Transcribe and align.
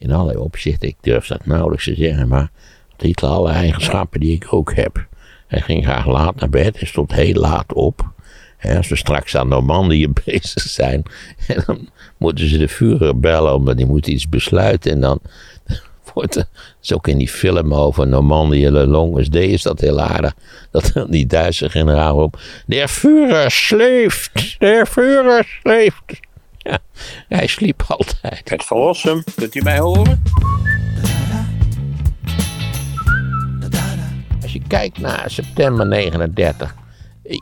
In 0.00 0.12
allerlei 0.12 0.38
opzichten, 0.38 0.88
ik 0.88 0.96
durf 1.00 1.26
dat 1.26 1.46
nauwelijks 1.46 1.84
te 1.84 1.94
zeggen, 1.94 2.28
maar 2.28 2.50
had 2.90 3.00
Hitler 3.00 3.30
alle 3.30 3.50
eigenschappen 3.50 4.20
die 4.20 4.34
ik 4.34 4.46
ook 4.50 4.74
heb. 4.74 5.06
Hij 5.46 5.60
ging 5.60 5.84
graag 5.84 6.06
laat 6.06 6.34
naar 6.34 6.48
bed 6.48 6.78
en 6.78 6.86
stond 6.86 7.12
heel 7.12 7.34
laat 7.34 7.72
op. 7.72 8.10
Als 8.62 8.88
we 8.88 8.96
straks 8.96 9.36
aan 9.36 9.48
Normandië 9.48 10.08
bezig 10.24 10.62
zijn, 10.62 11.02
en 11.46 11.62
dan 11.66 11.88
moeten 12.16 12.48
ze 12.48 12.58
de 12.58 12.68
Führer 12.68 13.20
bellen, 13.20 13.54
omdat 13.54 13.76
die 13.76 13.86
moet 13.86 14.06
iets 14.06 14.28
besluiten. 14.28 14.92
En 14.92 15.00
dan 15.00 15.20
wordt 16.14 16.36
er, 16.36 16.46
is 16.82 16.92
ook 16.92 17.08
in 17.08 17.18
die 17.18 17.28
film 17.28 17.74
over 17.74 18.06
Normandië, 18.06 18.70
Le 18.70 18.86
Longest 18.86 19.32
Day, 19.32 19.46
is 19.46 19.62
dat 19.62 19.80
heel 19.80 20.00
aardig. 20.00 20.34
Dat 20.70 20.92
die 21.08 21.26
Duitse 21.26 21.70
generaal 21.70 22.16
op, 22.16 22.40
der 22.66 22.88
Führer 22.88 23.50
sleeft, 23.50 24.56
der 24.58 24.86
Führer 24.86 25.44
sleeft. 25.60 26.26
Ja, 26.68 26.78
hij 27.28 27.46
sliep 27.46 27.84
altijd. 27.88 28.50
Het 28.50 28.64
verlossen, 28.64 29.24
kunt 29.34 29.54
u 29.54 29.62
mij 29.62 29.78
horen? 29.78 30.22
Als 34.42 34.52
je 34.52 34.62
kijkt 34.68 34.98
naar 34.98 35.30
september 35.30 35.86
39, 35.86 36.74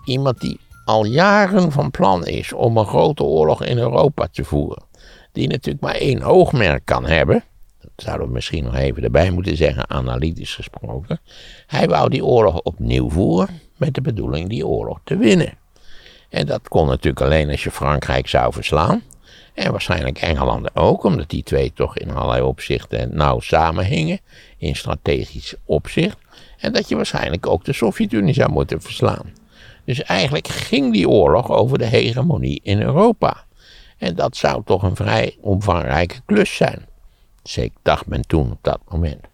iemand 0.05 0.41
die 0.41 0.61
al 0.85 1.05
jaren 1.05 1.73
van 1.73 1.91
plan 1.91 2.27
is 2.27 2.53
om 2.53 2.77
een 2.77 2.87
grote 2.87 3.23
oorlog 3.23 3.65
in 3.65 3.79
Europa 3.79 4.29
te 4.33 4.45
voeren, 4.45 4.83
die 5.33 5.49
natuurlijk 5.49 5.85
maar 5.85 5.95
één 5.95 6.23
oogmerk 6.23 6.85
kan 6.85 7.07
hebben, 7.07 7.45
dat 7.81 7.91
zouden 7.97 8.27
we 8.27 8.33
misschien 8.33 8.65
nog 8.65 8.75
even 8.75 9.03
erbij 9.03 9.31
moeten 9.31 9.57
zeggen, 9.57 9.91
analytisch 9.91 10.55
gesproken, 10.55 11.21
hij 11.67 11.89
wou 11.89 12.09
die 12.09 12.25
oorlog 12.25 12.61
opnieuw 12.61 13.11
voeren 13.11 13.61
met 13.77 13.95
de 13.95 14.01
bedoeling 14.01 14.49
die 14.49 14.67
oorlog 14.67 15.01
te 15.05 15.17
winnen. 15.17 15.53
En 16.29 16.47
dat 16.47 16.69
kon 16.69 16.87
natuurlijk 16.87 17.21
alleen 17.21 17.51
als 17.51 17.65
je 17.65 17.71
Frankrijk 17.71 18.29
zou 18.29 18.53
verslaan. 18.53 19.03
En 19.57 19.71
waarschijnlijk 19.71 20.19
Engeland 20.19 20.77
ook, 20.77 21.05
omdat 21.05 21.31
die 21.31 21.43
twee 21.43 21.73
toch 21.73 21.99
in 21.99 22.11
allerlei 22.11 22.43
opzichten 22.43 23.17
nauw 23.17 23.41
samenhingen, 23.41 24.21
in 24.59 24.77
strategisch 24.77 25.55
opzicht. 25.65 26.19
En 26.59 26.73
dat 26.73 26.89
je 26.89 26.97
waarschijnlijk 26.97 27.47
ook 27.47 27.65
de 27.65 27.73
Sovjet-Unie 27.73 28.35
zou 28.35 28.51
moeten 28.51 28.83
verslaan. 28.83 29.33
Dus 29.85 30.03
eigenlijk 30.03 30.49
ging 30.49 30.93
die 30.93 31.09
oorlog 31.09 31.51
over 31.51 31.79
de 31.79 31.85
hegemonie 31.85 32.61
in 32.63 32.83
Europa. 32.83 33.45
En 33.99 34.15
dat 34.15 34.37
zou 34.37 34.63
toch 34.65 34.83
een 34.83 34.97
vrij 34.97 35.37
omvangrijke 35.41 36.21
klus 36.27 36.57
zijn. 36.57 36.87
Zeker 37.43 37.79
dacht 37.83 38.07
men 38.07 38.27
toen 38.27 38.51
op 38.51 38.59
dat 38.63 38.81
moment. 38.89 39.25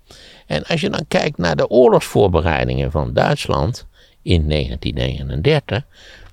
En 0.46 0.64
als 0.64 0.80
je 0.80 0.90
dan 0.90 1.04
kijkt 1.08 1.38
naar 1.38 1.56
de 1.56 1.68
oorlogsvoorbereidingen 1.68 2.90
van 2.90 3.12
Duitsland 3.12 3.86
in 4.22 4.48
1939, 4.48 5.84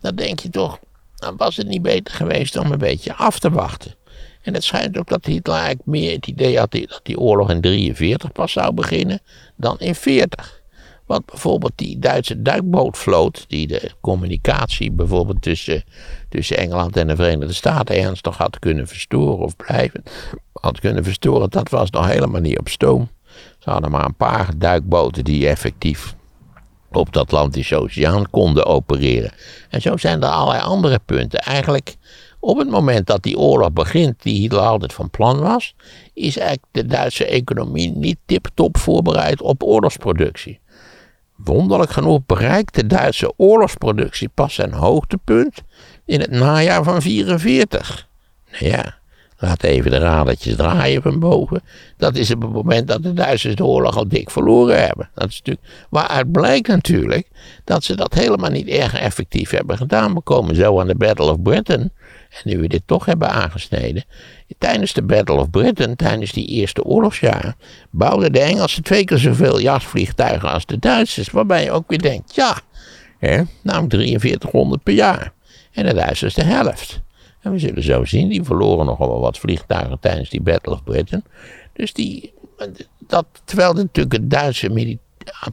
dan 0.02 0.16
denk 0.16 0.40
je 0.40 0.50
toch, 0.50 0.80
dan 1.20 1.38
was 1.38 1.58
het 1.58 1.68
niet 1.68 1.82
beter 1.82 2.14
geweest 2.14 2.58
om 2.58 2.72
een 2.72 2.78
beetje 2.78 3.16
af 3.16 3.40
te 3.40 3.50
wachten. 3.50 3.96
En 4.42 4.54
het 4.54 4.64
schijnt 4.64 4.98
ook 4.98 5.08
dat 5.08 5.26
Hitler 5.26 5.56
eigenlijk 5.56 5.86
meer 5.86 6.12
het 6.12 6.28
idee 6.28 6.58
had 6.58 6.72
dat 6.72 7.00
die 7.04 7.20
oorlog 7.20 7.50
in 7.50 7.62
43 7.62 8.32
pas 8.32 8.52
zou 8.52 8.74
beginnen 8.74 9.20
dan 9.56 9.80
in 9.80 9.96
40. 9.96 10.62
Want 11.06 11.26
bijvoorbeeld 11.26 11.72
die 11.76 12.00
Duitse 12.00 12.42
duikbootvloot, 12.42 13.46
die 13.48 13.68
de 13.68 13.92
communicatie 14.02 14.92
bijvoorbeeld 14.92 15.42
tussen, 15.42 15.84
tussen 16.30 16.58
Engeland 16.58 16.98
en 16.98 17.08
de 17.08 17.16
Verenigde 17.16 17.54
Staten 17.54 17.96
ernstig 17.96 18.38
had 18.38 18.60
kunnen 18.60 18.88
verstoren 18.88 19.46
of 19.46 19.56
blijven, 19.56 20.04
had 20.54 20.80
kunnen 20.80 21.04
verstoren, 21.04 21.50
dat 21.50 21.70
was 21.70 21.90
nog 21.90 22.08
helemaal 22.08 22.42
niet 22.42 22.60
op 22.60 22.70
stoom. 22.70 23.10
Ze 23.60 23.70
hadden 23.70 23.92
maar 23.92 24.06
een 24.06 24.16
paar 24.16 24.58
duikboten 24.58 25.24
die 25.24 25.48
effectief 25.48 26.16
op 26.98 27.14
de 27.14 27.20
Atlantische 27.20 27.76
Oceaan 27.76 28.30
konden 28.30 28.66
opereren. 28.66 29.32
En 29.70 29.82
zo 29.82 29.98
zijn 29.98 30.22
er 30.22 30.30
allerlei 30.30 30.64
andere 30.64 31.00
punten. 31.06 31.40
Eigenlijk 31.40 31.96
op 32.40 32.58
het 32.58 32.70
moment 32.70 33.08
dat 33.08 33.24
die 33.24 33.38
oorlog 33.38 33.72
begint, 33.72 34.24
die 34.24 34.40
Hitler 34.40 34.62
altijd 34.62 34.94
van 34.94 35.10
plan 35.10 35.40
was, 35.40 35.76
is 36.14 36.38
eigenlijk 36.38 36.68
de 36.72 36.86
Duitse 36.86 37.26
economie 37.26 37.92
niet 37.92 38.18
tip-top 38.26 38.78
voorbereid 38.78 39.42
op 39.42 39.64
oorlogsproductie. 39.64 40.60
Wonderlijk 41.36 41.92
genoeg 41.92 42.20
bereikt 42.26 42.76
de 42.76 42.88
Duitse 42.88 43.34
oorlogsproductie 43.38 44.30
pas 44.30 44.54
zijn 44.54 44.74
hoogtepunt 44.74 45.62
in 46.06 46.20
het 46.20 46.32
najaar 46.32 46.84
van 46.84 47.02
44. 47.02 48.08
Nou 48.52 48.66
ja, 48.66 48.99
laat 49.40 49.64
even 49.64 49.92
de 49.92 49.98
radertjes 49.98 50.56
draaien 50.56 51.02
van 51.02 51.20
boven. 51.20 51.62
Dat 51.98 52.16
is 52.16 52.32
op 52.32 52.42
het 52.42 52.52
moment 52.52 52.88
dat 52.88 53.04
de 53.04 53.14
Duitsers 53.14 53.56
de 53.56 53.66
oorlog 53.66 53.98
al 53.98 54.08
dik 54.08 54.30
verloren 54.30 54.86
hebben. 54.86 55.10
Dat 55.14 55.30
is 55.30 55.38
natuurlijk, 55.38 55.68
waaruit 55.90 56.32
blijkt 56.32 56.68
natuurlijk 56.68 57.28
dat 57.64 57.84
ze 57.84 57.96
dat 57.96 58.14
helemaal 58.14 58.50
niet 58.50 58.68
erg 58.68 59.00
effectief 59.00 59.50
hebben 59.50 59.78
gedaan. 59.78 60.14
We 60.14 60.22
komen 60.22 60.56
zo 60.56 60.80
aan 60.80 60.88
de 60.88 60.96
Battle 60.96 61.32
of 61.32 61.42
Britain. 61.42 61.92
En 62.30 62.42
nu 62.44 62.60
we 62.60 62.68
dit 62.68 62.82
toch 62.86 63.06
hebben 63.06 63.30
aangesneden. 63.30 64.04
Tijdens 64.58 64.94
de 64.94 65.04
Battle 65.04 65.36
of 65.36 65.50
Britain, 65.50 65.96
tijdens 65.96 66.32
die 66.32 66.48
eerste 66.48 66.84
oorlogsjaren, 66.84 67.56
bouwden 67.90 68.34
de 68.34 68.40
Engelsen 68.40 68.84
twee 68.84 69.04
keer 69.04 69.18
zoveel 69.18 69.60
jasvliegtuigen 69.60 70.52
als 70.52 70.66
de 70.66 70.80
Duitsers. 70.80 71.30
Waarbij 71.30 71.64
je 71.64 71.72
ook 71.72 71.88
weer 71.88 72.02
denkt, 72.02 72.36
ja, 72.36 72.58
hè, 73.20 73.42
namelijk 73.62 73.94
4300 73.94 74.84
per 74.84 74.94
jaar. 74.94 75.32
En 75.72 75.86
de 75.86 75.94
Duitsers 75.94 76.34
de 76.34 76.44
helft. 76.44 77.02
En 77.42 77.52
we 77.52 77.60
zullen 77.60 77.84
zo 77.84 78.06
zien, 78.06 78.30
die 78.30 78.44
verloren 78.44 78.86
nogal 78.86 79.20
wat 79.20 79.38
vliegtuigen 79.38 80.00
tijdens 80.00 80.30
die 80.30 80.42
Battle 80.42 80.74
of 80.74 80.84
Britain. 80.84 81.24
Dus 81.74 81.94
die, 81.94 82.34
dat, 82.98 83.26
terwijl 83.44 83.74
natuurlijk 83.74 84.16
het 84.16 84.30
Duitse 84.30 85.00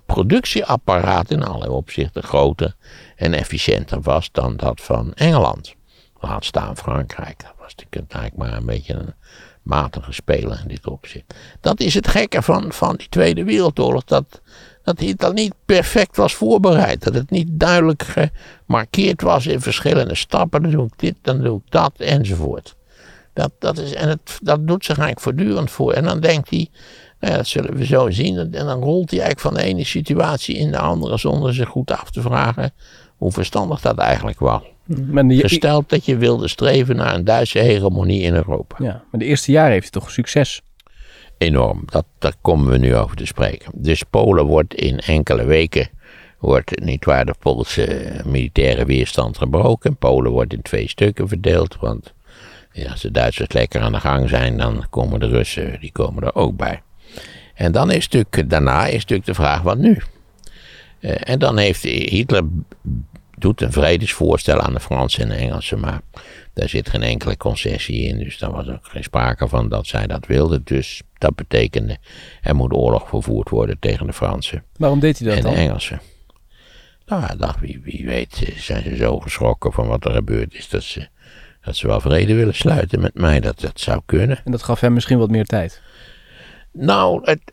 productieapparaat 0.07 1.31
in 1.31 1.43
allerlei 1.43 1.71
opzichten 1.71 2.23
groter 2.23 2.75
en 3.17 3.35
efficiënter 3.35 4.01
was 4.01 4.29
dan 4.33 4.57
dat 4.57 4.81
van 4.81 5.13
Engeland. 5.15 5.75
Laat 6.21 6.45
staan 6.45 6.77
Frankrijk. 6.77 7.43
Dat 7.43 7.55
was 7.59 7.75
natuurlijk 7.75 8.13
eigenlijk 8.13 8.51
maar 8.51 8.61
een 8.61 8.67
beetje 8.67 8.95
een 8.95 9.15
matige 9.63 10.13
speler 10.13 10.61
in 10.63 10.69
dit 10.69 10.87
opzicht. 10.87 11.35
Dat 11.61 11.81
is 11.81 11.95
het 11.95 12.09
gekke 12.09 12.43
van, 12.43 12.73
van 12.73 12.97
die 12.97 13.09
Tweede 13.09 13.45
Wereldoorlog. 13.45 14.05
Dat, 14.05 14.41
dat 14.87 14.99
Hitler 14.99 15.33
niet 15.33 15.55
perfect 15.65 16.17
was 16.17 16.35
voorbereid. 16.35 17.05
Dat 17.05 17.15
het 17.15 17.31
niet 17.31 17.49
duidelijk 17.51 18.03
gemarkeerd 18.67 19.23
was 19.23 19.47
in 19.47 19.61
verschillende 19.61 20.15
stappen. 20.15 20.63
Dan 20.63 20.71
doe 20.71 20.87
ik 20.87 20.93
dit, 20.97 21.15
dan 21.23 21.43
doe 21.43 21.57
ik 21.57 21.71
dat, 21.71 21.93
enzovoort. 21.97 22.77
Dat, 23.33 23.53
dat, 23.59 23.79
is, 23.79 23.95
en 23.95 24.09
het, 24.09 24.39
dat 24.43 24.67
doet 24.67 24.85
zich 24.85 24.99
eigenlijk 24.99 25.21
voortdurend 25.21 25.71
voor. 25.71 25.93
En 25.93 26.05
dan 26.05 26.21
denkt 26.21 26.51
hij, 26.51 26.69
nou 27.21 27.33
ja, 27.33 27.39
dat 27.39 27.47
zullen 27.47 27.77
we 27.77 27.87
zo 27.87 28.11
zien. 28.11 28.39
En 28.39 28.67
dan 28.67 28.83
rolt 28.83 29.11
hij 29.11 29.21
eigenlijk 29.21 29.41
van 29.41 29.55
de 29.55 29.69
ene 29.69 29.85
situatie 29.85 30.57
in 30.57 30.71
de 30.71 30.79
andere 30.79 31.19
zonder 31.19 31.55
zich 31.55 31.69
goed 31.69 31.91
af 31.91 32.11
te 32.11 32.21
vragen 32.21 32.73
hoe 33.17 33.33
verstandig 33.33 33.81
dat 33.81 33.99
eigenlijk 33.99 34.39
was. 34.39 34.63
Gesteld 35.29 35.89
dat 35.89 36.05
je 36.05 36.17
wilde 36.17 36.49
streven 36.49 36.97
naar 36.97 37.15
een 37.15 37.25
Duitse 37.25 37.59
hegemonie 37.59 38.23
in 38.23 38.35
Europa. 38.35 38.77
Ja, 38.79 39.03
maar 39.11 39.21
de 39.21 39.27
eerste 39.27 39.53
jaren 39.53 39.73
heeft 39.73 39.93
hij 39.93 40.01
toch 40.01 40.11
succes? 40.11 40.63
Enorm, 41.39 41.83
dat, 41.87 42.05
daar 42.19 42.35
komen 42.41 42.71
we 42.71 42.79
nu 42.79 42.97
over 42.97 43.17
te 43.17 43.27
spreken. 43.27 43.73
Dus 43.75 44.03
Polen 44.03 44.45
wordt 44.45 44.75
in 44.75 44.99
enkele 44.99 45.45
weken, 45.45 45.89
wordt 46.39 46.81
niet 46.81 47.05
waar 47.05 47.27
de 47.27 47.35
Poolse 47.39 48.21
militaire 48.25 48.85
weerstand 48.85 49.39
gebroken. 49.39 49.97
Polen 49.97 50.31
wordt 50.33 50.53
in 50.53 50.63
twee 50.63 50.89
stukken 50.89 51.29
verdeeld, 51.29 51.77
want 51.81 52.15
ja, 52.73 52.91
als 52.91 53.01
de 53.01 53.11
Duitsers 53.11 53.53
lekker 53.53 53.81
aan 53.81 53.93
de 53.93 54.01
gang 54.01 54.29
zijn, 54.29 54.57
dan 54.57 54.87
komen 54.91 55.21
de 55.21 55.29
Russen, 55.29 55.81
die 55.81 55.93
komen 55.93 56.23
er 56.23 56.35
ook 56.35 56.57
bij. 56.57 56.83
En 57.55 57.73
dan 57.73 57.91
is 57.91 58.09
natuurlijk, 58.09 58.51
daarna 58.51 58.87
is 58.87 59.01
natuurlijk 59.01 59.27
de 59.27 59.35
vraag, 59.35 59.63
wat 59.63 59.79
nu? 59.79 59.99
Uh, 61.01 61.13
en 61.21 61.39
dan 61.39 61.59
heeft 61.59 61.83
Hitler 61.83 62.43
doet 63.39 63.61
een 63.61 63.73
vredesvoorstel 63.73 64.61
aan 64.61 64.73
de 64.73 64.81
Fransen 64.81 65.23
en 65.23 65.29
de 65.29 65.35
Engelsen, 65.35 65.81
maar 65.81 66.01
daar 66.55 66.69
zit 66.69 66.89
geen 66.89 67.03
enkele 67.03 67.37
concessie 67.37 68.03
in. 68.03 68.19
Dus 68.19 68.39
daar 68.39 68.51
was 68.51 68.69
ook 68.69 68.87
geen 68.87 69.03
sprake 69.03 69.49
van 69.49 69.69
dat 69.69 69.87
zij 69.87 70.07
dat 70.07 70.27
wilden. 70.27 70.61
Dus 70.65 71.03
dat 71.19 71.35
betekende, 71.35 71.99
er 72.43 72.55
moet 72.55 72.73
oorlog 72.73 73.09
gevoerd 73.09 73.49
worden 73.49 73.79
tegen 73.79 74.07
de 74.07 74.13
Fransen. 74.13 74.65
Waarom 74.77 75.01
deed 75.01 75.19
hij 75.19 75.29
dat 75.29 75.37
en 75.37 75.43
dan? 75.43 75.55
de 75.55 75.59
Engelsen. 75.59 76.01
Nou, 77.07 77.37
dacht, 77.37 77.61
wie, 77.61 77.81
wie 77.83 78.07
weet 78.07 78.43
eh, 78.47 78.57
zijn 78.57 78.83
ze 78.83 78.97
zo 78.97 79.21
geschrokken 79.21 79.73
van 79.73 79.87
wat 79.87 80.05
er 80.05 80.13
gebeurd 80.13 80.55
is, 80.55 80.69
dat 80.69 80.83
ze, 80.83 81.09
dat 81.65 81.77
ze 81.77 81.87
wel 81.87 82.01
vrede 82.01 82.35
willen 82.35 82.55
sluiten 82.55 83.01
met 83.01 83.15
mij. 83.15 83.41
Dat, 83.41 83.61
dat 83.61 83.81
zou 83.81 84.01
kunnen. 84.07 84.41
En 84.45 84.53
dat 84.53 84.63
gaf 84.63 84.81
hem 84.81 84.93
misschien 84.93 85.19
wat 85.19 85.31
meer 85.31 85.45
tijd? 85.45 85.83
Nou, 86.73 87.21
het, 87.25 87.53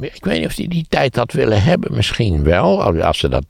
ik 0.00 0.24
weet 0.24 0.38
niet 0.38 0.46
of 0.46 0.56
hij 0.56 0.68
die 0.68 0.86
tijd 0.88 1.16
had 1.16 1.32
willen 1.32 1.62
hebben. 1.62 1.94
Misschien 1.94 2.44
wel, 2.44 2.82
als 3.02 3.18
ze 3.18 3.28
dat 3.28 3.44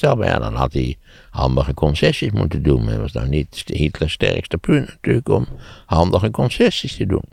ja, 0.00 0.38
dan 0.38 0.54
had 0.54 0.72
hij 0.72 0.96
handige 1.30 1.74
concessies 1.74 2.30
moeten 2.30 2.62
doen. 2.62 2.86
Dat 2.86 2.96
was 2.96 3.12
nou 3.12 3.28
niet 3.28 3.62
Hitlers 3.66 4.12
sterkste 4.12 4.58
punt 4.58 4.86
natuurlijk 4.86 5.28
om 5.28 5.46
handige 5.86 6.30
concessies 6.30 6.96
te 6.96 7.06
doen. 7.06 7.24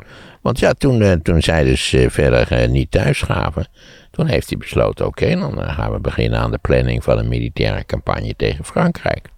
Want 0.41 0.59
ja, 0.59 0.73
toen, 0.73 1.01
eh, 1.01 1.11
toen 1.11 1.41
zij 1.41 1.63
dus 1.63 1.93
eh, 1.93 2.09
verder 2.09 2.51
eh, 2.51 2.69
niet 2.69 2.91
thuis 2.91 3.21
gaven, 3.21 3.67
toen 4.11 4.27
heeft 4.27 4.49
hij 4.49 4.57
besloten, 4.57 5.05
oké, 5.05 5.35
dan 5.35 5.69
gaan 5.69 5.91
we 5.91 5.99
beginnen 5.99 6.39
aan 6.39 6.51
de 6.51 6.57
planning 6.57 7.03
van 7.03 7.17
een 7.17 7.27
militaire 7.27 7.85
campagne 7.85 8.33
tegen 8.37 8.65
Frankrijk. 8.65 9.29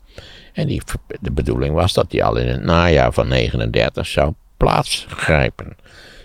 En 0.54 0.68
die, 0.68 0.82
de 1.22 1.32
bedoeling 1.32 1.74
was 1.74 1.94
dat 1.94 2.12
die 2.12 2.24
al 2.24 2.36
in 2.36 2.48
het 2.48 2.64
najaar 2.64 3.14
van 3.14 3.28
39 3.28 4.08
zou 4.08 4.34
plaatsgrijpen. 4.58 5.76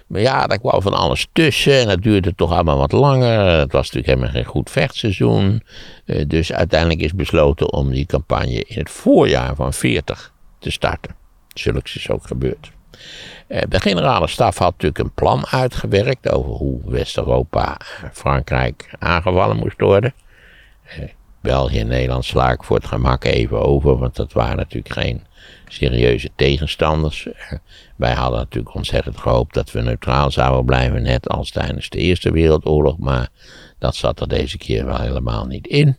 Maar 0.06 0.20
ja, 0.20 0.46
daar 0.46 0.58
kwam 0.58 0.82
van 0.82 0.94
alles 0.94 1.26
tussen 1.32 1.80
en 1.80 1.88
dat 1.88 2.02
duurde 2.02 2.34
toch 2.34 2.52
allemaal 2.52 2.78
wat 2.78 2.92
langer. 2.92 3.40
Het 3.40 3.72
was 3.72 3.90
natuurlijk 3.90 4.06
helemaal 4.06 4.30
geen 4.30 4.52
goed 4.52 4.70
vechtseizoen. 4.70 5.62
Uh, 6.04 6.24
dus 6.26 6.52
uiteindelijk 6.52 7.00
is 7.00 7.14
besloten 7.14 7.72
om 7.72 7.90
die 7.90 8.06
campagne 8.06 8.64
in 8.64 8.78
het 8.78 8.90
voorjaar 8.90 9.54
van 9.54 9.72
40 9.72 10.32
te 10.58 10.70
starten. 10.70 11.14
Zulks 11.54 11.96
is 11.96 12.10
ook 12.10 12.26
gebeurd. 12.26 12.70
Eh, 13.46 13.62
De 13.68 13.80
generale 13.80 14.26
staf 14.26 14.58
had 14.58 14.70
natuurlijk 14.72 14.98
een 14.98 15.14
plan 15.14 15.46
uitgewerkt 15.46 16.30
over 16.30 16.50
hoe 16.50 16.80
West-Europa, 16.84 17.76
eh, 17.78 18.10
Frankrijk 18.12 18.90
aangevallen 18.98 19.56
moest 19.56 19.80
worden. 19.80 20.14
Eh, 20.82 20.98
België 21.40 21.78
en 21.80 21.86
Nederland 21.86 22.24
sla 22.24 22.50
ik 22.50 22.62
voor 22.62 22.76
het 22.76 22.86
gemak 22.86 23.24
even 23.24 23.62
over, 23.62 23.98
want 23.98 24.16
dat 24.16 24.32
waren 24.32 24.56
natuurlijk 24.56 24.94
geen 24.94 25.25
serieuze 25.68 26.30
tegenstanders. 26.36 27.26
Eh, 27.26 27.58
Wij 27.96 28.12
hadden 28.12 28.38
natuurlijk 28.38 28.74
ontzettend 28.74 29.18
gehoopt 29.18 29.54
dat 29.54 29.72
we 29.72 29.80
neutraal 29.80 30.30
zouden 30.30 30.64
blijven, 30.64 31.02
net 31.02 31.28
als 31.28 31.50
tijdens 31.50 31.88
de 31.88 31.98
Eerste 31.98 32.30
Wereldoorlog, 32.30 32.98
maar 32.98 33.28
dat 33.78 33.96
zat 33.96 34.20
er 34.20 34.28
deze 34.28 34.58
keer 34.58 34.84
wel 34.84 35.00
helemaal 35.00 35.46
niet 35.46 35.66
in. 35.66 35.96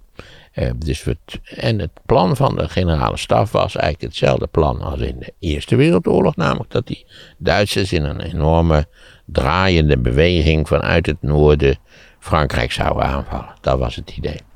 Eh, 0.51 0.69
dus 0.77 1.03
we 1.03 1.17
en 1.43 1.79
het 1.79 1.91
plan 2.05 2.35
van 2.35 2.55
de 2.55 2.69
generale 2.69 3.17
staf 3.17 3.51
was 3.51 3.75
eigenlijk 3.75 4.13
hetzelfde 4.13 4.47
plan 4.47 4.81
als 4.81 4.99
in 4.99 5.19
de 5.19 5.33
Eerste 5.39 5.75
Wereldoorlog, 5.75 6.35
namelijk 6.35 6.71
dat 6.71 6.87
die 6.87 7.05
Duitsers 7.37 7.93
in 7.93 8.03
een 8.03 8.21
enorme 8.21 8.87
draaiende 9.25 9.97
beweging 9.97 10.67
vanuit 10.67 11.05
het 11.05 11.21
noorden 11.21 11.77
Frankrijk 12.19 12.71
zouden 12.71 13.03
aanvallen. 13.03 13.53
Dat 13.61 13.79
was 13.79 13.95
het 13.95 14.11
idee. 14.17 14.46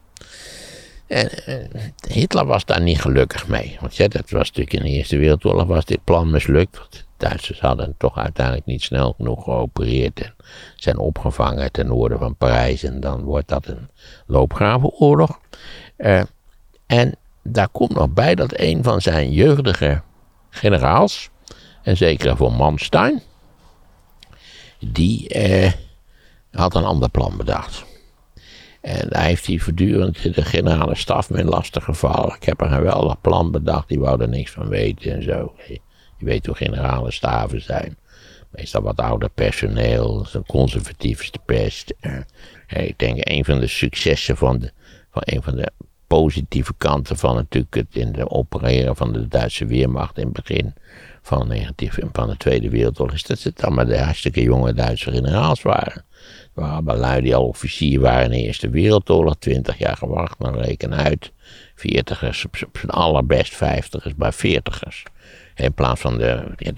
Eh, 1.12 1.56
Hitler 2.08 2.46
was 2.46 2.66
daar 2.66 2.82
niet 2.82 3.02
gelukkig 3.02 3.48
mee. 3.48 3.78
Want 3.80 3.96
ja, 3.96 4.08
dat 4.08 4.30
was 4.30 4.48
natuurlijk 4.48 4.74
in 4.74 4.84
de 4.84 4.90
Eerste 4.90 5.18
Wereldoorlog 5.18 5.68
was 5.68 5.86
dit 5.86 6.04
plan 6.04 6.30
mislukt. 6.30 6.78
Want 6.78 6.92
de 6.92 7.00
Duitsers 7.18 7.60
hadden 7.60 7.96
toch 7.98 8.18
uiteindelijk 8.18 8.66
niet 8.66 8.82
snel 8.82 9.14
genoeg 9.18 9.44
geopereerd 9.44 10.22
en 10.22 10.36
zijn 10.76 10.98
opgevangen 10.98 11.72
ten 11.72 11.88
noorden 11.88 12.20
van 12.20 12.36
Parijs. 12.36 12.84
En 12.84 13.00
dan 13.00 13.24
wordt 13.24 13.48
dat 13.48 13.68
een 13.68 13.90
loopgravenoorlog. 14.26 15.40
Eh, 15.96 16.22
en 16.86 17.16
daar 17.44 17.70
komt 17.70 17.94
nog 17.94 18.10
bij 18.10 18.36
dat 18.36 18.60
een 18.60 18.84
van 18.84 19.02
zijn 19.02 19.32
jeugdige 19.32 20.02
generaals, 20.50 21.30
en 21.84 21.98
zeker 21.98 22.38
von 22.38 22.54
Manstein, 22.54 23.22
die 24.80 25.30
eh, 25.30 25.72
had 26.52 26.76
een 26.76 26.86
ander 26.86 27.10
plan 27.10 27.38
bedacht. 27.38 27.90
En 28.82 29.08
daar 29.10 29.24
heeft 29.24 29.46
hij 29.46 29.60
voortdurend 29.60 30.36
de 30.36 30.46
generale 30.46 30.96
staf 30.96 31.30
met 31.30 31.44
lastig 31.44 31.84
gevallen. 31.84 32.36
Ik 32.36 32.44
heb 32.44 32.62
een 32.62 32.70
geweldig 32.70 33.22
plan 33.22 33.52
bedacht, 33.52 33.88
die 33.88 34.00
wou 34.00 34.22
er 34.22 34.30
niks 34.30 34.52
van 34.52 34.68
weten 34.68 35.14
en 35.14 35.24
zo. 35.24 35.54
Je 36.18 36.26
weet 36.26 36.46
hoe 36.46 36.56
generale 36.56 37.12
staven 37.12 37.62
zijn. 37.62 37.98
Meestal 38.50 38.82
wat 38.82 39.00
ouder 39.00 39.30
personeel, 39.30 40.26
zo'n 40.26 40.46
conservatiefste 40.46 41.40
pest. 41.46 41.94
Eh, 42.00 42.18
eh, 42.68 42.88
ik 42.88 43.00
denk 43.00 43.18
een 43.20 43.46
van 43.46 43.60
de 43.60 43.68
successen 43.68 44.38
van, 44.38 44.60
de, 44.60 44.72
van 45.12 45.22
een 45.26 45.44
van 45.44 45.56
de 45.56 45.72
positieve 46.08 46.74
kanten 46.78 47.18
van 47.18 47.36
natuurlijk 47.36 47.76
het 47.76 47.96
in 47.96 48.12
de 48.12 48.30
opereren 48.30 48.96
van 48.96 49.14
de 49.14 49.28
Duitse 49.28 49.66
Weermacht 49.66 50.18
in 50.18 50.24
het 50.24 50.34
begin 50.34 50.74
van, 51.22 51.48
19, 51.48 51.92
van 52.12 52.30
de 52.30 52.38
Tweede 52.38 52.70
Wereldoorlog 52.70 53.16
is 53.16 53.24
dat 53.24 53.44
het 53.44 53.64
allemaal 53.64 53.86
de 53.86 54.00
hartstikke 54.00 54.44
jonge 54.44 54.74
Duitse 54.74 55.12
generaals 55.12 55.62
waren. 55.62 56.06
Er 56.56 56.84
waren 56.84 56.98
lui 56.98 57.22
die 57.22 57.36
al 57.36 57.48
officier 57.48 58.00
waren 58.00 58.24
in 58.24 58.32
de 58.32 58.46
Eerste 58.46 58.70
Wereldoorlog, 58.70 59.36
20 59.40 59.78
jaar 59.78 59.98
gewacht, 59.98 60.40
dan 60.40 60.56
reken 60.56 60.96
uit. 60.96 61.32
40ers, 61.76 62.46
op, 62.46 62.78
zijn 62.78 62.90
allerbest 62.92 63.56
50ers, 63.56 64.16
maar 64.16 64.34
40ers. 64.34 65.04
In 65.56 65.74
plaats 65.74 66.02
van 66.02 66.18
de, 66.18 66.44
de, 66.58 66.74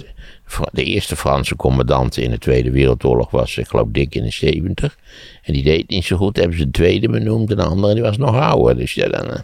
de 0.72 0.84
eerste 0.84 1.16
Franse 1.16 1.56
commandant 1.56 2.18
in 2.18 2.32
de 2.32 2.38
Tweede 2.38 2.72
Wereldoorlog 2.72 3.32
was, 3.32 3.58
ik 3.58 3.68
geloof, 3.68 3.88
dik 3.92 4.16
in 4.16 4.24
de 4.24 4.32
70. 4.32 4.98
En 5.44 5.54
die 5.54 5.64
deed 5.64 5.90
niet 5.90 6.06
zo 6.06 6.18
goed, 6.18 6.38
hebben 6.38 6.58
ze 6.58 6.66
de 6.66 6.72
tweede 6.72 7.10
benoemd 7.10 7.52
en 7.52 7.58
de 7.58 7.64
andere 7.64 7.94
die 7.94 8.04
was 8.04 8.18
nog 8.18 8.36
ouder. 8.36 8.78
Dus 8.78 8.94
ja, 8.94 9.08
dan, 9.08 9.32
eh, 9.32 9.40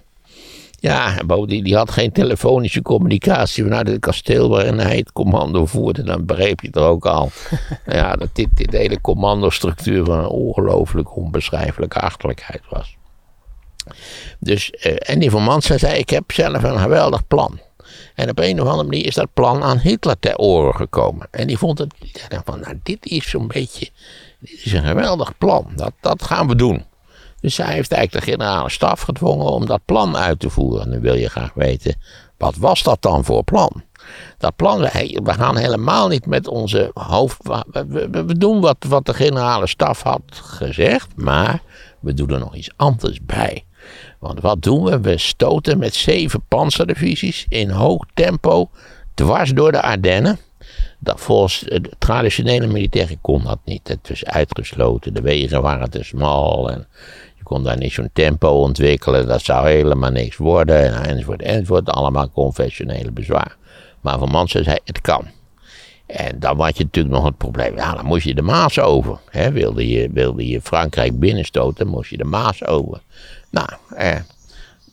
ja, 0.80 1.18
en 1.18 1.28
bovendien, 1.28 1.64
die 1.64 1.76
had 1.76 1.92
geen 1.92 2.12
telefonische 2.12 2.82
communicatie 2.82 3.64
vanuit 3.64 3.88
het 3.88 4.00
kasteel 4.00 4.50
waarin 4.50 4.80
hij 4.80 4.98
het 4.98 5.12
commando 5.12 5.66
voerde. 5.66 6.04
Dan 6.04 6.26
begreep 6.26 6.62
je 6.62 6.68
het 6.68 6.76
er 6.76 6.84
ook 6.84 7.06
al. 7.06 7.32
ja, 7.86 8.16
dat 8.16 8.30
dit, 8.34 8.48
dit 8.54 8.72
hele 8.72 9.02
commandostructuur 9.02 10.06
van 10.06 10.20
een 10.20 10.28
ongelooflijk 10.28 11.16
onbeschrijfelijke 11.16 12.00
achterlijkheid 12.00 12.62
was. 12.70 12.98
Dus, 14.40 14.72
eh, 14.72 14.96
en 15.00 15.20
die 15.20 15.32
van 15.32 15.62
zei, 15.62 15.98
ik 15.98 16.10
heb 16.10 16.32
zelf 16.32 16.64
een 16.64 16.80
geweldig 16.80 17.28
plan. 17.28 17.60
En 18.16 18.30
op 18.30 18.40
een 18.40 18.62
of 18.62 18.68
andere 18.68 18.90
manier 18.90 19.06
is 19.06 19.16
dat 19.16 19.34
plan 19.34 19.64
aan 19.64 19.78
Hitler 19.78 20.20
ter 20.20 20.38
oren 20.38 20.76
gekomen. 20.76 21.28
En 21.32 21.48
die 21.48 21.58
vond 21.58 21.78
het, 21.78 21.94
die 22.00 22.12
dacht 22.28 22.46
van, 22.46 22.60
nou 22.60 22.80
dit 22.84 23.06
is 23.06 23.30
zo'n 23.30 23.48
beetje, 23.48 23.90
dit 24.40 24.62
is 24.66 24.74
een 24.74 24.84
geweldig 24.84 25.38
plan. 25.38 25.72
Dat, 25.76 25.94
dat 26.02 26.24
gaan 26.24 26.48
we 26.48 26.56
doen. 26.56 26.86
Dus 27.42 27.58
hij 27.58 27.74
heeft 27.74 27.92
eigenlijk 27.92 28.26
de 28.26 28.32
generale 28.32 28.70
staf 28.70 29.02
gedwongen 29.02 29.46
om 29.46 29.66
dat 29.66 29.82
plan 29.86 30.18
uit 30.18 30.40
te 30.40 30.50
voeren. 30.50 30.90
Nu 30.90 31.00
wil 31.00 31.16
je 31.16 31.30
graag 31.30 31.54
weten, 31.54 31.96
wat 32.38 32.56
was 32.56 32.84
dat 32.84 33.02
dan 33.02 33.26
voor 33.26 33.44
plan? 33.44 33.84
Dat 34.38 34.56
plan, 34.56 34.80
we 34.80 35.22
gaan 35.34 35.58
helemaal 35.58 36.08
niet 36.08 36.26
met 36.26 36.48
onze 36.48 36.92
hoofd. 36.94 37.38
We, 37.88 38.38
doen 38.38 38.62
wat, 38.62 38.78
wat 38.88 39.06
de 39.06 39.14
generale 39.14 39.68
staf 39.68 40.02
had 40.02 40.22
gezegd, 40.32 41.08
maar 41.16 41.62
we 42.00 42.14
doen 42.14 42.30
er 42.30 42.40
nog 42.40 42.56
iets 42.56 42.70
anders 42.76 43.20
bij. 43.22 43.66
Want 44.20 44.42
wat 44.42 44.62
doen 44.62 44.84
we? 44.84 45.00
We 45.00 45.18
stoten 45.18 45.78
met 45.78 45.96
zeven 45.96 46.46
panzerdivisies 46.48 47.46
in 47.50 47.70
hoog 47.70 48.06
tempo 48.14 48.70
dwars 49.14 49.54
door 49.54 49.72
de 49.72 49.82
Ardennen. 49.82 50.40
Dat 51.00 51.22
volgens 51.22 51.60
de 51.60 51.92
traditionele 51.98 52.68
militairen 52.68 53.22
kon 53.22 53.44
dat 53.44 53.60
niet. 53.66 53.88
Het 53.88 54.10
was 54.10 54.26
uitgesloten, 54.26 55.14
de 55.14 55.22
wegen 55.22 55.62
waren 55.62 55.90
te 55.90 56.04
smal 56.04 56.72
en 56.72 56.88
kon 57.50 57.64
daar 57.64 57.78
niet 57.78 57.94
zo'n 57.94 58.10
tempo 58.14 58.48
ontwikkelen. 58.48 59.28
Dat 59.28 59.42
zou 59.42 59.68
helemaal 59.68 60.12
niks 60.12 60.38
worden 60.38 60.84
en 60.84 61.06
enzovoort 61.06 61.42
enzovoort. 61.42 61.90
Allemaal 61.90 62.30
conventionele 62.30 63.12
bezwaar. 63.12 63.58
Maar 64.02 64.20
Van 64.20 64.30
Mansen 64.30 64.64
zei, 64.64 64.78
het 64.84 65.02
kan. 65.02 65.28
En 66.06 66.40
dan 66.40 66.62
had 66.62 66.78
je 66.78 66.84
natuurlijk 66.84 67.16
nog 67.16 67.26
het 67.26 67.38
probleem. 67.38 67.76
Ja, 67.76 67.94
dan 67.94 68.06
moest 68.06 68.26
je 68.26 68.36
de 68.36 68.42
Maas 68.42 68.80
over. 68.80 69.20
Hè, 69.30 69.52
wilde, 69.52 69.90
je, 69.90 70.10
wilde 70.12 70.48
je 70.48 70.62
Frankrijk 70.62 71.20
binnenstoten, 71.20 71.88
moest 71.88 72.10
je 72.10 72.18
de 72.18 72.24
Maas 72.24 72.66
over. 72.66 73.02
Nou, 73.50 73.70
eh, 73.96 74.16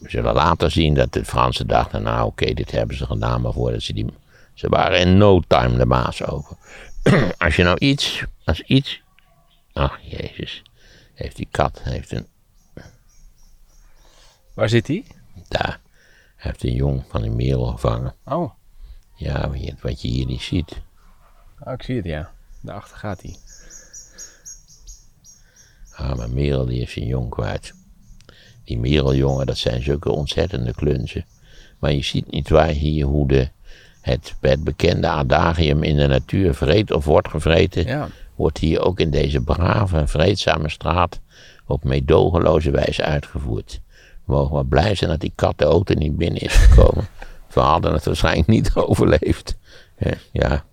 we 0.00 0.11
zullen 0.11 0.35
later 0.35 0.70
zien 0.70 0.94
dat 0.94 1.12
de 1.12 1.25
Fransen 1.25 1.67
dachten, 1.67 2.03
nou 2.03 2.26
oké, 2.26 2.55
dit 2.55 2.70
hebben 2.70 2.97
ze 2.97 3.06
gedaan, 3.06 3.41
maar 3.41 3.53
voordat 3.53 3.82
ze 3.82 3.93
die... 3.93 4.06
Ze 4.55 4.69
waren 4.69 5.00
in 5.00 5.17
no 5.17 5.41
time 5.47 5.76
de 5.76 5.87
Maas 5.87 6.25
over. 6.25 6.56
als 7.44 7.56
je 7.56 7.62
nou 7.62 7.79
iets, 7.79 8.25
als 8.44 8.61
iets... 8.61 9.00
Ach, 9.73 9.99
jezus. 10.03 10.62
Heeft 11.14 11.37
die 11.37 11.49
kat, 11.50 11.81
heeft 11.82 12.12
een... 12.12 12.26
Waar 14.56 14.69
zit 14.69 14.87
hij? 14.87 15.05
Daar. 15.49 15.81
Heeft 16.37 16.64
een 16.64 16.73
jong 16.75 17.05
van 17.08 17.23
een 17.23 17.37
merel 17.37 17.67
gevangen. 17.67 18.14
Oh. 18.25 18.50
Ja, 19.14 19.50
wat 19.81 20.00
je- 20.03 20.08
hier 20.08 20.26
niet 20.26 20.43
ziet. 20.43 20.81
oh, 21.64 21.73
ik 21.73 21.82
zie 21.82 21.97
het, 21.97 22.05
ja. 22.05 22.31
Daarachter 22.61 22.97
gaat 22.97 23.23
hij. 23.23 23.37
Ah, 25.96 26.17
maar 26.17 26.31
merel 26.31 26.65
die 26.67 26.79
heeft 26.79 26.93
zijn 26.93 27.06
jong 27.06 27.31
kwijt. 27.31 27.75
Die 28.65 28.79
mereljongen, 28.79 29.46
dat 29.46 29.58
zijn 29.58 29.82
zulke 29.82 30.10
ontzettende 30.10 30.75
klunzen. 30.75 31.25
Maar 31.79 31.93
je 31.93 32.03
ziet 32.03 32.31
niet 32.31 32.48
waar 32.48 32.69
hier 32.69 33.06
hoe 33.06 33.29
de, 33.29 33.48
het, 34.01 34.34
het 34.41 34.65
bekende 34.65 35.08
adagium 35.08 35.82
in 35.82 35.96
de 35.96 36.06
natuur 36.06 36.55
vreet 36.55 36.91
of 36.91 37.05
wordt 37.05 37.29
gevreten. 37.29 37.84
Ja. 37.86 38.08
Wordt 38.34 38.58
hier 38.58 38.81
ook 38.81 39.01
in 39.01 39.10
deze 39.10 39.41
brave, 39.41 40.06
vreedzame 40.06 40.69
straat 40.69 41.20
op 41.67 41.84
meedogenloze 41.84 42.70
wijze 42.70 43.03
uitgevoerd. 43.03 43.81
We 44.27 44.33
mogen 44.33 44.55
wel 44.55 44.65
blij 44.65 44.95
zijn 44.95 45.11
dat 45.11 45.21
die 45.21 45.33
kat 45.35 45.59
de 45.59 45.65
auto 45.65 45.95
niet 45.95 46.17
binnen 46.17 46.41
is 46.41 46.55
gekomen. 46.55 47.09
We 47.55 47.61
hadden 47.61 47.93
het 47.93 48.05
waarschijnlijk 48.05 48.49
niet 48.49 48.75
overleefd. 48.91 49.56
Ja. 50.33 50.65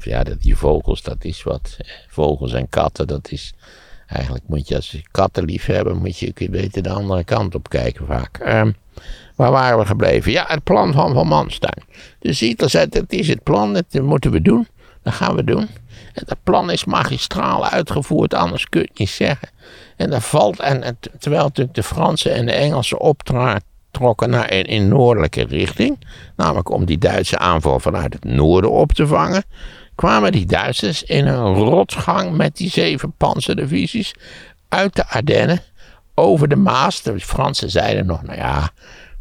Ja, 0.00 0.22
die 0.38 0.56
vogels, 0.56 1.02
dat 1.02 1.24
is 1.24 1.42
wat. 1.42 1.76
Vogels 2.08 2.52
en 2.52 2.68
katten, 2.68 3.06
dat 3.06 3.30
is. 3.30 3.54
Eigenlijk 4.06 4.44
moet 4.46 4.68
je 4.68 4.74
als 4.74 4.90
je 4.90 5.02
katten 5.10 5.44
lief 5.44 5.66
hebben, 5.66 5.96
moet 5.96 6.18
je 6.18 6.32
je 6.34 6.50
beter 6.50 6.82
de 6.82 6.90
andere 6.90 7.24
kant 7.24 7.54
op 7.54 7.68
kijken 7.68 8.06
vaak. 8.06 8.38
Ehm, 8.38 8.72
waar 9.34 9.50
waren 9.50 9.78
we 9.78 9.86
gebleven? 9.86 10.32
Ja, 10.32 10.44
het 10.48 10.62
plan 10.62 10.92
van 10.92 11.12
Van 11.12 11.26
Manstein. 11.26 11.84
Dus 12.18 12.38
zei, 12.38 12.88
dat 12.88 13.12
is 13.12 13.28
het 13.28 13.42
plan, 13.42 13.72
dat 13.72 14.02
moeten 14.02 14.30
we 14.30 14.42
doen. 14.42 14.66
Dat 15.08 15.16
gaan 15.16 15.36
we 15.36 15.44
doen. 15.44 15.68
En 16.12 16.22
dat 16.26 16.38
plan 16.42 16.70
is 16.70 16.84
magistraal 16.84 17.66
uitgevoerd, 17.66 18.34
anders 18.34 18.68
kun 18.68 18.80
je 18.80 18.86
het 18.90 18.98
niet 18.98 19.10
zeggen. 19.10 19.48
En 19.96 20.10
dat 20.10 20.24
valt, 20.24 20.60
en, 20.60 20.98
terwijl 21.18 21.42
natuurlijk 21.42 21.76
de 21.76 21.82
Fransen 21.82 22.34
en 22.34 22.46
de 22.46 22.52
Engelsen 22.52 23.00
optrokken 23.00 24.30
naar 24.30 24.52
een 24.52 24.64
in 24.64 24.88
noordelijke 24.88 25.44
richting, 25.44 26.06
namelijk 26.36 26.70
om 26.70 26.84
die 26.84 26.98
Duitse 26.98 27.38
aanval 27.38 27.80
vanuit 27.80 28.12
het 28.12 28.24
noorden 28.24 28.70
op 28.70 28.92
te 28.92 29.06
vangen, 29.06 29.44
kwamen 29.94 30.32
die 30.32 30.46
Duitsers 30.46 31.02
in 31.02 31.26
een 31.26 31.54
rotsgang 31.54 32.36
met 32.36 32.56
die 32.56 32.70
zeven 32.70 33.12
panzerdivisies 33.16 34.14
uit 34.68 34.96
de 34.96 35.06
Ardennen 35.06 35.62
over 36.14 36.48
de 36.48 36.56
Maas. 36.56 37.02
De 37.02 37.20
Fransen 37.20 37.70
zeiden 37.70 38.06
nog, 38.06 38.22
nou 38.22 38.38
ja, 38.38 38.70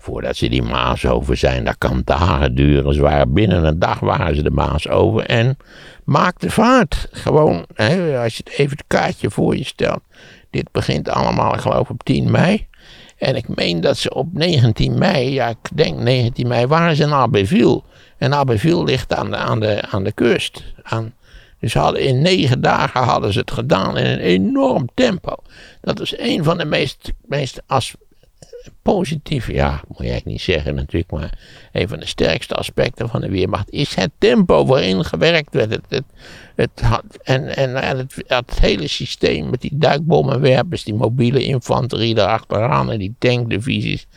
voordat 0.07 0.35
ze 0.35 0.49
die 0.49 0.61
Maas 0.61 1.05
over 1.05 1.37
zijn, 1.37 1.63
dat 1.63 1.77
kan 1.77 2.01
dagen 2.05 2.55
duren. 2.55 2.93
Ze 2.93 3.25
binnen 3.27 3.63
een 3.63 3.79
dag 3.79 3.99
waren 3.99 4.35
ze 4.35 4.43
de 4.43 4.51
Maas 4.51 4.87
over 4.87 5.25
en 5.25 5.57
maakte 6.03 6.49
vaart. 6.49 7.07
Gewoon, 7.11 7.65
hè, 7.73 8.19
als 8.19 8.37
je 8.37 8.43
het 8.45 8.53
even 8.53 8.77
het 8.77 8.87
kaartje 8.87 9.29
voor 9.29 9.57
je 9.57 9.63
stelt. 9.63 10.01
Dit 10.49 10.71
begint 10.71 11.09
allemaal, 11.09 11.53
ik 11.53 11.59
geloof, 11.59 11.89
op 11.89 12.03
10 12.03 12.31
mei. 12.31 12.67
En 13.17 13.35
ik 13.35 13.55
meen 13.55 13.81
dat 13.81 13.97
ze 13.97 14.13
op 14.13 14.27
19 14.33 14.97
mei, 14.97 15.33
ja 15.33 15.47
ik 15.47 15.69
denk 15.73 15.99
19 15.99 16.47
mei, 16.47 16.67
waren 16.67 16.95
ze 16.95 17.03
in 17.03 17.13
Abbeville. 17.13 17.81
En 18.17 18.33
Abbeville 18.33 18.83
ligt 18.83 19.13
aan 19.13 19.29
de, 19.31 19.37
aan 19.37 19.59
de, 19.59 19.81
aan 19.89 20.03
de 20.03 20.11
kust. 20.11 20.63
Aan, 20.83 21.13
dus 21.59 21.73
hadden, 21.73 22.01
in 22.01 22.21
negen 22.21 22.61
dagen 22.61 23.01
hadden 23.01 23.33
ze 23.33 23.39
het 23.39 23.51
gedaan 23.51 23.97
in 23.97 24.05
een 24.05 24.19
enorm 24.19 24.89
tempo. 24.93 25.35
Dat 25.81 25.99
is 25.99 26.17
een 26.17 26.43
van 26.43 26.57
de 26.57 26.65
meest, 26.65 27.11
meest 27.25 27.61
as, 27.65 27.95
positieve, 28.81 29.53
ja, 29.53 29.81
moet 29.87 29.97
je 29.97 30.03
eigenlijk 30.03 30.25
niet 30.25 30.41
zeggen 30.41 30.75
natuurlijk, 30.75 31.11
maar 31.11 31.39
een 31.71 31.87
van 31.87 31.99
de 31.99 32.05
sterkste 32.05 32.55
aspecten 32.55 33.09
van 33.09 33.21
de 33.21 33.29
Weermacht 33.29 33.71
is 33.71 33.95
het 33.95 34.11
tempo 34.17 34.65
waarin 34.65 35.05
gewerkt 35.05 35.53
werd. 35.53 35.69
Het, 35.69 35.85
het, 35.89 36.03
het 36.55 36.81
had, 36.81 37.03
en 37.23 37.55
en, 37.55 37.97
het, 37.97 38.23
het, 38.27 38.59
hele 38.59 38.87
systeem 38.87 39.49
met 39.49 39.61
die 39.61 39.77
duikbommenwerpers, 39.77 40.83
die 40.83 40.93
mobiele 40.93 41.43
infanterie 41.43 42.17
erachteraan 42.17 42.91
en 42.91 42.99
die 42.99 43.15
tankdivisies. 43.19 44.07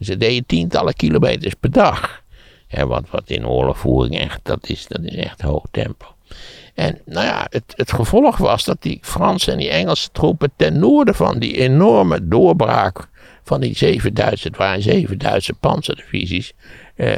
Ze 0.00 0.16
deden 0.16 0.46
tientallen 0.46 0.94
kilometers 0.94 1.54
per 1.54 1.70
dag. 1.70 2.22
Wat, 2.70 3.04
wat 3.10 3.30
in 3.30 3.46
oorlogvoering 3.46 4.18
echt, 4.18 4.40
dat 4.42 4.68
is, 4.68 4.86
dat 4.86 5.00
is 5.02 5.14
echt 5.14 5.40
hoog 5.40 5.64
tempo. 5.70 6.06
En 6.74 7.00
nou 7.04 7.26
ja, 7.26 7.46
het, 7.50 7.64
het 7.76 7.92
gevolg 7.92 8.36
was 8.36 8.64
dat 8.64 8.82
die 8.82 8.98
Franse 9.02 9.52
en 9.52 9.58
die 9.58 9.70
Engelse 9.70 10.08
troepen 10.12 10.52
ten 10.56 10.78
noorden 10.78 11.14
van 11.14 11.38
die 11.38 11.56
enorme 11.56 12.28
doorbraak 12.28 13.08
van 13.44 13.60
die 13.60 13.76
zeven 13.76 14.14
Duitse, 14.14 14.48
het 14.48 14.56
waren 14.56 14.82
zeven 14.82 15.18
Duitse 15.18 15.54
panzerdivisies, 15.54 16.52
eh, 16.94 17.16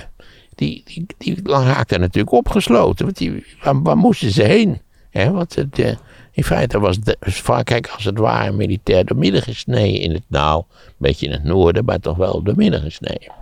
die, 0.54 0.82
die, 0.84 1.06
die 1.18 1.40
raakten 1.44 2.00
natuurlijk 2.00 2.32
opgesloten. 2.32 3.04
Want 3.04 3.16
die, 3.16 3.46
waar, 3.62 3.96
moesten 3.96 4.30
ze 4.30 4.42
heen? 4.42 4.80
Hè, 5.10 5.30
want 5.30 5.54
het, 5.54 5.78
eh, 5.78 5.94
in 6.32 6.44
feite 6.44 6.78
was 6.78 6.98
Frankrijk 7.20 7.88
als 7.88 8.04
het 8.04 8.18
ware 8.18 8.52
militair 8.52 9.04
door 9.04 9.16
midden 9.16 9.42
gesneden 9.42 10.00
in 10.00 10.12
het 10.12 10.24
nou, 10.26 10.64
een 10.86 10.94
beetje 10.96 11.26
in 11.26 11.32
het 11.32 11.44
noorden, 11.44 11.84
maar 11.84 12.00
toch 12.00 12.16
wel 12.16 12.42
door 12.42 12.56
midden 12.56 12.80
gesneden. 12.80 13.32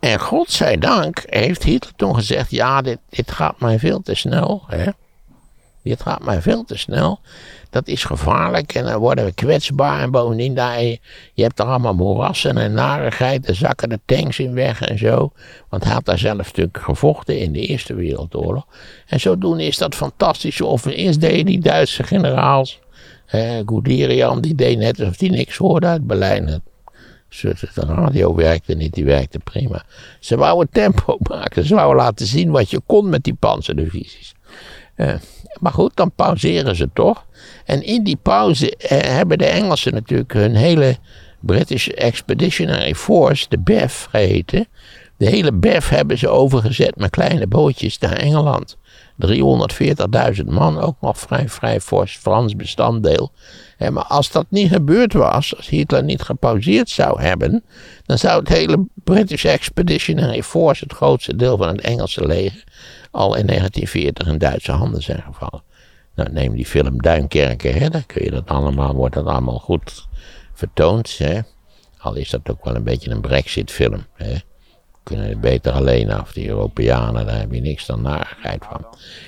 En 0.00 0.20
godzijdank 0.20 1.22
heeft 1.26 1.62
Hitler 1.62 1.94
toen 1.96 2.14
gezegd, 2.14 2.50
ja, 2.50 2.82
dit, 2.82 2.98
dit 3.08 3.30
gaat 3.30 3.60
mij 3.60 3.78
veel 3.78 4.02
te 4.02 4.14
snel. 4.14 4.62
Hè? 4.66 4.90
Dit 5.84 6.02
gaat 6.02 6.24
mij 6.24 6.42
veel 6.42 6.64
te 6.64 6.78
snel. 6.78 7.20
Dat 7.70 7.88
is 7.88 8.04
gevaarlijk 8.04 8.74
en 8.74 8.84
dan 8.84 8.98
worden 8.98 9.24
we 9.24 9.32
kwetsbaar. 9.32 10.00
En 10.00 10.10
bovendien, 10.10 10.54
daar, 10.54 10.82
je 10.82 11.42
hebt 11.42 11.58
er 11.58 11.64
allemaal 11.64 11.94
moerassen 11.94 12.58
en 12.58 12.72
narigheid. 12.72 13.48
Er 13.48 13.54
zakken 13.54 13.88
de 13.88 14.00
tanks 14.04 14.38
in 14.38 14.54
weg 14.54 14.80
en 14.80 14.98
zo. 14.98 15.32
Want 15.68 15.84
hij 15.84 15.92
had 15.92 16.04
daar 16.04 16.18
zelf 16.18 16.36
natuurlijk 16.36 16.78
gevochten 16.78 17.38
in 17.38 17.52
de 17.52 17.60
Eerste 17.60 17.94
Wereldoorlog. 17.94 18.66
En 19.06 19.20
zodoende 19.20 19.64
is 19.64 19.78
dat 19.78 19.94
fantastisch. 19.94 20.60
Of 20.60 20.84
eerst 20.84 21.20
deden 21.20 21.46
die 21.46 21.60
Duitse 21.60 22.02
generaals. 22.02 22.80
Eh, 23.26 23.60
Guderian, 23.66 24.40
die 24.40 24.54
deed 24.54 24.78
net 24.78 25.00
alsof 25.00 25.18
hij 25.18 25.28
niks 25.28 25.56
hoorde 25.56 25.86
uit 25.86 26.06
Berlijn. 26.06 26.62
De 27.40 27.70
radio 27.74 28.34
werkte 28.34 28.74
niet, 28.74 28.94
die 28.94 29.04
werkte 29.04 29.38
prima. 29.38 29.84
Ze 30.20 30.36
wouden 30.36 30.68
tempo 30.72 31.16
maken. 31.30 31.64
Ze 31.64 31.74
wouden 31.74 32.02
laten 32.02 32.26
zien 32.26 32.50
wat 32.50 32.70
je 32.70 32.80
kon 32.86 33.08
met 33.08 33.24
die 33.24 33.34
panzerdivisies. 33.34 34.34
Uh, 34.96 35.14
maar 35.60 35.72
goed, 35.72 35.96
dan 35.96 36.12
pauzeren 36.12 36.76
ze 36.76 36.88
toch. 36.92 37.26
En 37.64 37.82
in 37.82 38.04
die 38.04 38.18
pauze 38.22 38.76
eh, 38.76 38.98
hebben 39.00 39.38
de 39.38 39.46
Engelsen 39.46 39.92
natuurlijk 39.92 40.32
hun 40.32 40.54
hele 40.54 40.96
British 41.40 41.88
Expeditionary 41.88 42.94
Force, 42.94 43.46
de 43.48 43.58
BEF 43.58 44.06
geheten. 44.10 44.66
De 45.16 45.26
hele 45.26 45.52
BEF 45.52 45.88
hebben 45.88 46.18
ze 46.18 46.28
overgezet 46.28 46.96
met 46.96 47.10
kleine 47.10 47.46
bootjes 47.46 47.98
naar 47.98 48.12
Engeland. 48.16 48.76
340.000 49.16 50.44
man, 50.44 50.80
ook 50.80 50.96
nog 51.00 51.18
vrij, 51.18 51.48
vrij 51.48 51.80
fors 51.80 52.16
Frans 52.16 52.56
bestanddeel. 52.56 53.32
maar 53.90 54.04
als 54.04 54.30
dat 54.30 54.46
niet 54.48 54.68
gebeurd 54.72 55.12
was, 55.12 55.56
als 55.56 55.68
Hitler 55.68 56.04
niet 56.04 56.22
gepauzeerd 56.22 56.88
zou 56.88 57.20
hebben, 57.20 57.64
dan 58.06 58.18
zou 58.18 58.40
het 58.40 58.48
hele 58.48 58.86
British 58.94 59.44
Expeditionary 59.44 60.42
Force, 60.42 60.84
het 60.84 60.92
grootste 60.92 61.36
deel 61.36 61.56
van 61.56 61.68
het 61.68 61.80
Engelse 61.80 62.26
leger, 62.26 62.64
al 63.14 63.36
in 63.36 63.46
1940 63.46 64.26
in 64.26 64.38
Duitse 64.38 64.72
handen 64.72 65.02
zijn 65.02 65.22
gevallen. 65.22 65.62
Nou, 66.14 66.32
neem 66.32 66.54
die 66.54 66.66
film 66.66 67.02
Duinkerken, 67.02 67.74
hè, 67.74 67.88
dan 67.88 68.06
kun 68.06 68.24
je 68.24 68.30
dat 68.30 68.46
allemaal, 68.46 68.94
wordt 68.94 69.14
dat 69.14 69.26
allemaal 69.26 69.58
goed 69.58 70.08
vertoond. 70.52 71.18
Hè. 71.18 71.40
Al 71.98 72.14
is 72.14 72.30
dat 72.30 72.50
ook 72.50 72.64
wel 72.64 72.74
een 72.74 72.84
beetje 72.84 73.10
een 73.10 73.20
Brexit-film. 73.20 74.06
Hè. 74.14 74.34
Kunnen 75.02 75.28
het 75.28 75.40
beter 75.40 75.72
alleen 75.72 76.10
af, 76.10 76.32
die 76.32 76.48
Europeanen, 76.48 77.26
daar 77.26 77.38
heb 77.38 77.52
je 77.52 77.60
niks 77.60 77.86
dan 77.86 78.02
narigheid 78.02 78.64
van. 78.64 78.86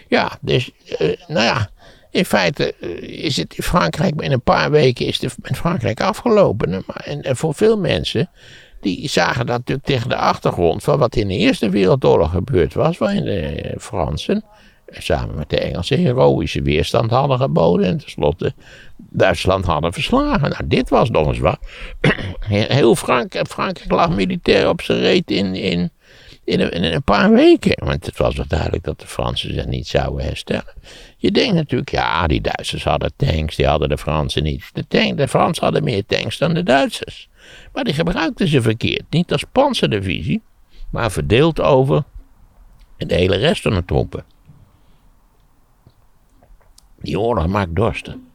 Ja, 0.09 0.39
dus, 0.41 0.71
uh, 0.99 1.17
nou 1.27 1.45
ja, 1.45 1.71
in 2.11 2.25
feite 2.25 2.75
eh, 2.81 3.25
is 3.25 3.37
het 3.37 3.55
in 3.55 3.63
Frankrijk, 3.63 4.21
in 4.21 4.33
een 4.33 4.43
paar 4.43 4.71
weken 4.71 5.07
is 5.07 5.21
het 5.21 5.35
met 5.43 5.57
Frankrijk 5.57 6.01
afgelopen. 6.01 6.85
En, 7.05 7.23
en 7.23 7.37
voor 7.37 7.55
veel 7.55 7.79
mensen 7.79 8.31
die 8.81 9.09
zagen 9.09 9.47
dat 9.47 9.59
natuurlijk 9.59 9.87
tegen 9.87 10.09
de 10.09 10.17
achtergrond 10.17 10.83
van 10.83 10.99
wat 10.99 11.17
in 11.17 11.29
de 11.29 11.37
Eerste 11.37 11.69
Wereldoorlog 11.69 12.31
gebeurd 12.31 12.75
was, 12.75 12.99
waarin 12.99 13.25
de 13.25 13.75
Fransen 13.79 14.45
samen 14.91 15.35
met 15.35 15.51
de 15.51 15.61
Engelsen 15.61 15.99
heroïsche 15.99 16.63
weerstand 16.63 17.11
hadden 17.11 17.39
geboden 17.39 17.87
en 17.87 17.99
tenslotte 17.99 18.55
Duitsland 18.97 19.65
hadden 19.65 19.93
verslagen. 19.93 20.51
Nou, 20.51 20.67
dit 20.67 20.89
was 20.89 21.11
nog 21.11 21.27
eens 21.27 21.39
wat. 21.39 21.59
Heel 22.49 22.97
Frankrijk, 22.97 23.47
Frankrijk 23.47 23.91
lag 23.91 24.11
militair 24.11 24.69
op 24.69 24.83
zijn 24.83 24.99
reet 24.99 25.31
in, 25.31 25.55
in, 25.55 25.91
in, 26.45 26.61
een, 26.61 26.71
in 26.71 26.85
een 26.85 27.03
paar 27.03 27.31
weken. 27.31 27.85
Want 27.85 28.07
het 28.07 28.17
was 28.17 28.37
wel 28.37 28.49
duidelijk 28.49 28.85
dat 28.85 29.01
de 29.01 29.07
Fransen 29.07 29.55
zich 29.55 29.67
niet 29.67 29.87
zouden 29.87 30.25
herstellen. 30.25 30.75
Je 31.17 31.31
denkt 31.31 31.55
natuurlijk, 31.55 31.91
ja, 31.91 32.27
die 32.27 32.41
Duitsers 32.41 32.85
hadden 32.85 33.13
tanks, 33.17 33.57
die 33.57 33.67
hadden 33.67 33.89
de 33.89 33.99
Fransen 33.99 34.43
niet. 34.43 34.71
De, 34.73 34.87
tank, 34.89 35.17
de 35.17 35.29
Fransen 35.29 35.65
hadden 35.65 35.85
meer 35.85 36.07
tanks 36.07 36.39
dan 36.39 36.55
de 36.55 36.63
Duitsers. 36.63 37.29
Maar 37.73 37.85
die 37.85 37.95
gebruikten 37.95 38.49
ze 38.49 38.63
verkeerd. 38.63 39.05
Niet 39.11 39.33
als 39.33 39.45
panzerdivisie, 39.53 40.43
maar 40.91 41.11
verdeeld 41.11 41.61
over 41.61 42.05
de 42.97 43.15
hele 43.15 43.37
rest 43.37 43.63
van 43.63 43.75
de 43.75 43.85
troepen. 43.85 44.25
Die 47.01 47.21
oorlog 47.21 47.47
maakt 47.47 47.75
dorsten. 47.75 48.29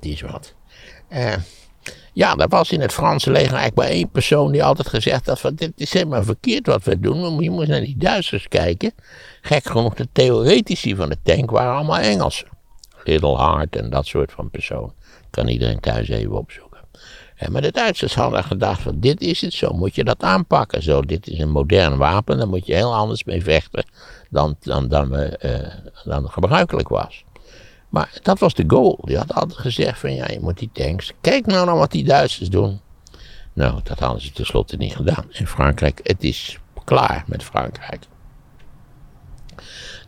Is 0.00 0.20
wat. 0.20 0.54
Uh, 1.10 1.34
ja, 2.12 2.36
er 2.36 2.48
was 2.48 2.70
in 2.70 2.80
het 2.80 2.92
Franse 2.92 3.30
leger 3.30 3.54
eigenlijk 3.54 3.76
maar 3.76 3.86
één 3.86 4.10
persoon 4.10 4.52
die 4.52 4.64
altijd 4.64 4.88
gezegd 4.88 5.26
had: 5.26 5.40
van, 5.40 5.54
Dit 5.54 5.72
is 5.74 5.92
helemaal 5.92 6.22
verkeerd 6.22 6.66
wat 6.66 6.84
we 6.84 7.00
doen. 7.00 7.40
Je 7.40 7.50
moet 7.50 7.66
naar 7.66 7.80
die 7.80 7.96
Duitsers 7.96 8.48
kijken. 8.48 8.92
Gek 9.40 9.64
genoeg, 9.64 9.94
de 9.94 10.08
theoretici 10.12 10.96
van 10.96 11.08
de 11.08 11.16
tank 11.22 11.50
waren 11.50 11.74
allemaal 11.74 11.98
Engelsen. 11.98 12.48
Little 13.04 13.36
Hart 13.36 13.76
en 13.76 13.90
dat 13.90 14.06
soort 14.06 14.32
van 14.32 14.50
persoon. 14.50 14.92
Kan 15.32 15.48
iedereen 15.48 15.80
thuis 15.80 16.08
even 16.08 16.38
opzoeken. 16.38 16.80
En 17.36 17.52
maar 17.52 17.62
de 17.62 17.72
Duitsers 17.72 18.14
hadden 18.14 18.44
gedacht: 18.44 18.80
van, 18.80 19.00
Dit 19.00 19.20
is 19.20 19.40
het, 19.40 19.52
zo 19.52 19.72
moet 19.72 19.94
je 19.94 20.04
dat 20.04 20.22
aanpakken. 20.22 20.82
Zo, 20.82 21.00
dit 21.00 21.28
is 21.28 21.38
een 21.38 21.50
modern 21.50 21.96
wapen, 21.96 22.38
daar 22.38 22.48
moet 22.48 22.66
je 22.66 22.74
heel 22.74 22.94
anders 22.94 23.24
mee 23.24 23.42
vechten 23.42 23.84
dan, 24.30 24.56
dan, 24.60 24.88
dan, 24.88 25.14
uh, 25.14 25.28
dan 26.04 26.30
gebruikelijk 26.30 26.88
was. 26.88 27.24
Maar 27.88 28.18
dat 28.22 28.38
was 28.38 28.54
de 28.54 28.64
goal. 28.66 28.98
Die 29.04 29.16
had 29.16 29.34
altijd 29.34 29.60
gezegd 29.60 29.98
van 29.98 30.14
ja, 30.14 30.28
je 30.28 30.40
moet 30.40 30.58
die 30.58 30.70
tanks. 30.72 31.12
Kijk 31.20 31.46
nou 31.46 31.66
naar 31.66 31.76
wat 31.76 31.90
die 31.90 32.04
Duitsers 32.04 32.48
doen. 32.48 32.80
Nou, 33.52 33.80
dat 33.82 33.98
hadden 33.98 34.22
ze 34.22 34.32
tenslotte 34.32 34.76
niet 34.76 34.96
gedaan. 34.96 35.24
In 35.30 35.46
Frankrijk, 35.46 36.00
het 36.02 36.24
is 36.24 36.58
klaar 36.84 37.24
met 37.26 37.42
Frankrijk. 37.42 38.04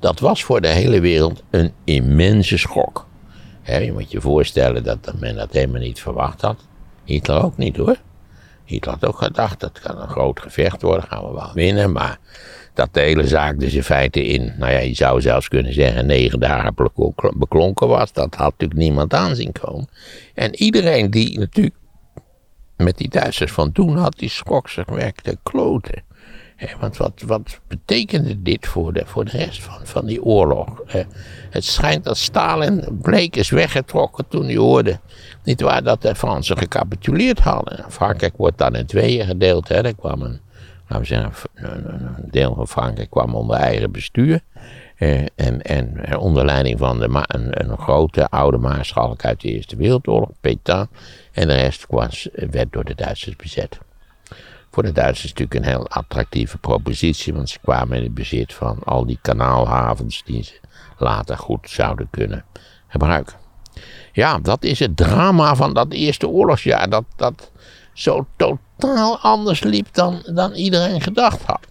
Dat 0.00 0.20
was 0.20 0.44
voor 0.44 0.60
de 0.60 0.68
hele 0.68 1.00
wereld 1.00 1.42
een 1.50 1.72
immense 1.84 2.58
schok. 2.58 3.06
Je 3.64 3.92
moet 3.92 4.10
je 4.10 4.20
voorstellen 4.20 4.84
dat 4.84 5.12
men 5.18 5.36
dat 5.36 5.52
helemaal 5.52 5.80
niet 5.80 6.00
verwacht 6.00 6.40
had. 6.40 6.64
Hitler 7.04 7.42
ook 7.42 7.56
niet 7.56 7.76
hoor. 7.76 7.96
Hitler 8.64 8.94
had 8.94 9.06
ook 9.06 9.18
gedacht, 9.18 9.60
dat 9.60 9.80
kan 9.80 10.00
een 10.00 10.08
groot 10.08 10.40
gevecht 10.40 10.82
worden, 10.82 11.08
gaan 11.08 11.24
we 11.24 11.32
wel 11.32 11.50
winnen. 11.54 11.92
Maar 11.92 12.18
dat 12.74 12.94
de 12.94 13.00
hele 13.00 13.26
zaak 13.26 13.58
dus 13.58 13.74
in 13.74 13.82
feite 13.82 14.24
in, 14.24 14.54
nou 14.58 14.72
ja, 14.72 14.78
je 14.78 14.94
zou 14.94 15.20
zelfs 15.20 15.48
kunnen 15.48 15.74
zeggen, 15.74 16.06
negen 16.06 16.40
dagen 16.40 16.74
beklonken 17.36 17.88
was. 17.88 18.12
Dat 18.12 18.34
had 18.34 18.50
natuurlijk 18.50 18.80
niemand 18.80 19.14
aanzien 19.14 19.52
komen. 19.52 19.88
En 20.34 20.54
iedereen 20.54 21.10
die 21.10 21.38
natuurlijk 21.38 21.76
met 22.76 22.98
die 22.98 23.08
Duitsers 23.08 23.52
van 23.52 23.72
toen 23.72 23.96
had, 23.96 24.18
die 24.18 24.28
schrok 24.28 24.68
zich 24.68 24.86
werkte 24.86 25.38
kloten. 25.42 26.02
Want 26.80 26.96
wat, 26.96 27.22
wat 27.26 27.60
betekende 27.68 28.42
dit 28.42 28.66
voor 28.66 28.92
de, 28.92 29.02
voor 29.06 29.24
de 29.24 29.36
rest 29.36 29.62
van, 29.62 29.78
van 29.82 30.06
die 30.06 30.22
oorlog? 30.22 30.82
het 31.50 31.64
schijnt 31.64 32.04
dat 32.04 32.16
Stalin 32.16 32.98
bleek 33.02 33.36
is 33.36 33.50
weggetrokken 33.50 34.28
toen 34.28 34.44
hij 34.44 34.56
hoorde, 34.56 34.98
niet 35.44 35.60
waar, 35.60 35.82
dat 35.82 36.02
de 36.02 36.14
Fransen 36.14 36.58
gecapituleerd 36.58 37.40
hadden. 37.40 37.84
Frankrijk 37.88 38.36
wordt 38.36 38.58
dan 38.58 38.74
in 38.74 38.86
tweeën 38.86 39.26
gedeeld. 39.26 39.68
Hè. 39.68 39.84
Er 39.84 39.94
kwam 39.94 40.22
een 40.22 40.40
laten 40.88 40.98
we 40.98 41.04
zeggen, 41.04 41.32
een 41.54 42.30
deel 42.30 42.54
van 42.54 42.68
Frankrijk 42.68 43.10
kwam 43.10 43.34
onder 43.34 43.56
eigen 43.56 43.90
bestuur. 43.90 44.40
Eh, 44.94 45.20
en, 45.34 45.62
en 45.62 46.16
onder 46.16 46.44
leiding 46.44 46.78
van 46.78 46.98
de 46.98 47.24
een, 47.26 47.70
een, 47.70 47.78
grote 47.78 48.28
oude 48.28 48.58
maarschalk 48.58 49.24
uit 49.24 49.40
de 49.40 49.48
Eerste 49.48 49.76
Wereldoorlog, 49.76 50.30
Pétain. 50.40 50.88
En 51.32 51.48
de 51.48 51.54
rest 51.54 51.86
was, 51.88 52.28
werd 52.32 52.72
door 52.72 52.84
de 52.84 52.94
Duitsers 52.94 53.36
bezet. 53.36 53.78
Voor 54.74 54.82
de 54.82 54.92
Duitsers 54.92 55.32
natuurlijk 55.32 55.54
een 55.54 55.70
heel 55.70 55.88
attractieve 55.88 56.58
propositie, 56.58 57.34
want 57.34 57.48
ze 57.48 57.58
kwamen 57.58 57.96
in 57.96 58.02
het 58.02 58.14
bezit 58.14 58.54
van 58.54 58.78
al 58.84 59.06
die 59.06 59.18
kanaalhavens 59.22 60.22
die 60.24 60.42
ze 60.42 60.60
later 60.98 61.38
goed 61.38 61.70
zouden 61.70 62.08
kunnen 62.10 62.44
gebruiken. 62.88 63.34
Ja, 64.12 64.38
dat 64.38 64.64
is 64.64 64.78
het 64.78 64.96
drama 64.96 65.56
van 65.56 65.74
dat 65.74 65.92
eerste 65.92 66.28
oorlogsjaar. 66.28 66.90
Dat, 66.90 67.04
dat 67.16 67.50
zo 67.92 68.26
totaal 68.36 69.18
anders 69.18 69.62
liep 69.62 69.88
dan, 69.92 70.22
dan 70.32 70.52
iedereen 70.52 71.00
gedacht 71.00 71.42
had. 71.42 71.66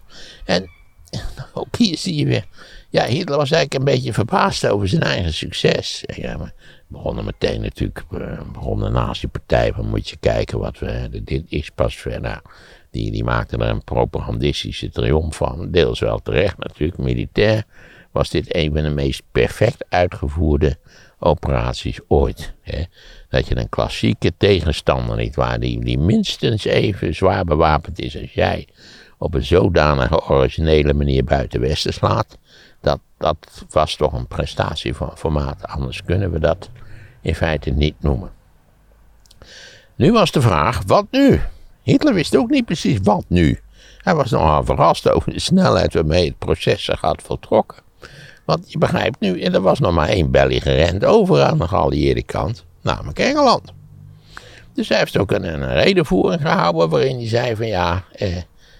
En 0.45 0.69
ook 1.53 1.75
hier 1.75 1.97
zie 1.97 2.15
je 2.15 2.25
weer. 2.25 2.45
Ja, 2.89 3.05
Hitler 3.05 3.37
was 3.37 3.51
eigenlijk 3.51 3.73
een 3.73 3.95
beetje 3.95 4.13
verbaasd 4.13 4.67
over 4.67 4.87
zijn 4.87 5.03
eigen 5.03 5.33
succes. 5.33 6.03
Ja, 6.15 6.37
maar 6.37 6.53
begonnen 6.87 7.25
meteen 7.25 7.61
natuurlijk, 7.61 8.03
eh, 8.11 8.41
begon 8.51 8.79
de 8.79 8.89
nazi-partij, 8.89 9.73
van 9.73 9.87
moet 9.87 10.09
je 10.09 10.17
kijken 10.17 10.59
wat 10.59 10.79
we, 10.79 11.21
dit 11.23 11.43
is 11.47 11.69
pas 11.69 11.95
verder. 11.95 12.41
Die, 12.93 13.11
die 13.11 13.23
maakte 13.23 13.57
er 13.57 13.69
een 13.69 13.83
propagandistische 13.83 14.89
triomf 14.89 15.35
van, 15.35 15.71
deels 15.71 15.99
wel 15.99 16.19
terecht 16.19 16.57
natuurlijk, 16.57 16.97
militair 16.97 17.63
was 18.11 18.29
dit 18.29 18.55
een 18.55 18.73
van 18.73 18.83
de 18.83 18.89
meest 18.89 19.21
perfect 19.31 19.85
uitgevoerde 19.89 20.77
operaties 21.19 21.99
ooit. 22.07 22.53
Hè? 22.61 22.83
Dat 23.29 23.47
je 23.47 23.57
een 23.57 23.69
klassieke 23.69 24.33
tegenstander 24.37 25.17
niet 25.17 25.35
waar, 25.35 25.59
die, 25.59 25.79
die 25.79 25.97
minstens 25.97 26.65
even 26.65 27.15
zwaar 27.15 27.43
bewapend 27.43 27.99
is 27.99 28.21
als 28.21 28.33
jij, 28.33 28.67
op 29.17 29.33
een 29.33 29.45
zodanige 29.45 30.29
originele 30.29 30.93
manier 30.93 31.23
buiten 31.23 31.59
Westen 31.59 31.93
slaat, 31.93 32.37
dat, 32.81 32.99
dat 33.17 33.65
was 33.69 33.95
toch 33.95 34.13
een 34.13 34.27
prestatie 34.27 34.93
van 34.93 35.17
formaat. 35.17 35.67
Anders 35.67 36.03
kunnen 36.03 36.31
we 36.31 36.39
dat 36.39 36.69
in 37.21 37.35
feite 37.35 37.69
niet 37.69 37.95
noemen. 37.99 38.31
Nu 39.95 40.11
was 40.11 40.31
de 40.31 40.41
vraag, 40.41 40.81
wat 40.85 41.05
nu? 41.11 41.41
Hitler 41.83 42.13
wist 42.13 42.35
ook 42.35 42.49
niet 42.49 42.65
precies 42.65 42.97
wat 43.03 43.25
nu. 43.27 43.59
Hij 43.97 44.15
was 44.15 44.31
nogal 44.31 44.63
verrast 44.63 45.09
over 45.09 45.33
de 45.33 45.39
snelheid 45.39 45.93
waarmee 45.93 46.25
het 46.25 46.37
proces 46.37 46.83
zich 46.83 47.01
had 47.01 47.21
voltrokken. 47.21 47.77
Want 48.45 48.71
je 48.71 48.77
begrijpt 48.77 49.19
nu, 49.19 49.41
er 49.41 49.61
was 49.61 49.79
nog 49.79 49.93
maar 49.93 50.07
één 50.07 50.31
belligerent 50.31 51.05
over 51.05 51.41
aan 51.41 51.57
de 51.57 51.67
geallieerde 51.67 52.23
kant, 52.23 52.65
namelijk 52.81 53.19
Engeland. 53.19 53.73
Dus 54.73 54.89
hij 54.89 54.97
heeft 54.97 55.17
ook 55.17 55.31
een, 55.31 55.43
een 55.43 55.73
redenvoering 55.73 56.41
gehouden 56.41 56.89
waarin 56.89 57.17
hij 57.17 57.27
zei 57.27 57.55
van 57.55 57.67
ja, 57.67 58.03
eh, 58.11 58.37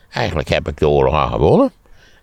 eigenlijk 0.09 0.49
heb 0.49 0.67
ik 0.67 0.77
de 0.77 0.87
oorlog 0.87 1.13
al 1.13 1.29
gewonnen. 1.29 1.71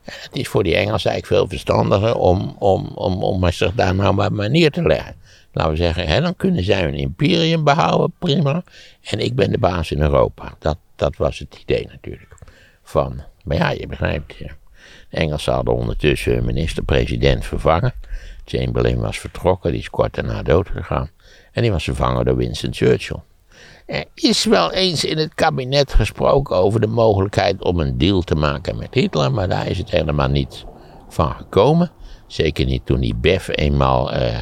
En 0.04 0.14
het 0.20 0.37
is 0.37 0.49
voor 0.49 0.62
die 0.62 0.76
Engelsen 0.76 1.10
eigenlijk 1.10 1.40
veel 1.40 1.49
verstandiger 1.49 2.14
om, 2.14 2.56
om, 2.58 2.90
om, 2.94 3.22
om 3.22 3.50
zich 3.50 3.75
daar 3.75 3.94
nou 3.94 4.30
maar 4.30 4.50
neer 4.50 4.70
te 4.70 4.82
leggen. 4.82 5.14
Laten 5.52 5.73
we 5.73 5.76
zeggen, 5.76 6.07
hè, 6.07 6.21
dan 6.21 6.37
kunnen 6.37 6.64
zij 6.64 6.83
hun 6.83 6.95
imperium 6.95 7.64
behouden, 7.64 8.12
prima. 8.19 8.62
En 9.02 9.19
ik 9.19 9.35
ben 9.35 9.50
de 9.50 9.59
baas 9.59 9.90
in 9.90 10.00
Europa. 10.00 10.54
Dat, 10.59 10.78
dat 10.97 11.16
was 11.16 11.38
het 11.38 11.59
idee 11.61 11.87
natuurlijk. 11.90 12.37
Van, 12.83 13.23
maar 13.45 13.57
ja, 13.57 13.71
je 13.71 13.87
begrijpt, 13.87 14.38
de 14.38 14.49
Engelsen 15.11 15.52
hadden 15.52 15.75
ondertussen 15.75 16.45
minister-president 16.45 17.47
vervangen. 17.47 17.92
Chamberlain 18.45 19.00
was 19.00 19.19
vertrokken, 19.19 19.71
die 19.71 19.80
is 19.80 19.90
kort 19.90 20.14
daarna 20.14 20.42
dood 20.42 20.69
gegaan. 20.69 21.11
En 21.52 21.62
die 21.62 21.71
was 21.71 21.85
vervangen 21.85 22.25
door 22.25 22.37
Winston 22.37 22.75
Churchill. 22.75 23.21
Er 23.87 24.04
is 24.14 24.45
wel 24.45 24.73
eens 24.73 25.04
in 25.04 25.19
het 25.19 25.35
kabinet 25.35 25.95
gesproken 25.95 26.57
over 26.57 26.80
de 26.80 26.87
mogelijkheid 26.87 27.62
om 27.62 27.80
een 27.80 27.99
deal 27.99 28.23
te 28.23 28.35
maken 28.35 28.76
met 28.76 28.95
Hitler, 28.95 29.33
maar 29.33 29.49
daar 29.49 29.66
is 29.66 29.78
het 29.78 29.90
helemaal 29.90 30.28
niet 30.28 30.64
van 31.09 31.35
gekomen. 31.35 31.90
Zeker 32.26 32.66
niet 32.66 32.87
toen 32.87 33.00
die 33.00 33.14
Bef 33.14 33.49
eenmaal 33.49 34.14
uh, 34.14 34.38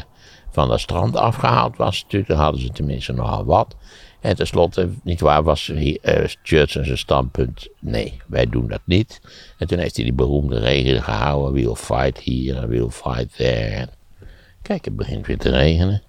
van 0.58 0.68
dat 0.68 0.80
strand 0.80 1.16
afgehaald 1.16 1.76
was. 1.76 2.02
Natuurlijk, 2.02 2.30
dan 2.30 2.38
hadden 2.38 2.60
ze 2.60 2.70
tenminste 2.70 3.12
nogal 3.12 3.44
wat. 3.44 3.76
En 4.20 4.36
tenslotte, 4.36 4.90
niet 5.02 5.20
waar, 5.20 5.42
was 5.42 5.68
uh, 5.68 5.96
Churchill 6.42 6.84
zijn 6.84 6.98
standpunt, 6.98 7.68
nee, 7.80 8.20
wij 8.26 8.46
doen 8.46 8.68
dat 8.68 8.80
niet. 8.84 9.20
En 9.58 9.66
toen 9.66 9.78
heeft 9.78 9.96
hij 9.96 10.04
die 10.04 10.14
beroemde 10.14 10.58
regel 10.58 11.00
gehouden, 11.00 11.52
we'll 11.52 11.74
fight 11.74 12.24
here, 12.24 12.66
we'll 12.66 12.90
fight 12.90 13.36
there. 13.36 13.88
Kijk, 14.62 14.84
het 14.84 14.96
begint 14.96 15.26
weer 15.26 15.38
te 15.38 15.50
regenen. 15.50 16.02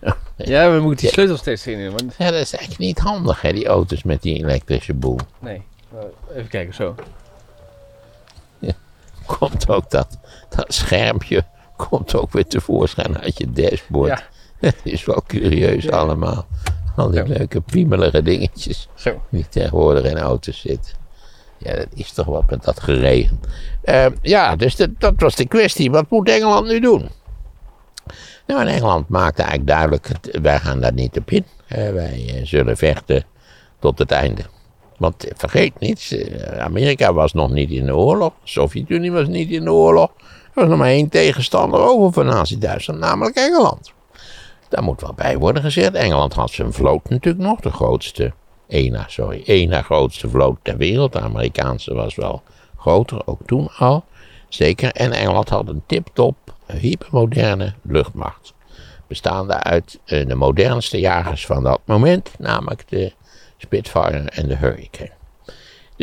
Ja, 0.36 0.72
we 0.72 0.80
moeten 0.80 1.04
die 1.04 1.14
sleutel 1.14 1.36
steeds 1.36 1.66
in. 1.66 1.90
Want... 1.90 2.14
Ja, 2.18 2.30
dat 2.30 2.40
is 2.40 2.52
eigenlijk 2.52 2.78
niet 2.78 2.98
handig, 2.98 3.40
hè, 3.40 3.52
die 3.52 3.66
auto's 3.66 4.02
met 4.02 4.22
die 4.22 4.34
elektrische 4.34 4.94
boel. 4.94 5.18
Nee, 5.38 5.62
even 6.34 6.48
kijken, 6.48 6.74
zo. 6.74 6.94
Ja, 8.58 8.72
komt 9.38 9.68
ook 9.68 9.90
dat, 9.90 10.18
dat 10.48 10.74
schermpje 10.74 11.44
komt 11.76 12.14
ook 12.14 12.32
weer 12.32 12.46
tevoorschijn 12.46 13.18
uit 13.18 13.38
je 13.38 13.52
dashboard. 13.52 14.08
Ja. 14.08 14.22
Het 14.68 14.80
is 14.82 15.04
wel 15.04 15.22
curieus 15.26 15.90
allemaal. 15.90 16.46
Al 16.96 17.10
die 17.10 17.26
leuke 17.26 17.60
piemelige 17.60 18.22
dingetjes 18.22 18.88
Zo. 18.94 19.22
die 19.30 19.48
tegenwoordig 19.48 20.04
in 20.04 20.18
auto's 20.18 20.60
zitten. 20.60 20.92
Ja, 21.58 21.76
dat 21.76 21.86
is 21.94 22.12
toch 22.12 22.26
wat 22.26 22.50
met 22.50 22.64
dat 22.64 22.80
geregen. 22.80 23.40
Uh, 23.84 24.06
ja, 24.22 24.56
dus 24.56 24.76
dat, 24.76 24.90
dat 24.98 25.14
was 25.16 25.34
de 25.34 25.46
kwestie. 25.46 25.90
Wat 25.90 26.10
moet 26.10 26.28
Engeland 26.28 26.66
nu 26.66 26.80
doen? 26.80 27.08
Nou, 28.46 28.60
in 28.60 28.66
Engeland 28.66 29.08
maakte 29.08 29.42
eigenlijk 29.42 29.70
duidelijk, 29.70 30.10
wij 30.42 30.58
gaan 30.58 30.80
daar 30.80 30.92
niet 30.92 31.18
op 31.18 31.30
in. 31.30 31.44
Uh, 31.68 31.90
wij 31.90 32.24
uh, 32.34 32.46
zullen 32.46 32.76
vechten 32.76 33.24
tot 33.78 33.98
het 33.98 34.10
einde. 34.10 34.42
Want 34.96 35.26
vergeet 35.36 35.78
niet, 35.78 36.26
Amerika 36.58 37.12
was 37.12 37.32
nog 37.32 37.50
niet 37.50 37.70
in 37.70 37.86
de 37.86 37.96
oorlog. 37.96 38.32
De 38.42 38.48
Sovjet-Unie 38.48 39.12
was 39.12 39.28
niet 39.28 39.50
in 39.50 39.64
de 39.64 39.72
oorlog. 39.72 40.10
Was 40.54 40.68
nog 40.68 40.78
maar 40.78 40.88
één 40.88 41.08
tegenstander 41.08 41.80
over 41.80 42.12
van 42.12 42.26
Nazi-Duitsland, 42.26 43.00
namelijk 43.00 43.36
Engeland. 43.36 43.92
Daar 44.68 44.82
moet 44.82 45.00
wel 45.00 45.14
bij 45.14 45.38
worden 45.38 45.62
gezegd. 45.62 45.94
Engeland 45.94 46.32
had 46.32 46.50
zijn 46.50 46.72
vloot 46.72 47.08
natuurlijk 47.08 47.44
nog, 47.44 47.60
de 47.60 47.70
grootste, 47.70 48.32
ena, 48.66 49.04
sorry, 49.08 49.42
ena 49.44 49.82
grootste 49.82 50.28
vloot 50.28 50.58
ter 50.62 50.76
wereld. 50.76 51.12
De 51.12 51.20
Amerikaanse 51.20 51.94
was 51.94 52.14
wel 52.14 52.42
groter, 52.78 53.26
ook 53.26 53.40
toen 53.46 53.68
al. 53.78 54.04
Zeker. 54.48 54.92
En 54.92 55.12
Engeland 55.12 55.48
had 55.48 55.68
een 55.68 55.82
tip-top, 55.86 56.36
hypermoderne 56.66 57.74
luchtmacht. 57.82 58.54
Bestaande 59.06 59.54
uit 59.54 59.98
uh, 60.06 60.26
de 60.26 60.34
modernste 60.34 61.00
jagers 61.00 61.46
van 61.46 61.62
dat 61.62 61.80
moment, 61.84 62.30
namelijk 62.38 62.88
de 62.88 63.12
Spitfire 63.56 64.18
en 64.18 64.48
de 64.48 64.56
Hurricane. 64.56 65.23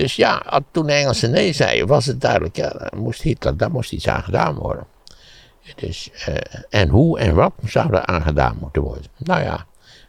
Dus 0.01 0.15
ja, 0.15 0.61
toen 0.71 0.85
de 0.85 0.93
Engelsen 0.93 1.31
nee 1.31 1.53
zeiden, 1.53 1.87
was 1.87 2.05
het 2.05 2.21
duidelijk, 2.21 2.55
ja, 2.55 2.69
daar 2.69 2.93
moest 2.95 3.21
Hitler, 3.21 3.57
daar 3.57 3.71
moest 3.71 3.91
iets 3.91 4.07
aan 4.07 4.23
gedaan 4.23 4.55
worden. 4.55 4.85
Dus, 5.75 6.09
uh, 6.29 6.35
en 6.69 6.89
hoe 6.89 7.19
en 7.19 7.35
wat 7.35 7.53
zou 7.65 7.93
er 7.93 8.05
aan 8.05 8.21
gedaan 8.21 8.57
moeten 8.59 8.81
worden? 8.81 9.05
Nou 9.17 9.41
ja, 9.41 9.65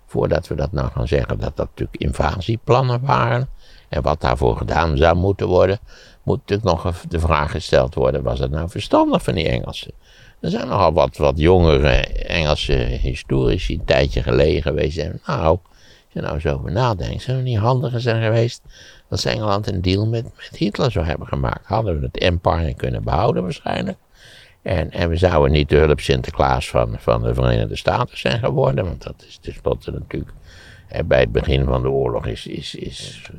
voordat 0.06 0.48
we 0.48 0.54
dat 0.54 0.72
nou 0.72 0.90
gaan 0.90 1.08
zeggen 1.08 1.38
dat 1.38 1.56
dat 1.56 1.68
natuurlijk 1.68 1.96
invasieplannen 1.96 3.00
waren. 3.00 3.48
En 3.88 4.02
wat 4.02 4.20
daarvoor 4.20 4.56
gedaan 4.56 4.96
zou 4.96 5.16
moeten 5.16 5.46
worden, 5.46 5.78
moet 6.22 6.38
natuurlijk 6.38 6.68
nog 6.68 7.00
de 7.08 7.20
vraag 7.20 7.50
gesteld 7.50 7.94
worden: 7.94 8.22
was 8.22 8.38
het 8.38 8.50
nou 8.50 8.68
verstandig 8.70 9.22
van 9.22 9.34
die 9.34 9.48
Engelsen? 9.48 9.92
Er 10.40 10.50
zijn 10.50 10.68
nogal 10.68 10.92
wat, 10.92 11.16
wat 11.16 11.38
jongere 11.38 11.96
Engelse 12.12 12.72
historici 12.72 13.74
een 13.74 13.84
tijdje 13.84 14.22
geleden 14.22 14.62
geweest. 14.62 14.98
En 14.98 15.20
nou, 15.26 15.58
je 16.12 16.20
nou 16.20 16.40
zo 16.40 16.54
over 16.54 16.72
nadenkt, 16.72 17.22
zou 17.22 17.36
het 17.36 17.46
niet 17.46 17.58
handiger 17.58 18.00
zijn 18.00 18.22
geweest 18.22 18.62
als 19.08 19.24
Engeland 19.24 19.66
een 19.66 19.82
deal 19.82 20.06
met, 20.06 20.24
met 20.24 20.56
Hitler 20.56 20.90
zou 20.90 21.06
hebben 21.06 21.26
gemaakt. 21.26 21.66
Hadden 21.66 22.00
we 22.00 22.06
het 22.06 22.18
empire 22.18 22.74
kunnen 22.74 23.02
behouden 23.02 23.42
waarschijnlijk. 23.42 23.98
En, 24.62 24.90
en 24.90 25.08
we 25.08 25.16
zouden 25.16 25.52
niet 25.52 25.68
de 25.68 25.76
hulp 25.76 26.00
Sinterklaas 26.00 26.68
van, 26.68 26.96
van 26.98 27.22
de 27.22 27.34
Verenigde 27.34 27.76
Staten 27.76 28.18
zijn 28.18 28.38
geworden. 28.38 28.84
Want 28.84 29.02
dat 29.02 29.24
is 29.28 29.38
tenslotte 29.40 29.90
natuurlijk. 29.90 30.32
bij 31.04 31.20
het 31.20 31.32
begin 31.32 31.64
van 31.64 31.82
de 31.82 31.90
oorlog 31.90 32.26
is, 32.26 32.46
is, 32.46 32.74
is, 32.74 33.30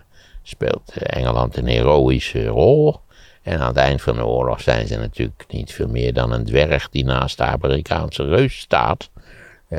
speelt 0.44 0.92
Engeland 0.98 1.58
een 1.58 1.68
heroïsche 1.68 2.46
rol. 2.46 3.00
En 3.42 3.60
aan 3.60 3.68
het 3.68 3.78
eind 3.78 4.02
van 4.02 4.16
de 4.16 4.26
oorlog 4.26 4.62
zijn 4.62 4.88
ze 4.88 4.98
natuurlijk 4.98 5.46
niet 5.48 5.74
veel 5.74 5.88
meer 5.88 6.14
dan 6.14 6.32
een 6.32 6.46
dwerg 6.46 6.90
die 6.90 7.06
naast 7.06 7.38
de 7.38 7.44
Amerikaanse 7.44 8.26
reus 8.26 8.60
staat. 8.60 9.10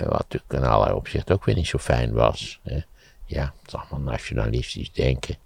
Wat 0.02 0.18
natuurlijk 0.18 0.52
in 0.52 0.64
allerlei 0.64 0.96
opzichten 0.96 1.34
ook 1.34 1.44
weer 1.44 1.54
niet 1.54 1.66
zo 1.66 1.78
fijn 1.78 2.12
was. 2.12 2.60
Ja, 3.26 3.52
het 3.62 3.66
is 3.66 3.74
allemaal 3.74 4.12
nationalistisch 4.12 4.92
denken. 4.92 5.36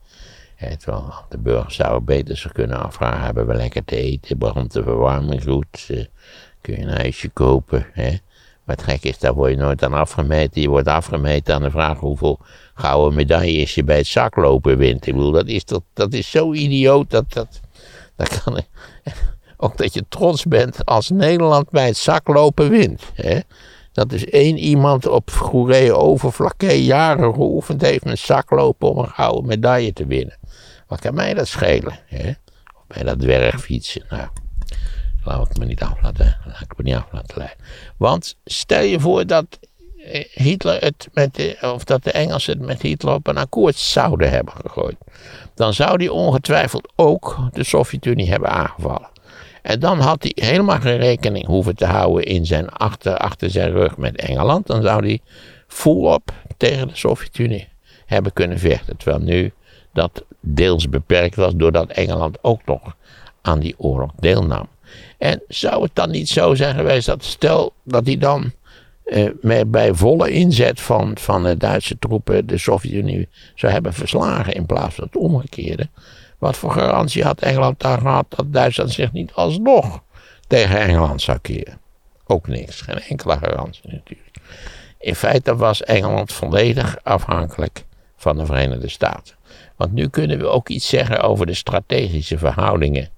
terwijl 0.78 1.14
de 1.28 1.38
burgers 1.38 1.74
zouden 1.74 2.04
beter 2.04 2.36
zich 2.36 2.52
kunnen 2.52 2.82
afvragen: 2.82 3.24
hebben 3.24 3.46
we 3.46 3.54
lekker 3.54 3.84
te 3.84 3.96
eten? 3.96 4.38
Brandt 4.38 4.72
verwarming 4.72 5.42
goed? 5.42 5.90
kun 6.60 6.76
je 6.76 6.82
een 6.82 6.88
ijsje 6.88 7.28
kopen? 7.28 7.86
Hè? 7.92 8.16
Maar 8.64 8.76
het 8.76 8.84
gek 8.84 9.02
is, 9.02 9.18
daar 9.18 9.34
word 9.34 9.50
je 9.50 9.56
nooit 9.56 9.82
aan 9.82 9.92
afgemeten. 9.92 10.60
Je 10.60 10.68
wordt 10.68 10.88
afgemeten 10.88 11.54
aan 11.54 11.62
de 11.62 11.70
vraag 11.70 11.98
hoeveel 11.98 12.38
gouden 12.74 13.14
medailles 13.14 13.74
je 13.74 13.84
bij 13.84 13.96
het 13.96 14.06
zaklopen 14.06 14.78
wint. 14.78 15.06
Ik 15.06 15.14
bedoel, 15.14 15.32
dat 15.32 15.46
is, 15.46 15.64
dat 15.92 16.12
is 16.12 16.30
zo 16.30 16.52
idioot 16.52 17.10
dat, 17.10 17.32
dat, 17.32 17.60
dat 18.16 18.42
kan 18.42 18.60
Ook 19.56 19.76
dat 19.76 19.94
je 19.94 20.04
trots 20.08 20.44
bent 20.44 20.84
als 20.84 21.10
Nederland 21.10 21.70
bij 21.70 21.86
het 21.86 21.96
zaklopen 21.96 22.70
wint. 22.70 23.02
Hè? 23.14 23.40
Dat 23.98 24.12
is 24.12 24.24
één 24.24 24.58
iemand 24.58 25.06
op 25.06 25.30
Goeree 25.30 25.92
Overflakke 25.92 26.84
jaren 26.84 27.34
geoefend 27.34 27.82
heeft 27.82 28.04
met 28.04 28.18
zaklopen 28.18 28.88
om 28.88 28.98
een 28.98 29.08
gouden 29.08 29.46
medaille 29.46 29.92
te 29.92 30.06
winnen. 30.06 30.38
Wat 30.86 31.00
kan 31.00 31.14
mij 31.14 31.34
dat 31.34 31.48
schelen? 31.48 31.98
Hè? 32.06 32.28
Of 32.74 32.86
bij 32.86 33.02
dat 33.02 33.20
dwergfietsen. 33.20 34.02
Nou, 34.10 34.28
laat 35.24 35.50
ik 35.50 35.58
me 35.58 35.64
niet 35.64 35.82
af 35.82 36.02
laten, 36.02 36.38
laat 36.44 36.76
me 36.76 36.82
niet 36.82 36.94
af 36.94 37.06
laten. 37.12 37.50
Want 37.96 38.36
stel 38.44 38.82
je 38.82 39.00
voor 39.00 39.26
dat 39.26 39.58
eh, 40.04 40.24
Hitler 40.32 40.80
het 40.80 41.08
met 41.12 41.34
de, 41.34 41.58
of 41.60 41.84
dat 41.84 42.04
de 42.04 42.12
Engelsen 42.12 42.58
het 42.58 42.66
met 42.66 42.82
Hitler 42.82 43.14
op 43.14 43.26
een 43.26 43.38
akkoord 43.38 43.76
zouden 43.76 44.30
hebben 44.30 44.54
gegooid. 44.60 44.96
Dan 45.54 45.74
zou 45.74 45.98
die 45.98 46.12
ongetwijfeld 46.12 46.92
ook 46.96 47.38
de 47.52 47.64
Sovjet-Unie 47.64 48.30
hebben 48.30 48.50
aangevallen. 48.50 49.08
En 49.68 49.80
dan 49.80 50.00
had 50.00 50.22
hij 50.22 50.32
helemaal 50.34 50.80
geen 50.80 50.96
rekening 50.96 51.46
hoeven 51.46 51.76
te 51.76 51.84
houden 51.84 52.24
in 52.24 52.46
zijn 52.46 52.68
achter, 52.68 53.50
zijn 53.50 53.70
rug 53.70 53.96
met 53.96 54.16
Engeland. 54.16 54.66
Dan 54.66 54.82
zou 54.82 55.06
hij 55.06 55.20
volop 55.66 56.32
tegen 56.56 56.88
de 56.88 56.96
Sovjet-Unie 56.96 57.68
hebben 58.06 58.32
kunnen 58.32 58.58
vechten. 58.58 58.96
Terwijl 58.96 59.22
nu 59.22 59.52
dat 59.92 60.24
deels 60.40 60.88
beperkt 60.88 61.36
was 61.36 61.52
doordat 61.54 61.90
Engeland 61.90 62.38
ook 62.40 62.60
nog 62.64 62.96
aan 63.42 63.58
die 63.58 63.74
oorlog 63.78 64.10
deelnam. 64.18 64.68
En 65.18 65.42
zou 65.48 65.82
het 65.82 65.94
dan 65.94 66.10
niet 66.10 66.28
zo 66.28 66.54
zijn 66.54 66.74
geweest 66.74 67.06
dat 67.06 67.24
stel 67.24 67.72
dat 67.82 68.06
hij 68.06 68.18
dan 68.18 68.52
eh, 69.04 69.64
bij 69.66 69.94
volle 69.94 70.30
inzet 70.30 70.80
van, 70.80 71.18
van 71.18 71.42
de 71.42 71.56
Duitse 71.56 71.98
troepen 71.98 72.46
de 72.46 72.58
Sovjet-Unie 72.58 73.28
zou 73.54 73.72
hebben 73.72 73.92
verslagen 73.94 74.54
in 74.54 74.66
plaats 74.66 74.94
van 74.94 75.04
het 75.04 75.16
omgekeerde. 75.16 75.88
Wat 76.38 76.56
voor 76.56 76.70
garantie 76.70 77.24
had 77.24 77.40
Engeland 77.40 77.80
daar 77.80 77.98
gehad 77.98 78.26
dat 78.28 78.52
Duitsland 78.52 78.92
zich 78.92 79.12
niet 79.12 79.32
alsnog 79.32 80.02
tegen 80.46 80.78
Engeland 80.80 81.22
zou 81.22 81.38
keren? 81.38 81.80
Ook 82.26 82.46
niks, 82.46 82.80
geen 82.80 83.00
enkele 83.00 83.38
garantie 83.38 83.82
natuurlijk. 83.90 84.36
In 84.98 85.14
feite 85.14 85.56
was 85.56 85.82
Engeland 85.82 86.32
volledig 86.32 86.98
afhankelijk 87.02 87.84
van 88.16 88.36
de 88.36 88.46
Verenigde 88.46 88.88
Staten. 88.88 89.34
Want 89.76 89.92
nu 89.92 90.08
kunnen 90.08 90.38
we 90.38 90.46
ook 90.46 90.68
iets 90.68 90.88
zeggen 90.88 91.20
over 91.20 91.46
de 91.46 91.54
strategische 91.54 92.38
verhoudingen 92.38 93.08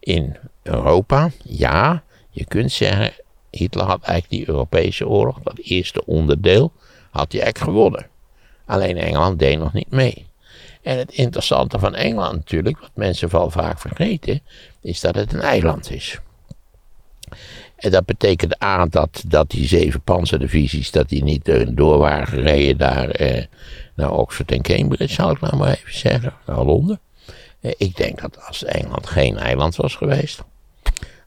in 0.00 0.36
Europa. 0.62 1.30
Ja, 1.42 2.02
je 2.30 2.44
kunt 2.44 2.72
zeggen, 2.72 3.12
Hitler 3.50 3.84
had 3.84 4.02
eigenlijk 4.02 4.44
die 4.44 4.54
Europese 4.54 5.08
oorlog, 5.08 5.38
dat 5.42 5.58
eerste 5.58 6.06
onderdeel, 6.06 6.72
had 7.10 7.32
hij 7.32 7.42
eigenlijk 7.42 7.72
gewonnen. 7.72 8.06
Alleen 8.66 8.96
Engeland 8.96 9.38
deed 9.38 9.58
nog 9.58 9.72
niet 9.72 9.90
mee. 9.90 10.26
En 10.82 10.98
het 10.98 11.12
interessante 11.12 11.78
van 11.78 11.94
Engeland 11.94 12.34
natuurlijk, 12.34 12.78
wat 12.78 12.90
mensen 12.94 13.30
wel 13.30 13.50
vaak 13.50 13.80
vergeten, 13.80 14.40
is 14.80 15.00
dat 15.00 15.14
het 15.14 15.32
een 15.32 15.40
eiland 15.40 15.90
is. 15.90 16.18
En 17.76 17.90
dat 17.90 18.04
betekent 18.04 18.62
A, 18.62 18.86
dat, 18.86 19.22
dat 19.26 19.50
die 19.50 19.66
zeven 19.66 20.00
panzerdivisies, 20.00 20.90
dat 20.90 21.08
die 21.08 21.24
niet 21.24 21.76
door 21.76 21.98
waren 21.98 22.26
gereden 22.26 22.78
daar 22.78 23.08
eh, 23.08 23.44
naar 23.94 24.10
Oxford 24.10 24.52
en 24.52 24.62
Cambridge, 24.62 25.14
zal 25.14 25.30
ik 25.30 25.40
nou 25.40 25.56
maar 25.56 25.70
even 25.70 25.98
zeggen, 25.98 26.34
naar 26.46 26.64
Londen. 26.64 27.00
Eh, 27.60 27.72
ik 27.76 27.96
denk 27.96 28.20
dat 28.20 28.46
als 28.46 28.64
Engeland 28.64 29.06
geen 29.06 29.36
eiland 29.36 29.76
was 29.76 29.94
geweest, 29.94 30.42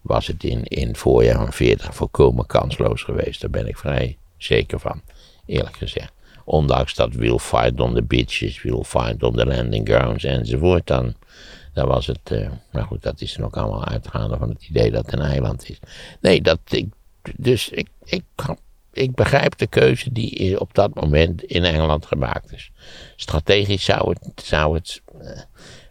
was 0.01 0.27
het 0.27 0.43
in, 0.43 0.63
in 0.63 0.87
het 0.87 0.97
voorjaar 0.97 1.35
van 1.35 1.53
40 1.53 1.95
volkomen 1.95 2.45
kansloos 2.45 3.03
geweest. 3.03 3.41
Daar 3.41 3.49
ben 3.49 3.67
ik 3.67 3.77
vrij 3.77 4.17
zeker 4.37 4.79
van, 4.79 5.01
eerlijk 5.45 5.75
gezegd. 5.75 6.13
Ondanks 6.45 6.95
dat 6.95 7.13
we'll 7.13 7.37
fight 7.37 7.79
on 7.79 7.93
the 7.93 8.03
beaches, 8.03 8.61
we'll 8.61 8.83
fight 8.83 9.23
on 9.23 9.35
the 9.35 9.45
landing 9.45 9.87
grounds 9.87 10.23
enzovoort. 10.23 10.87
Dan, 10.87 11.13
dan 11.73 11.87
was 11.87 12.07
het, 12.07 12.31
uh, 12.31 12.49
maar 12.71 12.83
goed, 12.83 13.03
dat 13.03 13.21
is 13.21 13.33
dan 13.33 13.45
ook 13.45 13.57
allemaal 13.57 13.85
uitgaande 13.85 14.37
van 14.37 14.49
het 14.49 14.67
idee 14.69 14.91
dat 14.91 15.05
het 15.05 15.13
een 15.13 15.25
eiland 15.25 15.69
is. 15.69 15.79
Nee, 16.21 16.41
dat, 16.41 16.59
ik, 16.69 16.87
dus 17.35 17.69
ik, 17.69 17.87
ik, 18.03 18.23
ik 18.93 19.15
begrijp 19.15 19.57
de 19.57 19.67
keuze 19.67 20.11
die 20.11 20.59
op 20.59 20.73
dat 20.73 20.93
moment 20.93 21.43
in 21.43 21.63
Engeland 21.63 22.05
gemaakt 22.05 22.51
is. 22.51 22.71
Strategisch 23.15 23.85
zou 23.85 24.09
het, 24.09 24.45
zou 24.45 24.75
het 24.75 25.01
uh, 25.21 25.39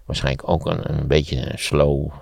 waarschijnlijk 0.04 0.48
ook 0.48 0.66
een, 0.66 0.90
een 0.92 1.06
beetje 1.06 1.52
een 1.52 1.58
slow, 1.58 2.12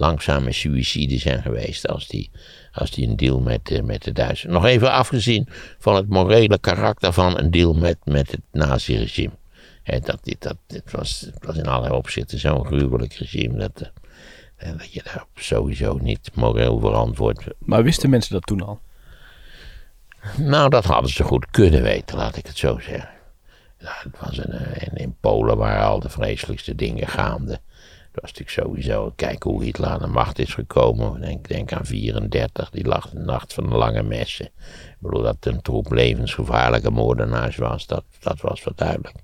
langzame 0.00 0.52
suïcide 0.52 1.18
zijn 1.18 1.42
geweest 1.42 1.88
als 1.88 2.06
die 2.08 2.30
als 2.72 2.90
die 2.90 3.08
een 3.08 3.16
deal 3.16 3.40
met, 3.40 3.70
uh, 3.70 3.82
met 3.82 4.02
de 4.02 4.12
Duitsers. 4.12 4.52
Nog 4.52 4.64
even 4.64 4.92
afgezien 4.92 5.48
van 5.78 5.94
het 5.94 6.08
morele 6.08 6.58
karakter 6.58 7.12
van 7.12 7.38
een 7.38 7.50
deal 7.50 7.74
met, 7.74 7.98
met 8.04 8.30
het 8.30 8.40
naziregime. 8.52 9.38
He, 9.82 10.00
dat, 10.00 10.20
dat, 10.38 10.56
het, 10.66 10.90
was, 10.90 11.30
was 11.38 11.56
in 11.56 11.66
allerlei 11.66 11.94
opzichten 11.94 12.38
zo'n 12.38 12.66
gruwelijk 12.66 13.12
regime 13.12 13.58
dat, 13.58 13.90
uh, 14.58 14.68
dat 14.78 14.92
je 14.92 15.02
daar 15.04 15.24
sowieso 15.34 15.98
niet 16.02 16.30
moreel 16.34 16.78
verantwoord. 16.78 17.44
Maar 17.58 17.82
wisten 17.82 18.10
mensen 18.10 18.32
dat 18.32 18.46
toen 18.46 18.60
al? 18.60 18.80
Nou, 20.36 20.68
dat 20.68 20.84
hadden 20.84 21.10
ze 21.10 21.24
goed 21.24 21.46
kunnen 21.50 21.82
weten, 21.82 22.16
laat 22.16 22.36
ik 22.36 22.46
het 22.46 22.58
zo 22.58 22.78
zeggen. 22.78 23.08
Nou, 23.78 23.94
het 24.02 24.18
was 24.20 24.38
een, 24.38 24.80
in, 24.80 24.96
in 24.96 25.16
Polen 25.20 25.56
waren 25.56 25.84
al 25.84 26.00
de 26.00 26.08
vreselijkste 26.08 26.74
dingen 26.74 27.08
gaande. 27.08 27.60
Dat 28.12 28.22
was 28.22 28.32
natuurlijk 28.32 28.68
sowieso, 28.68 29.12
kijk 29.16 29.42
hoe 29.42 29.64
Hitler 29.64 29.88
aan 29.88 29.98
de 29.98 30.06
macht 30.06 30.38
is 30.38 30.54
gekomen. 30.54 31.20
Denk, 31.20 31.48
denk 31.48 31.72
aan 31.72 31.84
34, 31.84 32.70
die 32.70 32.86
lag 32.86 33.10
de 33.10 33.18
nacht 33.18 33.54
van 33.54 33.68
de 33.68 33.76
lange 33.76 34.02
messen. 34.02 34.46
Ik 34.46 34.96
bedoel, 34.98 35.22
dat 35.22 35.36
een 35.40 35.62
troep 35.62 35.92
levensgevaarlijke 35.92 36.90
moordenaars 36.90 37.56
was, 37.56 37.86
dat, 37.86 38.04
dat 38.20 38.40
was 38.40 38.64
wel 38.64 38.74
duidelijk. 38.76 39.16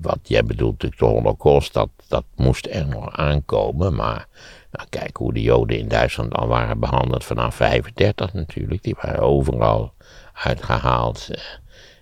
Wat 0.00 0.18
jij 0.22 0.44
bedoelt 0.44 0.80
de 0.80 0.92
holocaust, 0.96 1.72
dat, 1.72 1.88
dat 2.08 2.24
moest 2.34 2.66
er 2.70 2.86
nog 2.86 3.16
aankomen. 3.16 3.94
Maar 3.94 4.26
nou, 4.70 4.88
kijk 4.88 5.16
hoe 5.16 5.32
de 5.32 5.42
joden 5.42 5.78
in 5.78 5.88
Duitsland 5.88 6.34
al 6.34 6.46
waren 6.46 6.80
behandeld 6.80 7.24
vanaf 7.24 7.54
35 7.54 8.32
natuurlijk. 8.32 8.82
Die 8.82 8.96
waren 9.00 9.22
overal 9.22 9.92
uitgehaald. 10.32 11.28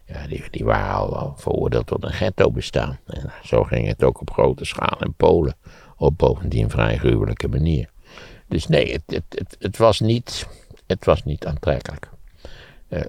Ja, 0.07 0.27
die, 0.27 0.45
die 0.51 0.65
waren 0.65 0.95
al, 0.95 1.17
al 1.17 1.35
veroordeeld 1.37 1.87
tot 1.87 2.05
een 2.05 2.13
ghetto 2.13 2.51
bestaan. 2.51 2.99
En 3.07 3.33
zo 3.43 3.63
ging 3.63 3.87
het 3.87 4.05
ook 4.05 4.21
op 4.21 4.31
grote 4.31 4.65
schaal 4.65 4.99
in 5.01 5.15
Polen 5.15 5.57
op 6.03 6.19
bovendien 6.19 6.71
vrij 6.71 6.97
gruwelijke 6.97 7.49
manier. 7.49 7.91
Dus 8.49 8.67
nee, 8.67 8.93
het, 8.93 9.23
het, 9.29 9.57
het, 9.59 9.77
was, 9.77 10.01
niet, 10.01 10.47
het 10.87 11.05
was 11.05 11.25
niet 11.25 11.47
aantrekkelijk. 11.47 12.09
Uh, 12.89 13.01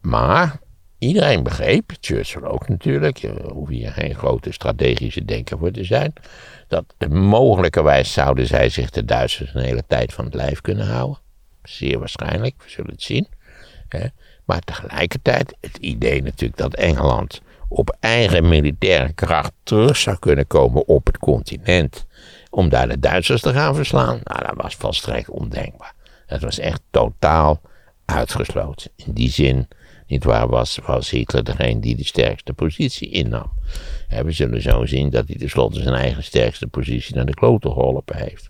maar 0.00 0.60
iedereen 0.98 1.42
begreep, 1.42 1.92
Churchill 2.00 2.42
ook 2.42 2.68
natuurlijk, 2.68 3.16
je 3.16 3.34
hoeft 3.52 3.70
hier 3.70 3.92
geen 3.92 4.14
grote 4.14 4.52
strategische 4.52 5.24
denker 5.24 5.58
voor 5.58 5.70
te 5.70 5.84
zijn, 5.84 6.12
dat 6.68 6.84
mogelijkerwijs 7.08 8.12
zouden 8.12 8.46
zij 8.46 8.68
zich 8.68 8.90
de 8.90 9.04
Duitsers 9.04 9.54
een 9.54 9.62
hele 9.62 9.84
tijd 9.86 10.12
van 10.12 10.24
het 10.24 10.34
lijf 10.34 10.60
kunnen 10.60 10.86
houden. 10.86 11.18
Zeer 11.62 11.98
waarschijnlijk, 11.98 12.54
we 12.62 12.70
zullen 12.70 12.90
het 12.90 13.02
zien. 13.02 13.28
Maar 14.44 14.60
tegelijkertijd 14.60 15.56
het 15.60 15.76
idee 15.76 16.22
natuurlijk 16.22 16.60
dat 16.60 16.74
Engeland 16.74 17.40
op 17.68 17.96
eigen 18.00 18.48
militaire 18.48 19.12
kracht 19.12 19.52
terug 19.62 19.96
zou 19.96 20.18
kunnen 20.18 20.46
komen 20.46 20.88
op 20.88 21.06
het 21.06 21.18
continent 21.18 22.06
om 22.50 22.68
daar 22.68 22.88
de 22.88 22.98
Duitsers 22.98 23.40
te 23.40 23.52
gaan 23.52 23.74
verslaan. 23.74 24.20
Nou, 24.24 24.46
dat 24.46 24.54
was 24.56 24.74
volstrekt 24.74 25.28
ondenkbaar. 25.28 25.92
Dat 26.26 26.40
was 26.40 26.58
echt 26.58 26.82
totaal 26.90 27.60
uitgesloten. 28.04 28.90
In 28.96 29.12
die 29.12 29.30
zin, 29.30 29.68
niet 30.06 30.24
waar, 30.24 30.48
was, 30.48 30.78
was 30.86 31.10
Hitler 31.10 31.44
degene 31.44 31.80
die 31.80 31.96
de 31.96 32.04
sterkste 32.04 32.52
positie 32.52 33.10
innam. 33.10 33.50
En 34.08 34.24
we 34.24 34.32
zullen 34.32 34.62
zo 34.62 34.86
zien 34.86 35.10
dat 35.10 35.26
hij 35.26 35.36
tenslotte 35.36 35.82
zijn 35.82 35.94
eigen 35.94 36.24
sterkste 36.24 36.66
positie 36.66 37.14
naar 37.14 37.26
de 37.26 37.34
klote 37.34 37.68
geholpen 37.68 38.16
heeft. 38.16 38.48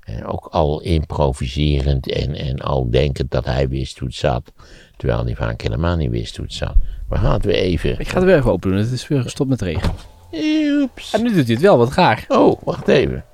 En 0.00 0.26
ook 0.26 0.46
al 0.50 0.80
improviserend 0.80 2.10
en, 2.10 2.34
en 2.34 2.58
al 2.58 2.90
denkend 2.90 3.30
dat 3.30 3.44
hij 3.44 3.68
wist 3.68 3.98
hoe 3.98 4.08
het 4.08 4.16
zat. 4.16 4.52
Terwijl 4.96 5.24
hij 5.24 5.34
vaak 5.34 5.60
helemaal 5.60 5.96
niet 5.96 6.10
wist 6.10 6.36
hoe 6.36 6.44
het 6.44 6.54
zat. 6.54 6.74
We 7.08 7.16
gaan 7.16 7.32
het 7.32 7.44
weer 7.44 7.54
even. 7.54 7.98
Ik 7.98 8.08
ga 8.08 8.14
het 8.14 8.24
weer 8.24 8.36
even 8.36 8.52
open 8.52 8.70
doen. 8.70 8.78
Het 8.78 8.92
is 8.92 9.08
weer 9.08 9.22
gestopt 9.22 9.50
met 9.50 9.60
regen. 9.60 9.94
Oeps. 10.32 11.12
En 11.12 11.22
nu 11.22 11.34
doet 11.34 11.44
hij 11.44 11.54
het 11.54 11.62
wel, 11.62 11.78
wat 11.78 11.90
graag. 11.90 12.24
Oh, 12.28 12.62
wacht 12.62 12.88
even. 12.88 13.24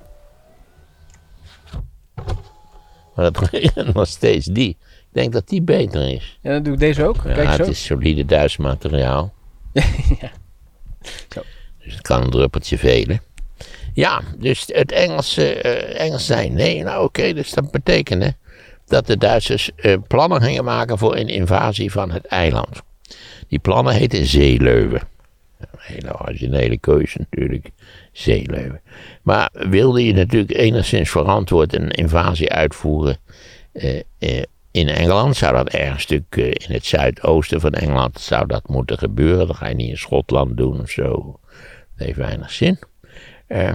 Maar 3.19 3.31
het 3.51 3.93
nog 3.93 4.07
steeds 4.07 4.45
die. 4.45 4.69
Ik 4.69 5.07
denk 5.11 5.33
dat 5.33 5.47
die 5.47 5.61
beter 5.61 6.09
is. 6.09 6.39
Ja, 6.41 6.51
dan 6.51 6.63
doe 6.63 6.73
ik 6.73 6.79
deze 6.79 7.05
ook. 7.05 7.15
Ja, 7.15 7.33
Kijk 7.33 7.47
het 7.47 7.65
zo. 7.65 7.71
is 7.71 7.85
solide 7.85 8.25
Duits 8.25 8.57
materiaal. 8.57 9.33
ja. 10.21 10.31
Zo. 11.29 11.41
Dus 11.83 11.93
het 11.93 12.01
kan 12.01 12.23
een 12.23 12.29
druppeltje 12.29 12.77
velen. 12.77 13.21
Ja, 13.93 14.21
dus 14.37 14.69
het 14.71 14.91
Engelse, 14.91 15.53
eh, 15.53 16.05
Engels 16.05 16.25
zijn. 16.25 16.53
Nee, 16.53 16.83
nou 16.83 17.03
oké, 17.03 17.33
dus 17.33 17.51
dat 17.51 17.71
betekende 17.71 18.35
dat 18.85 19.07
de 19.07 19.17
Duitsers 19.17 19.71
eh, 19.75 19.97
plannen 20.07 20.41
gingen 20.41 20.63
maken 20.63 20.97
voor 20.97 21.15
een 21.15 21.27
invasie 21.27 21.91
van 21.91 22.11
het 22.11 22.25
eiland. 22.25 22.81
Die 23.47 23.59
plannen 23.59 23.93
heten 23.93 24.25
zeeleuwen. 24.25 25.01
Een 25.59 25.67
hele 25.79 26.19
originele 26.19 26.77
keuze 26.77 27.17
natuurlijk, 27.17 27.69
zeeleuwen. 28.19 28.81
Maar 29.23 29.49
wilde 29.53 30.05
je 30.05 30.13
natuurlijk 30.13 30.57
enigszins 30.57 31.09
verantwoord 31.09 31.75
een 31.75 31.89
invasie 31.89 32.51
uitvoeren 32.51 33.17
eh, 33.71 33.99
eh, 34.19 34.43
in 34.71 34.87
Engeland, 34.87 35.35
zou 35.35 35.55
dat 35.55 35.69
ergens 35.69 36.03
stuk 36.03 36.23
eh, 36.29 36.45
in 36.45 36.73
het 36.73 36.85
zuidoosten 36.85 37.61
van 37.61 37.73
Engeland 37.73 38.19
zou 38.19 38.47
dat 38.47 38.67
moeten 38.67 38.97
gebeuren. 38.97 39.47
Dat 39.47 39.55
ga 39.55 39.67
je 39.67 39.75
niet 39.75 39.89
in 39.89 39.97
Schotland 39.97 40.57
doen 40.57 40.81
of 40.81 40.89
zo. 40.89 41.39
Dat 41.95 42.07
heeft 42.07 42.17
weinig 42.17 42.51
zin. 42.51 42.79
Eh, 43.47 43.71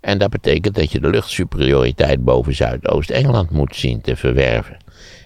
en 0.00 0.18
dat 0.18 0.30
betekent 0.30 0.74
dat 0.74 0.92
je 0.92 1.00
de 1.00 1.10
luchtsuperioriteit 1.10 2.24
boven 2.24 2.54
Zuidoost-Engeland 2.54 3.50
moet 3.50 3.76
zien 3.76 4.00
te 4.00 4.16
verwerven. 4.16 4.76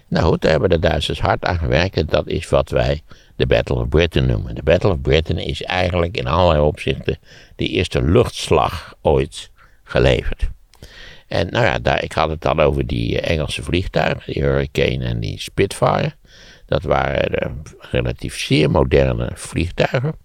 Nou 0.09 0.25
goed, 0.25 0.41
daar 0.41 0.51
hebben 0.51 0.69
de 0.69 0.79
Duitsers 0.79 1.21
hard 1.21 1.45
aan 1.45 1.57
gewerkt. 1.57 2.09
Dat 2.09 2.27
is 2.27 2.49
wat 2.49 2.69
wij 2.69 3.01
de 3.35 3.47
Battle 3.47 3.75
of 3.75 3.89
Britain 3.89 4.27
noemen. 4.27 4.55
De 4.55 4.63
Battle 4.63 4.89
of 4.89 5.01
Britain 5.01 5.37
is 5.37 5.63
eigenlijk 5.63 6.17
in 6.17 6.27
allerlei 6.27 6.61
opzichten 6.63 7.17
de 7.55 7.67
eerste 7.67 8.01
luchtslag 8.01 8.95
ooit 9.01 9.51
geleverd. 9.83 10.49
En 11.27 11.47
nou 11.49 11.65
ja, 11.65 11.79
daar, 11.79 12.03
ik 12.03 12.11
had 12.11 12.29
het 12.29 12.41
dan 12.41 12.59
over 12.59 12.87
die 12.87 13.21
Engelse 13.21 13.63
vliegtuigen, 13.63 14.33
die 14.33 14.43
Hurricane 14.43 15.05
en 15.05 15.19
die 15.19 15.39
Spitfire. 15.39 16.13
Dat 16.65 16.83
waren 16.83 17.63
relatief 17.91 18.39
zeer 18.39 18.71
moderne 18.71 19.31
vliegtuigen. 19.33 20.15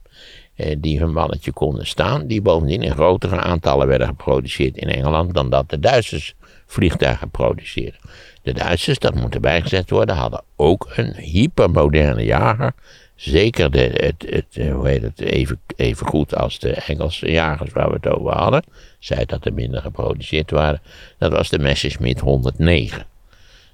eh, 0.54 0.76
die 0.78 0.98
hun 0.98 1.12
mannetje 1.12 1.52
konden 1.52 1.86
staan, 1.86 2.26
die 2.26 2.42
bovendien 2.42 2.82
in 2.82 2.92
grotere 2.92 3.36
aantallen 3.40 3.86
werden 3.86 4.06
geproduceerd 4.06 4.76
in 4.76 4.88
Engeland 4.88 5.34
dan 5.34 5.50
dat 5.50 5.70
de 5.70 5.80
Duitsers 5.80 6.34
vliegtuigen 6.66 7.30
produceerden. 7.30 8.00
De 8.42 8.52
Duitsers, 8.52 8.98
dat 8.98 9.14
moet 9.14 9.34
erbij 9.34 9.62
gezet 9.62 9.90
worden, 9.90 10.16
hadden 10.16 10.42
ook 10.56 10.92
een 10.94 11.14
hypermoderne 11.14 12.24
jager. 12.24 12.72
Zeker 13.14 13.70
de, 13.70 13.90
het, 13.94 14.26
het, 14.28 14.46
eh, 14.52 14.72
hoe 14.72 14.88
heet 14.88 15.02
het, 15.02 15.20
even, 15.20 15.60
even 15.76 16.06
goed 16.06 16.36
als 16.36 16.58
de 16.58 16.72
Engelse 16.72 17.30
jagers 17.30 17.72
waar 17.72 17.88
we 17.88 17.94
het 17.94 18.06
over 18.06 18.36
hadden. 18.36 18.64
Zij 18.98 19.24
dat 19.24 19.44
er 19.44 19.52
minder 19.52 19.80
geproduceerd 19.80 20.50
waren. 20.50 20.82
Dat 21.18 21.32
was 21.32 21.48
de 21.48 21.58
Messerschmitt 21.58 22.20
109. 22.20 23.06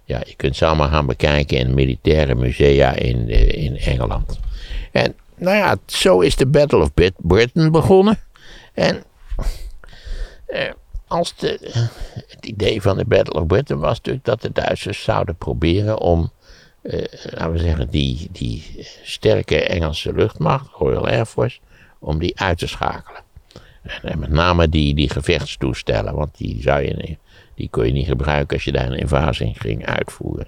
Ja, 0.05 0.21
je 0.27 0.35
kunt 0.37 0.57
ze 0.57 0.67
allemaal 0.67 0.89
gaan 0.89 1.07
bekijken 1.07 1.59
in 1.59 1.75
militaire 1.75 2.35
musea 2.35 2.93
in, 2.93 3.29
eh, 3.29 3.65
in 3.65 3.77
Engeland. 3.77 4.41
En 4.93 5.15
nou 5.37 5.57
ja, 5.57 5.77
zo 5.87 6.21
is 6.21 6.37
de 6.37 6.47
Battle 6.47 6.79
of 6.79 6.91
Britain 7.17 7.73
begonnen. 7.73 8.19
En 8.75 9.03
eh, 10.47 10.71
als 11.11 11.35
het 11.37 12.47
idee 12.47 12.83
van 12.83 12.97
de 12.97 13.05
Battle 13.05 13.41
of 13.41 13.47
Britain 13.47 13.81
was 13.81 13.97
natuurlijk 13.97 14.25
dat 14.25 14.43
de 14.43 14.53
Duitsers 14.53 15.03
zouden 15.03 15.37
proberen 15.37 15.99
om, 15.99 16.31
eh, 16.83 17.05
laten 17.31 17.53
we 17.53 17.59
zeggen, 17.59 17.91
die, 17.91 18.29
die 18.33 18.87
sterke 19.03 19.63
Engelse 19.63 20.13
luchtmacht, 20.13 20.71
Royal 20.73 21.09
Air 21.09 21.27
Force, 21.27 21.59
om 21.99 22.19
die 22.19 22.41
uit 22.41 22.59
te 22.59 22.67
schakelen. 22.67 23.23
En 24.03 24.19
met 24.19 24.31
name 24.31 24.69
die, 24.69 24.95
die 24.95 25.11
gevechtstoestellen, 25.11 26.15
want 26.15 26.37
die, 26.37 26.63
zou 26.63 26.83
je, 26.83 27.17
die 27.55 27.69
kon 27.71 27.87
je 27.87 27.93
niet 27.93 28.07
gebruiken 28.07 28.57
als 28.57 28.65
je 28.65 28.73
daar 28.73 28.87
een 28.87 28.99
invasie 28.99 29.55
ging 29.59 29.87
uitvoeren. 29.87 30.47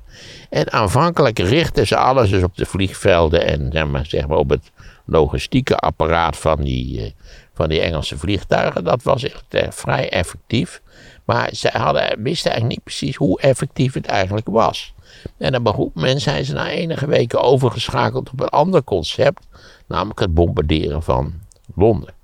En 0.50 0.72
aanvankelijk 0.72 1.38
richtten 1.38 1.86
ze 1.86 1.96
alles 1.96 2.30
dus 2.30 2.42
op 2.42 2.56
de 2.56 2.66
vliegvelden 2.66 3.46
en 3.46 3.68
zeg 3.72 3.86
maar, 3.86 4.06
zeg 4.06 4.26
maar 4.26 4.38
op 4.38 4.50
het 4.50 4.70
logistieke 5.04 5.76
apparaat 5.76 6.36
van 6.36 6.62
die, 6.62 7.00
eh, 7.00 7.10
van 7.54 7.68
die 7.68 7.80
Engelse 7.80 8.18
vliegtuigen. 8.18 8.84
Dat 8.84 9.02
was 9.02 9.22
echt 9.24 9.44
eh, 9.48 9.70
vrij 9.70 10.10
effectief. 10.10 10.82
Maar 11.24 11.48
zij 11.52 11.70
hadden, 11.74 12.22
wisten 12.22 12.50
eigenlijk 12.50 12.68
niet 12.68 12.96
precies 12.96 13.16
hoe 13.16 13.40
effectief 13.40 13.94
het 13.94 14.06
eigenlijk 14.06 14.48
was. 14.48 14.94
En 15.38 15.56
op 15.56 15.78
een 15.78 15.90
men 15.94 16.20
zijn 16.20 16.44
ze 16.44 16.52
na 16.52 16.70
enige 16.70 17.06
weken 17.06 17.42
overgeschakeld 17.42 18.30
op 18.30 18.40
een 18.40 18.48
ander 18.48 18.84
concept, 18.84 19.46
namelijk 19.86 20.20
het 20.20 20.34
bombarderen 20.34 21.02
van 21.02 21.32
Londen. 21.74 22.14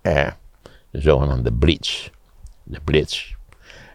Eh, 0.00 0.30
de 0.90 1.00
zogenaamde 1.00 1.52
Blitz. 1.52 2.10
De 2.62 2.80
Blitz. 2.84 3.34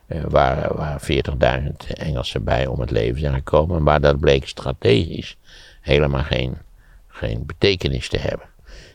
Eh, 0.07 0.23
waar, 0.23 0.75
waar 0.75 1.01
40.000 1.01 1.93
Engelsen 1.93 2.43
bij 2.43 2.67
om 2.67 2.79
het 2.79 2.91
leven 2.91 3.19
zijn 3.19 3.33
gekomen. 3.33 3.83
Maar 3.83 4.01
dat 4.01 4.19
bleek 4.19 4.47
strategisch 4.47 5.38
helemaal 5.81 6.23
geen, 6.23 6.57
geen 7.07 7.45
betekenis 7.45 8.09
te 8.09 8.17
hebben. 8.17 8.52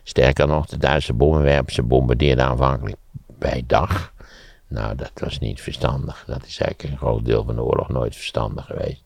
Sterker 0.09 0.47
nog, 0.47 0.67
de 0.67 0.77
Duitse 0.77 1.13
bommenwerpers 1.13 1.87
bombardeerden 1.87 2.45
aanvankelijk 2.45 2.97
bij 3.39 3.65
dag. 3.67 4.13
Nou, 4.69 4.95
dat 4.95 5.11
was 5.15 5.39
niet 5.39 5.61
verstandig. 5.61 6.25
Dat 6.27 6.47
is 6.47 6.59
eigenlijk 6.59 6.83
een 6.83 6.99
groot 6.99 7.25
deel 7.25 7.45
van 7.45 7.55
de 7.55 7.63
oorlog 7.63 7.89
nooit 7.89 8.17
verstandig 8.17 8.67
geweest. 8.67 9.03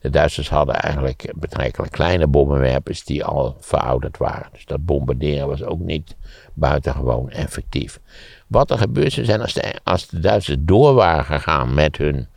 De 0.00 0.10
Duitsers 0.10 0.48
hadden 0.48 0.74
eigenlijk 0.74 1.32
betrekkelijk 1.36 1.92
kleine 1.92 2.26
bommenwerpers 2.26 3.04
die 3.04 3.24
al 3.24 3.56
verouderd 3.60 4.18
waren. 4.18 4.48
Dus 4.52 4.64
dat 4.64 4.84
bombarderen 4.84 5.48
was 5.48 5.62
ook 5.62 5.78
niet 5.78 6.16
buitengewoon 6.52 7.30
effectief. 7.30 8.00
Wat 8.46 8.70
er 8.70 8.78
gebeurd 8.78 9.12
zou 9.12 9.26
zijn 9.26 9.40
als 9.40 9.52
de, 9.52 9.74
als 9.82 10.08
de 10.08 10.18
Duitsers 10.18 10.58
door 10.60 10.94
waren 10.94 11.24
gegaan 11.24 11.74
met 11.74 11.96
hun, 11.96 12.28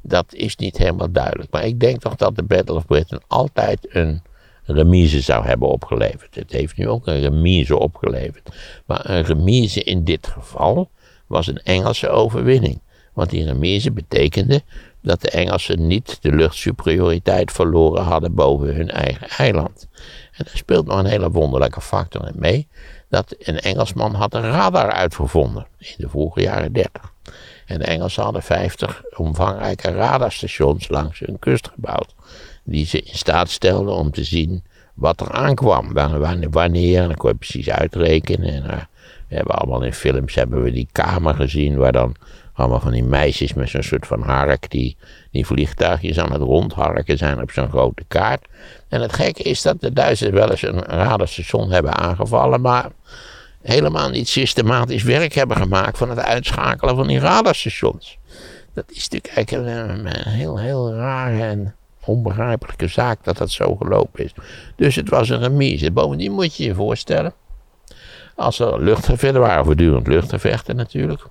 dat 0.00 0.34
is 0.34 0.56
niet 0.56 0.76
helemaal 0.76 1.12
duidelijk. 1.12 1.50
Maar 1.50 1.64
ik 1.64 1.80
denk 1.80 2.00
toch 2.00 2.16
dat 2.16 2.36
de 2.36 2.42
Battle 2.42 2.74
of 2.74 2.86
Britain 2.86 3.22
altijd 3.26 3.86
een 3.88 4.22
remise 4.66 5.20
zou 5.20 5.46
hebben 5.46 5.68
opgeleverd. 5.68 6.34
Het 6.34 6.52
heeft 6.52 6.76
nu 6.76 6.88
ook 6.88 7.06
een 7.06 7.20
remise 7.20 7.78
opgeleverd. 7.78 8.48
Maar 8.86 9.10
een 9.10 9.22
remise 9.22 9.82
in 9.82 10.04
dit 10.04 10.26
geval 10.26 10.90
was 11.26 11.46
een 11.46 11.62
Engelse 11.62 12.08
overwinning. 12.08 12.80
Want 13.12 13.30
die 13.30 13.44
remise 13.44 13.90
betekende 13.92 14.62
dat 15.02 15.20
de 15.20 15.30
Engelsen 15.30 15.86
niet 15.86 16.18
de 16.20 16.32
luchtsuperioriteit 16.32 17.52
verloren 17.52 18.02
hadden 18.02 18.34
boven 18.34 18.74
hun 18.74 18.90
eigen 18.90 19.28
eiland. 19.28 19.88
En 20.32 20.44
er 20.44 20.56
speelt 20.56 20.86
nog 20.86 20.98
een 20.98 21.06
hele 21.06 21.30
wonderlijke 21.30 21.80
factor 21.80 22.26
in 22.26 22.34
mee. 22.38 22.68
Dat 23.08 23.34
een 23.38 23.60
Engelsman 23.60 24.14
had 24.14 24.34
een 24.34 24.50
radar 24.50 24.90
uitgevonden 24.90 25.66
in 25.78 25.94
de 25.96 26.08
vroege 26.08 26.40
jaren 26.40 26.72
30. 26.72 27.12
En 27.66 27.78
de 27.78 27.84
Engelsen 27.84 28.22
hadden 28.22 28.42
50 28.42 29.02
omvangrijke 29.16 29.90
radarstations 29.90 30.88
langs 30.88 31.18
hun 31.18 31.38
kust 31.38 31.68
gebouwd. 31.68 32.14
Die 32.68 32.86
ze 32.86 33.00
in 33.00 33.14
staat 33.14 33.50
stelden 33.50 33.94
om 33.94 34.10
te 34.10 34.24
zien 34.24 34.62
wat 34.94 35.20
er 35.20 35.30
aankwam. 35.30 35.92
Wanneer, 36.50 37.00
en 37.00 37.08
dan 37.08 37.16
kon 37.16 37.30
je 37.30 37.36
precies 37.36 37.70
uitrekenen. 37.70 38.54
En, 38.54 38.64
uh, 38.64 38.76
we 39.28 39.36
hebben 39.36 39.54
allemaal 39.54 39.82
in 39.82 39.92
films 39.92 40.34
hebben 40.34 40.62
we 40.62 40.72
die 40.72 40.88
kamer 40.92 41.34
gezien 41.34 41.76
waar 41.76 41.92
dan 41.92 42.14
allemaal 42.52 42.80
van 42.80 42.92
die 42.92 43.04
meisjes 43.04 43.54
met 43.54 43.68
zo'n 43.68 43.82
soort 43.82 44.06
van 44.06 44.22
hark 44.22 44.70
die, 44.70 44.96
die 45.30 45.46
vliegtuigjes 45.46 46.18
aan 46.18 46.32
het 46.32 46.42
rondharken 46.42 47.18
zijn 47.18 47.42
op 47.42 47.50
zo'n 47.50 47.68
grote 47.68 48.04
kaart. 48.08 48.46
En 48.88 49.00
het 49.00 49.12
gekke 49.12 49.42
is 49.42 49.62
dat 49.62 49.80
de 49.80 49.92
Duitsers 49.92 50.30
wel 50.30 50.50
eens 50.50 50.62
een 50.62 50.82
radarstation 50.82 51.70
hebben 51.70 51.94
aangevallen, 51.94 52.60
maar 52.60 52.90
helemaal 53.62 54.10
niet 54.10 54.28
systematisch 54.28 55.02
werk 55.02 55.32
hebben 55.32 55.56
gemaakt 55.56 55.98
van 55.98 56.10
het 56.10 56.18
uitschakelen 56.18 56.96
van 56.96 57.06
die 57.06 57.18
radarstations. 57.18 58.18
Dat 58.74 58.84
is 58.88 59.08
natuurlijk 59.08 59.34
eigenlijk 59.34 59.88
een, 59.88 60.06
een 60.06 60.32
heel, 60.32 60.58
heel 60.58 60.94
rare 60.94 61.42
en 61.42 61.74
onbegrijpelijke 62.06 62.86
zaak 62.86 63.24
dat 63.24 63.36
dat 63.36 63.50
zo 63.50 63.76
gelopen 63.76 64.24
is. 64.24 64.32
Dus 64.76 64.94
het 64.94 65.08
was 65.08 65.28
een 65.28 65.40
remise. 65.40 65.90
Bovendien 65.90 66.32
moet 66.32 66.56
je 66.56 66.64
je 66.64 66.74
voorstellen, 66.74 67.34
als 68.34 68.58
er 68.58 68.82
luchtgevechten 68.82 69.40
waren, 69.40 69.64
voortdurend 69.64 70.06
luchtgevechten 70.06 70.76
natuurlijk, 70.76 71.26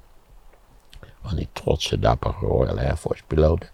van 1.23 1.35
die 1.35 1.47
trotse, 1.53 1.99
dappere 1.99 2.33
Royal 2.39 2.79
Air 2.79 2.97
Force 2.97 3.23
piloten, 3.27 3.69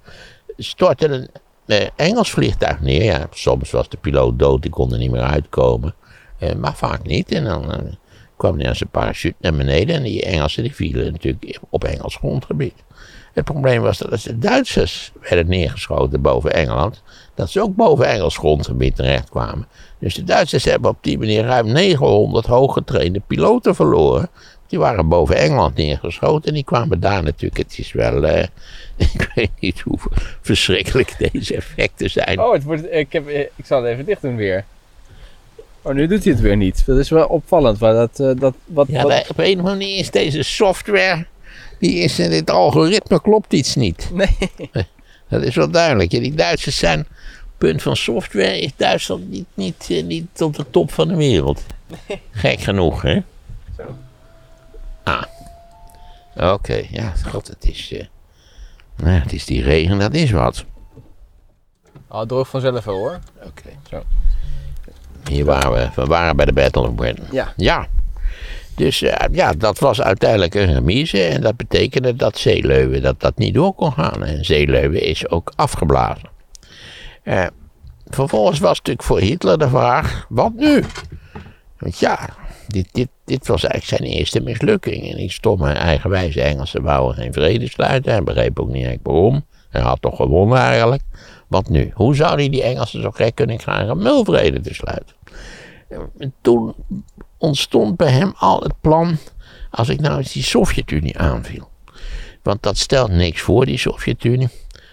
stortte 0.58 1.08
een 1.08 1.30
eh, 1.66 1.88
Engels 1.96 2.32
vliegtuig 2.32 2.80
neer. 2.80 3.04
Ja, 3.04 3.28
soms 3.32 3.72
was 3.72 3.90
de 3.90 3.98
piloot 3.98 4.40
dood, 4.40 4.62
die 4.62 4.72
kon 4.72 4.92
er 4.92 4.98
niet 4.98 5.12
meer 5.12 5.22
uitkomen. 5.22 5.96
Eh, 6.38 6.56
maar 6.56 6.76
vaak 6.76 7.04
niet. 7.04 7.32
En 7.32 7.44
dan 7.44 7.72
eh, 7.72 7.94
kwam 8.38 8.58
hij 8.58 8.68
aan 8.68 8.76
zijn 8.76 8.90
parachute 8.90 9.36
naar 9.40 9.56
beneden. 9.56 9.96
En 9.96 10.04
die 10.04 10.24
Engelsen 10.24 10.64
die 10.64 10.76
vielen 10.76 11.12
natuurlijk 11.12 11.60
op 11.70 11.84
Engels 11.84 12.16
grondgebied. 12.16 12.84
Het 13.34 13.46
probleem 13.46 13.82
was 13.82 13.98
dat 13.98 14.12
als 14.12 14.24
de 14.24 14.40
Duitsers 14.40 15.12
werden 15.30 15.48
neergeschoten 15.48 16.22
boven 16.22 16.54
Engeland, 16.54 17.02
dat 17.36 17.50
ze 17.50 17.62
ook 17.62 17.76
boven 17.76 18.06
Engels 18.06 18.38
grondgebied 18.38 18.96
terechtkwamen. 18.96 19.68
Dus 20.00 20.16
de 20.16 20.24
Duitsers 20.24 20.64
hebben 20.64 20.90
op 20.90 20.98
die 21.02 21.18
manier 21.18 21.44
ruim 21.44 21.72
900 21.72 22.46
hooggetrainde 22.46 23.22
piloten 23.28 23.76
verloren. 23.76 24.30
Die 24.68 24.80
waren 24.80 25.08
boven 25.08 25.36
Engeland 25.36 25.76
neergeschoten 25.76 26.48
en 26.48 26.54
die 26.54 26.64
kwamen 26.64 27.00
daar 27.00 27.24
natuurlijk. 27.24 27.58
Het 27.58 27.80
is 27.80 27.92
wel, 27.92 28.24
uh, 28.24 28.44
ik 29.14 29.32
weet 29.36 29.52
niet 29.60 29.80
hoe 29.80 30.00
verschrikkelijk 30.42 31.32
deze 31.32 31.56
effecten 31.56 32.10
zijn. 32.10 32.40
Oh, 32.40 32.54
het 32.54 32.64
wordt, 32.64 32.94
ik, 32.94 33.14
heb, 33.14 33.30
ik 33.30 33.66
zal 33.66 33.84
het 33.84 33.92
even 33.92 34.06
dicht 34.06 34.22
doen 34.22 34.36
weer. 34.36 34.66
Oh, 35.82 35.94
nu 35.94 36.08
doet 36.08 36.24
hij 36.24 36.34
het 36.34 36.42
weer 36.42 36.58
niet. 36.58 36.86
Dat 36.86 36.98
is 36.98 37.10
wel 37.10 37.28
opvallend. 37.28 37.80
Maar 37.80 37.94
dat, 37.94 38.20
uh, 38.20 38.32
dat, 38.40 38.54
wat, 38.66 38.88
ja, 38.90 39.04
wat... 39.04 39.30
op 39.30 39.38
een 39.38 39.46
of 39.46 39.58
andere 39.58 39.76
manier 39.76 39.98
is 39.98 40.12
deze 40.12 40.44
software, 40.44 41.26
die 41.82 42.00
is 42.00 42.20
in 42.20 42.30
dit 42.30 42.50
algoritme 42.50 43.22
klopt 43.22 43.54
iets 43.54 43.76
niet. 43.76 44.10
Nee. 44.14 44.38
Dat 45.30 45.44
is 45.44 45.56
wel 45.56 45.72
duidelijk. 45.72 46.10
die 46.10 46.34
Duitsers 46.34 46.78
zijn, 46.78 47.08
punt 47.58 47.82
van 47.82 47.96
software, 47.96 48.60
is 48.60 48.72
Duitsland 48.76 49.30
niet, 49.30 49.46
niet, 49.54 49.88
uh, 49.90 50.04
niet 50.04 50.26
tot 50.32 50.56
de 50.56 50.66
top 50.70 50.92
van 50.92 51.08
de 51.08 51.16
wereld. 51.16 51.64
Nee. 51.88 52.22
Gek 52.32 52.60
genoeg, 52.60 53.02
hè? 53.02 53.22
Zo. 53.78 53.84
Ah. 55.04 55.24
Oké, 56.36 56.52
okay. 56.52 56.88
ja, 56.92 57.14
god, 57.28 57.48
het 57.48 57.66
is, 57.66 57.92
uh, 57.92 58.04
nou, 58.96 59.20
het 59.20 59.34
is 59.34 59.46
die 59.46 59.62
regen, 59.62 60.00
dat 60.00 60.14
is 60.14 60.32
wat. 60.32 60.66
Oh, 62.08 62.22
droog 62.22 62.48
vanzelf 62.48 62.84
hoor. 62.84 63.20
Oké. 63.36 63.48
Okay. 63.48 63.78
Zo. 63.90 64.04
Hier 65.30 65.46
waren 65.46 65.72
we, 65.72 65.90
we 65.96 66.06
waren 66.06 66.36
bij 66.36 66.46
de 66.46 66.54
Battle 66.54 66.82
of 66.82 66.96
Britain. 66.96 67.28
Ja. 67.32 67.54
Ja. 67.56 67.88
Dus 68.82 69.02
uh, 69.02 69.14
ja, 69.32 69.52
dat 69.52 69.80
was 69.80 70.02
uiteindelijk 70.02 70.56
een 70.56 70.74
remise 70.74 71.24
en 71.24 71.42
dat 71.42 71.58
betekende 71.58 72.16
dat 72.16 72.38
Zeeleuwen 72.38 73.02
dat, 73.02 73.20
dat 73.20 73.38
niet 73.38 73.54
door 73.54 73.74
kon 73.74 73.92
gaan. 73.92 74.24
En 74.24 74.46
Zeeleuwen 74.46 75.02
is 75.02 75.30
ook 75.30 75.52
afgeblazen. 75.56 76.30
Uh, 77.24 77.46
vervolgens 78.06 78.60
was 78.60 78.78
natuurlijk 78.78 79.06
voor 79.06 79.20
Hitler 79.20 79.58
de 79.58 79.70
vraag, 79.70 80.26
wat 80.30 80.54
nu? 80.54 80.84
Want 81.78 82.00
ja, 82.00 82.30
dit, 82.68 82.88
dit, 82.92 83.08
dit 83.26 83.48
was 83.48 83.64
eigenlijk 83.64 84.02
zijn 84.02 84.18
eerste 84.18 84.42
mislukking. 84.42 85.12
En 85.12 85.18
die 85.18 85.32
stomme 85.32 85.72
eigenwijze 85.72 86.42
Engelsen 86.42 86.82
wouden 86.82 87.16
geen 87.16 87.34
vrede 87.34 87.70
sluiten. 87.70 88.12
Hij 88.12 88.24
begreep 88.24 88.60
ook 88.60 88.70
niet 88.70 88.86
echt 88.86 89.00
waarom. 89.04 89.46
Hij 89.70 89.82
had 89.82 90.02
toch 90.02 90.16
gewonnen 90.16 90.58
eigenlijk. 90.58 91.02
Wat 91.48 91.70
nu? 91.70 91.92
Hoe 91.94 92.16
zou 92.16 92.36
hij 92.36 92.50
die 92.50 92.64
Engelsen 92.64 93.02
zo 93.02 93.12
gek 93.12 93.36
kunnen 93.36 93.58
krijgen 93.58 93.92
om 93.92 94.02
mulvrede 94.02 94.60
te 94.60 94.74
sluiten? 94.74 95.16
En 96.18 96.34
toen 96.42 96.76
ontstond 97.42 97.98
bij 97.98 98.12
hem 98.12 98.34
al 98.38 98.62
het 98.62 98.74
plan, 98.82 99.18
als 99.70 99.90
ik 99.90 100.00
nou 100.00 100.18
eens 100.18 100.34
die 100.34 100.44
Sovjet-Unie 100.44 101.18
aanviel. 101.18 101.70
Want 102.44 102.64
dat 102.64 102.78
stelt 102.78 103.12
niks 103.12 103.42
voor, 103.42 103.66
die 103.66 103.78
Sovjet-Unie. 103.78 104.50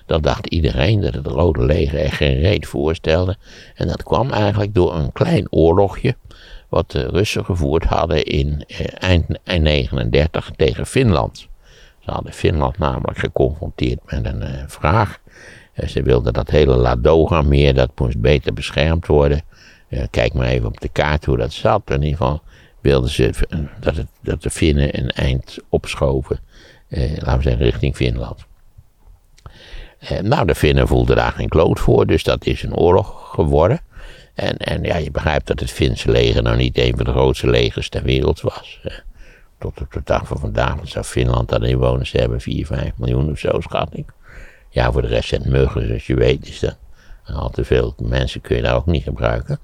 Dat 0.07 0.23
dacht 0.23 0.47
iedereen 0.47 1.01
dat 1.01 1.15
het 1.15 1.27
Rode 1.27 1.65
Leger 1.65 1.99
echt 1.99 2.17
geen 2.17 2.41
reet 2.41 2.67
voorstelde. 2.67 3.37
En 3.75 3.89
dat 3.89 4.03
kwam 4.03 4.31
eigenlijk 4.31 4.75
door 4.75 4.95
een 4.95 5.13
klein 5.13 5.47
oorlogje 5.53 6.17
wat 6.69 6.91
de 6.91 7.07
Russen 7.07 7.45
gevoerd 7.45 7.85
hadden 7.85 8.25
in 8.25 8.65
eh, 8.67 8.87
eind, 8.99 9.39
eind 9.45 9.63
39 9.63 10.51
tegen 10.57 10.87
Finland. 10.87 11.49
Ze 11.99 12.11
hadden 12.11 12.33
Finland 12.33 12.79
namelijk 12.79 13.19
geconfronteerd 13.19 13.99
met 14.05 14.25
een 14.25 14.43
eh, 14.43 14.63
vraag. 14.67 15.19
Eh, 15.73 15.89
ze 15.89 16.03
wilden 16.03 16.33
dat 16.33 16.51
hele 16.51 16.77
Ladoga-meer, 16.77 17.75
dat 17.75 17.91
moest 17.99 18.21
beter 18.21 18.53
beschermd 18.53 19.07
worden. 19.07 19.43
Eh, 19.89 20.03
kijk 20.11 20.33
maar 20.33 20.47
even 20.47 20.67
op 20.67 20.81
de 20.81 20.89
kaart 20.89 21.25
hoe 21.25 21.37
dat 21.37 21.53
zat. 21.53 21.91
In 21.91 22.03
ieder 22.03 22.17
geval 22.17 22.43
wilden 22.81 23.11
ze 23.11 23.31
dat, 23.81 23.97
het, 23.97 24.07
dat 24.23 24.43
de 24.43 24.51
Finnen 24.51 24.99
een 24.99 25.11
eind 25.11 25.59
opschoven, 25.69 26.41
eh, 26.89 27.11
laten 27.11 27.37
we 27.37 27.43
zeggen, 27.43 27.65
richting 27.65 27.97
Finland. 27.97 28.47
Eh, 29.99 30.21
nou, 30.21 30.47
de 30.47 30.55
Finnen 30.55 30.89
voelden 30.89 31.17
daar 31.17 31.33
geen 31.33 31.49
kloot 31.49 31.81
voor, 31.81 32.07
dus 32.07 32.23
dat 32.23 32.47
is 32.47 32.63
een 32.63 32.75
oorlog 32.75 33.31
geworden. 33.35 33.81
En, 34.35 34.57
en 34.57 34.83
ja, 34.83 34.97
je 34.97 35.11
begrijpt 35.11 35.47
dat 35.47 35.61
het 35.61 35.71
Finse 35.71 36.11
leger 36.11 36.43
nou 36.43 36.57
niet 36.57 36.79
een 36.79 36.97
van 36.97 37.05
de 37.05 37.11
grootste 37.11 37.51
legers 37.51 37.89
ter 37.89 38.03
wereld 38.03 38.41
was. 38.41 38.81
Tot 39.59 39.81
op 39.81 39.93
de 39.93 40.01
dag 40.05 40.27
van 40.27 40.39
vandaag 40.39 40.77
zou 40.83 41.05
Finland 41.05 41.49
dan 41.49 41.65
inwoners 41.65 42.13
hebben, 42.13 42.41
4, 42.41 42.67
5 42.67 42.93
miljoen 42.97 43.31
of 43.31 43.39
zo, 43.39 43.61
schat 43.61 43.89
ik. 43.93 44.07
Ja, 44.71 44.93
voor 44.93 45.03
de 45.03 45.09
rest 45.09 45.29
zijn 45.29 45.43
het 45.43 45.51
muggen, 45.51 45.87
zoals 45.87 46.07
je 46.07 46.15
weet, 46.15 46.49
is 46.49 46.59
dat 46.59 46.77
al 47.35 47.51
te 47.51 47.65
veel 47.65 47.95
mensen 47.99 48.41
kun 48.41 48.57
je 48.57 48.63
daar 48.63 48.77
ook 48.77 48.87
niet 48.87 49.03
gebruiken. 49.03 49.59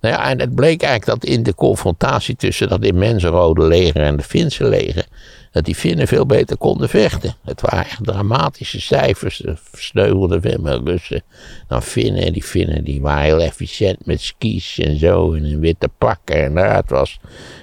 Nou 0.00 0.14
ja, 0.14 0.30
en 0.30 0.40
het 0.40 0.54
bleek 0.54 0.82
eigenlijk 0.82 1.20
dat 1.20 1.30
in 1.30 1.42
de 1.42 1.54
confrontatie 1.54 2.36
tussen 2.36 2.68
dat 2.68 2.84
immense 2.84 3.28
rode 3.28 3.66
leger 3.66 4.02
en 4.02 4.16
de 4.16 4.22
Finse 4.22 4.68
leger, 4.68 5.06
dat 5.52 5.64
die 5.64 5.74
Finnen 5.74 6.08
veel 6.08 6.26
beter 6.26 6.56
konden 6.56 6.88
vechten. 6.88 7.34
Het 7.44 7.60
waren 7.60 7.84
echt 7.84 8.04
dramatische 8.04 8.80
cijfers. 8.80 9.36
De 9.36 9.56
versneuvelden 9.56 10.40
veel 10.40 10.58
meer 10.60 10.80
Russen 10.84 11.22
dan 11.68 11.82
Finnen. 11.82 12.32
Die 12.32 12.42
Finnen 12.42 12.84
die 12.84 13.00
waren 13.00 13.24
heel 13.24 13.40
efficiënt 13.40 14.06
met 14.06 14.20
skis 14.20 14.78
en 14.78 14.98
zo 14.98 15.32
en 15.32 15.44
een 15.44 15.60
witte 15.60 15.88
pakken. 15.98 16.44
En 16.44 16.52
nou, 16.52 16.66
het, 16.66 16.90
was, 16.90 17.18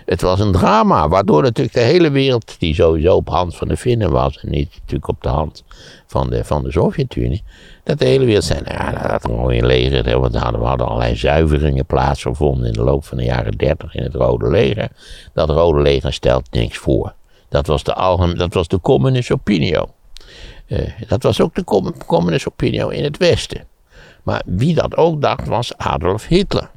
het 0.06 0.22
was 0.22 0.40
een 0.40 0.52
drama, 0.52 1.08
waardoor 1.08 1.42
natuurlijk 1.42 1.76
de 1.76 1.82
hele 1.82 2.10
wereld, 2.10 2.56
die 2.60 2.74
sowieso 2.74 3.16
op 3.16 3.30
hand 3.30 3.56
van 3.56 3.68
de 3.68 3.78
Finnen 3.78 4.12
was 4.12 4.40
en 4.40 4.50
niet 4.50 4.70
natuurlijk 4.74 5.08
op 5.08 5.22
de 5.22 5.30
hand 5.30 5.64
van 6.08 6.30
de, 6.30 6.44
van 6.44 6.64
de 6.64 6.72
Sovjet-Unie, 6.72 7.44
dat 7.84 8.00
de 8.00 8.06
hele 8.06 8.26
wereld 8.26 8.44
zei, 8.44 8.62
nou 8.62 9.08
dat 9.08 9.28
mooie 9.28 9.66
leger, 9.66 10.20
want 10.20 10.34
we 10.34 10.40
hadden, 10.40 10.88
allerlei 10.88 11.16
zuiveringen 11.16 11.86
plaatsgevonden 11.86 12.68
in 12.68 12.74
de 12.74 12.84
loop 12.84 13.06
van 13.06 13.18
de 13.18 13.24
jaren 13.24 13.58
dertig 13.58 13.96
in 13.96 14.04
het 14.04 14.16
Rode 14.16 14.50
Leger. 14.50 14.90
Dat 15.34 15.50
Rode 15.50 15.82
Leger 15.82 16.14
stelt 16.14 16.52
niks 16.52 16.78
voor. 16.78 17.14
Dat 17.50 17.68
was 17.68 17.84
de, 17.84 17.94
algemeen, 17.94 18.38
dat 18.38 18.54
was 18.54 18.68
de 18.68 18.82
communist 18.82 19.32
opinio. 19.32 19.90
Uh, 20.68 20.90
dat 21.08 21.24
was 21.24 21.42
ook 21.42 21.56
de 21.56 21.64
com 21.64 21.98
communist 22.06 22.48
opinio 22.48 22.90
in 22.90 23.04
het 23.04 23.18
Westen. 23.18 23.68
Maar 24.24 24.42
wie 24.46 24.76
dat 24.76 24.98
ook 24.98 25.22
dacht, 25.22 25.48
was 25.48 25.78
Adolf 25.78 26.28
Hitler. 26.28 26.70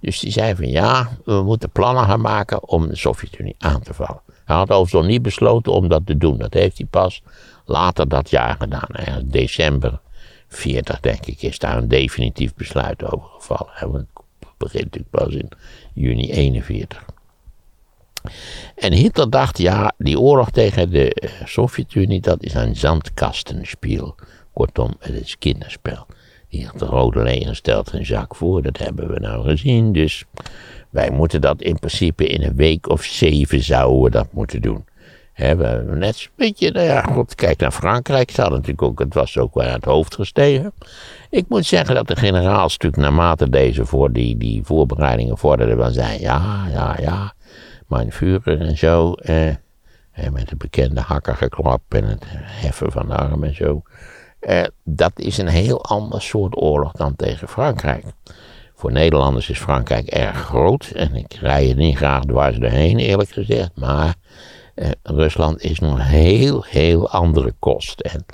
Dus 0.00 0.18
die 0.18 0.32
zei 0.32 0.54
van 0.54 0.68
ja, 0.68 1.16
we 1.24 1.42
moeten 1.42 1.70
plannen 1.70 2.04
gaan 2.04 2.20
maken 2.20 2.68
om 2.68 2.88
de 2.88 2.96
Sovjet-Unie 2.96 3.54
aan 3.58 3.82
te 3.82 3.94
vallen. 3.94 4.20
Hij 4.44 4.56
had 4.56 4.70
overigens 4.70 4.92
nog 4.92 5.06
niet 5.06 5.22
besloten 5.22 5.72
om 5.72 5.88
dat 5.88 6.06
te 6.06 6.16
doen. 6.16 6.38
Dat 6.38 6.54
heeft 6.54 6.78
hij 6.78 6.86
pas 6.86 7.22
later 7.64 8.08
dat 8.08 8.30
jaar 8.30 8.56
gedaan. 8.58 8.88
In 8.88 9.28
december 9.28 10.00
40, 10.48 11.00
denk 11.00 11.26
ik, 11.26 11.42
is 11.42 11.58
daar 11.58 11.76
een 11.76 11.88
definitief 11.88 12.54
besluit 12.54 13.04
over 13.04 13.28
gevallen. 13.28 13.72
Het 14.38 14.48
begint 14.56 14.84
natuurlijk 14.84 15.10
pas 15.10 15.34
in 15.34 15.48
juni 15.92 16.32
41. 16.32 17.04
En 18.74 18.92
Hitler 18.92 19.30
dacht, 19.30 19.58
ja, 19.58 19.92
die 19.98 20.20
oorlog 20.20 20.50
tegen 20.50 20.90
de 20.90 21.12
eh, 21.12 21.30
Sovjet-Unie, 21.44 22.20
dat 22.20 22.42
is 22.42 22.54
een 22.54 22.76
zandkastenspiel. 22.76 24.14
Kortom, 24.52 24.94
het 24.98 25.14
is 25.14 25.38
kinderspel. 25.38 26.06
De 26.48 26.84
Rode 26.84 27.22
Leger 27.22 27.56
stelt 27.56 27.92
een 27.92 28.06
zak 28.06 28.34
voor, 28.34 28.62
dat 28.62 28.78
hebben 28.78 29.08
we 29.08 29.20
nou 29.20 29.48
gezien. 29.48 29.92
Dus 29.92 30.24
wij 30.90 31.10
moeten 31.10 31.40
dat 31.40 31.62
in 31.62 31.78
principe 31.78 32.26
in 32.26 32.42
een 32.42 32.56
week 32.56 32.88
of 32.88 33.02
zeven 33.02 33.62
zouden 33.62 34.02
we 34.02 34.10
dat 34.10 34.32
moeten 34.32 34.62
doen. 34.62 34.84
Hebben 35.32 35.98
net 35.98 36.16
een 36.16 36.30
beetje, 36.36 36.70
nou 36.70 36.86
ja, 36.86 37.02
goed, 37.02 37.34
kijk 37.34 37.60
naar 37.60 37.70
Frankrijk, 37.70 38.30
ze 38.30 38.40
natuurlijk 38.40 38.82
ook, 38.82 38.98
het 38.98 39.14
was 39.14 39.38
ook 39.38 39.54
wel 39.54 39.66
aan 39.66 39.72
het 39.72 39.84
hoofd 39.84 40.14
gestegen. 40.14 40.72
Ik 41.30 41.44
moet 41.48 41.66
zeggen 41.66 41.94
dat 41.94 42.08
de 42.08 42.16
generaals 42.16 42.72
natuurlijk 42.72 43.02
naarmate 43.02 43.50
deze 43.50 43.86
voor 43.86 44.12
die, 44.12 44.36
die 44.36 44.64
voorbereidingen 44.64 45.38
vorderden, 45.38 45.76
wel 45.76 45.90
zeiden, 45.90 46.20
ja, 46.20 46.66
ja, 46.72 46.96
ja, 47.00 47.34
mijn 47.88 48.12
vuren 48.12 48.60
en 48.60 48.76
zo, 48.76 49.12
eh, 49.12 49.54
met 50.32 50.48
de 50.48 50.56
bekende 50.56 51.00
hakkergeklap 51.00 51.82
en 51.88 52.04
het 52.04 52.24
heffen 52.28 52.92
van 52.92 53.06
de 53.06 53.16
arm 53.16 53.44
en 53.44 53.54
zo. 53.54 53.82
Eh, 54.40 54.62
dat 54.84 55.12
is 55.14 55.38
een 55.38 55.48
heel 55.48 55.84
ander 55.84 56.22
soort 56.22 56.56
oorlog 56.56 56.92
dan 56.92 57.16
tegen 57.16 57.48
Frankrijk. 57.48 58.04
Voor 58.74 58.92
Nederlanders 58.92 59.50
is 59.50 59.58
Frankrijk 59.58 60.06
erg 60.06 60.36
groot 60.36 60.86
en 60.86 61.14
ik 61.14 61.32
rij 61.32 61.70
er 61.70 61.76
niet 61.76 61.96
graag 61.96 62.24
dwars 62.24 62.56
doorheen, 62.56 62.98
eerlijk 62.98 63.30
gezegd, 63.30 63.70
maar 63.74 64.14
eh, 64.74 64.90
Rusland 65.02 65.62
is 65.62 65.78
nog 65.78 66.02
heel, 66.02 66.64
heel 66.68 67.10
andere 67.10 67.54
kost. 67.58 68.00
En, 68.00 68.24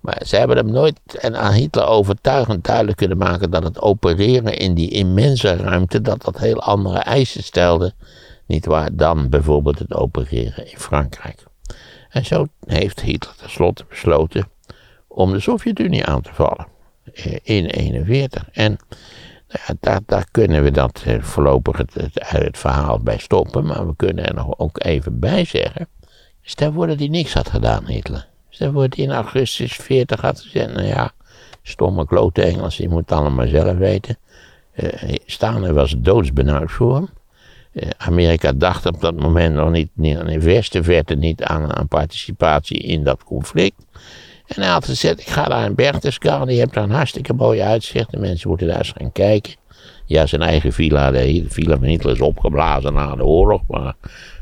maar 0.00 0.22
ze 0.26 0.36
hebben 0.36 0.56
hem 0.56 0.70
nooit 0.70 1.00
en 1.20 1.36
aan 1.36 1.52
Hitler 1.52 1.86
overtuigend 1.86 2.64
duidelijk 2.64 2.96
kunnen 2.96 3.18
maken 3.18 3.50
dat 3.50 3.62
het 3.62 3.80
opereren 3.80 4.56
in 4.56 4.74
die 4.74 4.90
immense 4.90 5.56
ruimte, 5.56 6.00
dat 6.00 6.22
dat 6.22 6.38
heel 6.38 6.60
andere 6.60 6.98
eisen 6.98 7.42
stelde, 7.42 7.92
niet 8.50 8.66
waar, 8.66 8.96
dan 8.96 9.28
bijvoorbeeld 9.28 9.78
het 9.78 9.94
opereren 9.94 10.70
in 10.70 10.78
Frankrijk. 10.78 11.44
En 12.08 12.24
zo 12.24 12.46
heeft 12.66 13.00
Hitler 13.00 13.34
tenslotte 13.36 13.84
besloten 13.88 14.48
om 15.08 15.32
de 15.32 15.40
Sovjet-Unie 15.40 16.06
aan 16.06 16.20
te 16.20 16.34
vallen 16.34 16.66
eh, 17.14 17.24
in 17.42 17.68
1941. 17.68 18.48
En 18.52 18.78
ja, 19.48 19.74
daar, 19.80 20.00
daar, 20.06 20.26
kunnen 20.30 20.62
we 20.62 20.70
dat 20.70 21.02
eh, 21.06 21.22
voorlopig 21.22 21.76
het, 21.76 21.94
het, 22.14 22.58
verhaal 22.58 22.98
bij 22.98 23.18
stoppen, 23.18 23.66
maar 23.66 23.86
we 23.86 23.96
kunnen 23.96 24.26
er 24.26 24.34
nog 24.34 24.58
ook 24.58 24.84
even 24.84 25.18
bij 25.18 25.44
zeggen. 25.44 25.88
Stel 26.42 26.72
voor 26.72 26.86
dat 26.86 26.98
hij 26.98 27.08
niks 27.08 27.32
had 27.32 27.48
gedaan, 27.48 27.86
Hitler. 27.86 28.28
Stel 28.48 28.72
voor 28.72 28.82
dat 28.82 28.94
hij 28.94 29.04
in 29.04 29.12
augustus 29.12 29.72
40 29.72 30.20
had 30.20 30.40
gezegd, 30.40 30.72
nou 30.72 30.86
ja, 30.86 31.12
stomme 31.62 32.06
klote 32.06 32.42
Engels, 32.42 32.76
je 32.76 32.88
moet 32.88 33.00
het 33.00 33.12
allemaal 33.12 33.46
zelf 33.46 33.76
weten. 33.76 34.18
Uh, 34.74 35.14
Stalin 35.26 35.74
was 35.74 35.94
doodsbenauwd 35.98 36.70
voor 36.70 36.94
hem. 36.94 37.08
Uh, 37.72 37.88
Amerika 37.96 38.52
dacht 38.52 38.86
op 38.86 39.00
dat 39.00 39.16
moment 39.16 39.54
nog 39.54 39.70
niet, 39.70 39.90
niet 39.94 40.18
verste 40.38 40.82
verte 40.82 41.14
niet 41.14 41.42
aan, 41.42 41.74
aan 41.74 41.88
participatie 41.88 42.78
in 42.78 43.04
dat 43.04 43.24
conflict. 43.24 43.86
En 44.46 44.62
hij 44.62 44.70
had 44.70 44.84
gezegd, 44.84 45.20
ik 45.20 45.28
ga 45.28 45.44
daar 45.44 45.64
in 45.64 45.74
Berchtesgaden, 45.74 46.46
die 46.46 46.58
hebt 46.58 46.74
daar 46.74 46.84
een 46.84 46.90
hartstikke 46.90 47.32
mooi 47.32 47.60
uitzicht. 47.60 48.10
De 48.10 48.18
mensen 48.18 48.48
moeten 48.48 48.66
daar 48.66 48.78
eens 48.78 48.92
gaan 48.96 49.12
kijken. 49.12 49.54
Ja, 50.04 50.26
zijn 50.26 50.42
eigen 50.42 50.72
villa, 50.72 51.10
de 51.10 51.44
villa 51.48 51.78
van 51.78 51.86
Hitler 51.86 52.14
is 52.14 52.20
opgeblazen 52.20 52.94
na 52.94 53.14
de 53.14 53.24
oorlog. 53.24 53.62
Maar 53.68 53.94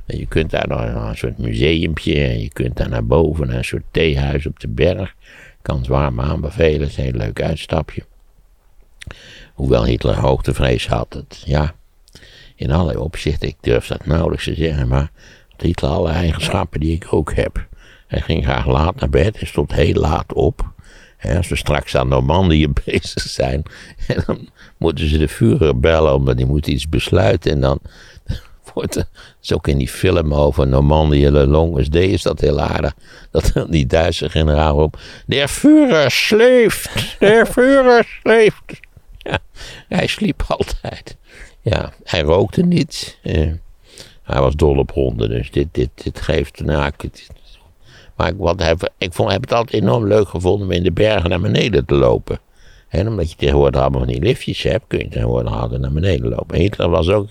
je 0.07 0.27
kunt 0.27 0.51
daar 0.51 0.69
nog 0.69 0.81
een 0.81 1.17
soort 1.17 1.39
museumpje, 1.39 2.25
en 2.25 2.41
je 2.41 2.49
kunt 2.49 2.77
daar 2.77 2.89
naar 2.89 3.07
boven, 3.07 3.47
naar 3.47 3.57
een 3.57 3.65
soort 3.65 3.85
theehuis 3.91 4.47
op 4.47 4.61
de 4.61 4.69
berg. 4.69 5.15
Kan 5.63 5.85
zwaar 5.85 6.13
me 6.13 6.23
aanbevelen, 6.23 6.81
het 6.81 6.91
is 6.91 6.97
een 6.97 7.05
heel 7.05 7.13
leuk 7.13 7.43
uitstapje. 7.43 8.03
Hoewel 9.55 9.85
Hitler 9.85 10.21
hoogtevrees 10.21 10.89
had, 10.89 11.13
het, 11.15 11.43
ja, 11.47 11.75
in 12.59 12.71
allerlei 12.71 12.99
opzichten, 12.99 13.49
ik 13.49 13.57
durf 13.61 13.87
dat 13.87 14.07
nauwelijks 14.07 14.45
te 14.45 14.55
zeggen, 14.55 14.89
maar 14.89 15.11
Hitler 15.57 15.91
alle 15.91 16.11
eigenschappen 16.11 16.81
die 16.81 16.95
ik 16.95 17.07
ook 17.11 17.35
heb. 17.35 17.67
Hij 18.07 18.21
ging 18.21 18.45
graag 18.45 18.67
laat 18.67 19.01
naar 19.01 19.09
bed. 19.09 19.39
Hij 19.39 19.49
stond 19.49 19.73
heel 19.73 19.95
laat 19.95 20.33
op. 20.33 20.73
als 21.37 21.49
we 21.49 21.57
straks 21.57 21.97
aan 21.97 22.09
Normandië 22.09 22.69
bezig 22.85 23.23
zijn. 23.23 23.63
En 24.07 24.23
dan 24.27 24.49
moeten 24.77 25.09
ze 25.09 25.19
de 25.19 25.29
vuren 25.29 25.81
bellen, 25.81 26.15
omdat 26.15 26.37
die 26.37 26.47
moet 26.47 26.67
iets 26.67 26.89
besluiten. 26.89 27.51
En 27.51 27.61
dan 27.61 27.81
wordt 28.75 28.97
er, 28.97 29.09
is 29.43 29.53
ook 29.53 29.69
in 29.69 29.79
die 29.79 29.89
film 29.89 30.35
over 30.35 30.67
Normandië, 30.67 31.31
Le 31.31 31.47
Longest 31.47 31.93
Day, 31.93 32.07
is 32.07 32.23
dat 32.23 32.41
heel 32.41 32.61
aardig. 32.61 32.95
Dat 33.31 33.53
die 33.71 33.87
Duitse 33.87 34.31
generaal 34.31 34.77
op. 34.77 34.99
Der 35.27 35.49
Führer 35.49 36.11
sleeft, 36.11 37.17
der 37.19 37.47
Führer 37.47 38.07
sleeft. 38.21 38.81
Ja, 39.19 39.39
hij 39.89 40.07
sliep 40.07 40.45
altijd. 40.49 41.17
Ja, 41.69 41.93
hij 42.05 42.23
rookte 42.23 42.63
niet. 42.63 43.19
Eh, 43.23 43.53
hij 44.23 44.41
was 44.41 44.55
dol 44.55 44.79
op 44.79 44.93
honden, 44.93 45.29
dus 45.29 45.51
dit, 45.51 45.69
dit, 45.73 45.91
dit 45.95 46.21
geeft. 46.21 46.61
Nou, 46.61 46.93
maar 48.17 48.37
wat 48.37 48.91
ik 48.99 49.13
vond, 49.13 49.31
heb 49.31 49.41
het 49.41 49.53
altijd 49.53 49.83
enorm 49.83 50.07
leuk 50.07 50.29
gevonden 50.29 50.67
om 50.67 50.73
in 50.73 50.83
de 50.83 50.93
bergen 50.93 51.31
naar 51.31 51.41
beneden 51.41 51.85
te 51.85 51.95
lopen. 51.95 52.41
En 52.89 53.09
omdat 53.09 53.31
je 53.31 53.37
tegenwoordig 53.37 53.81
allemaal 53.81 54.01
van 54.01 54.09
die 54.09 54.21
liftjes 54.21 54.63
hebt, 54.63 54.85
kun 54.87 54.99
je 54.99 55.09
tegenwoordig 55.09 55.53
altijd 55.53 55.81
naar 55.81 55.93
beneden 55.93 56.29
lopen. 56.29 56.59
Hitler 56.59 56.89
was 56.89 57.09
ook 57.09 57.29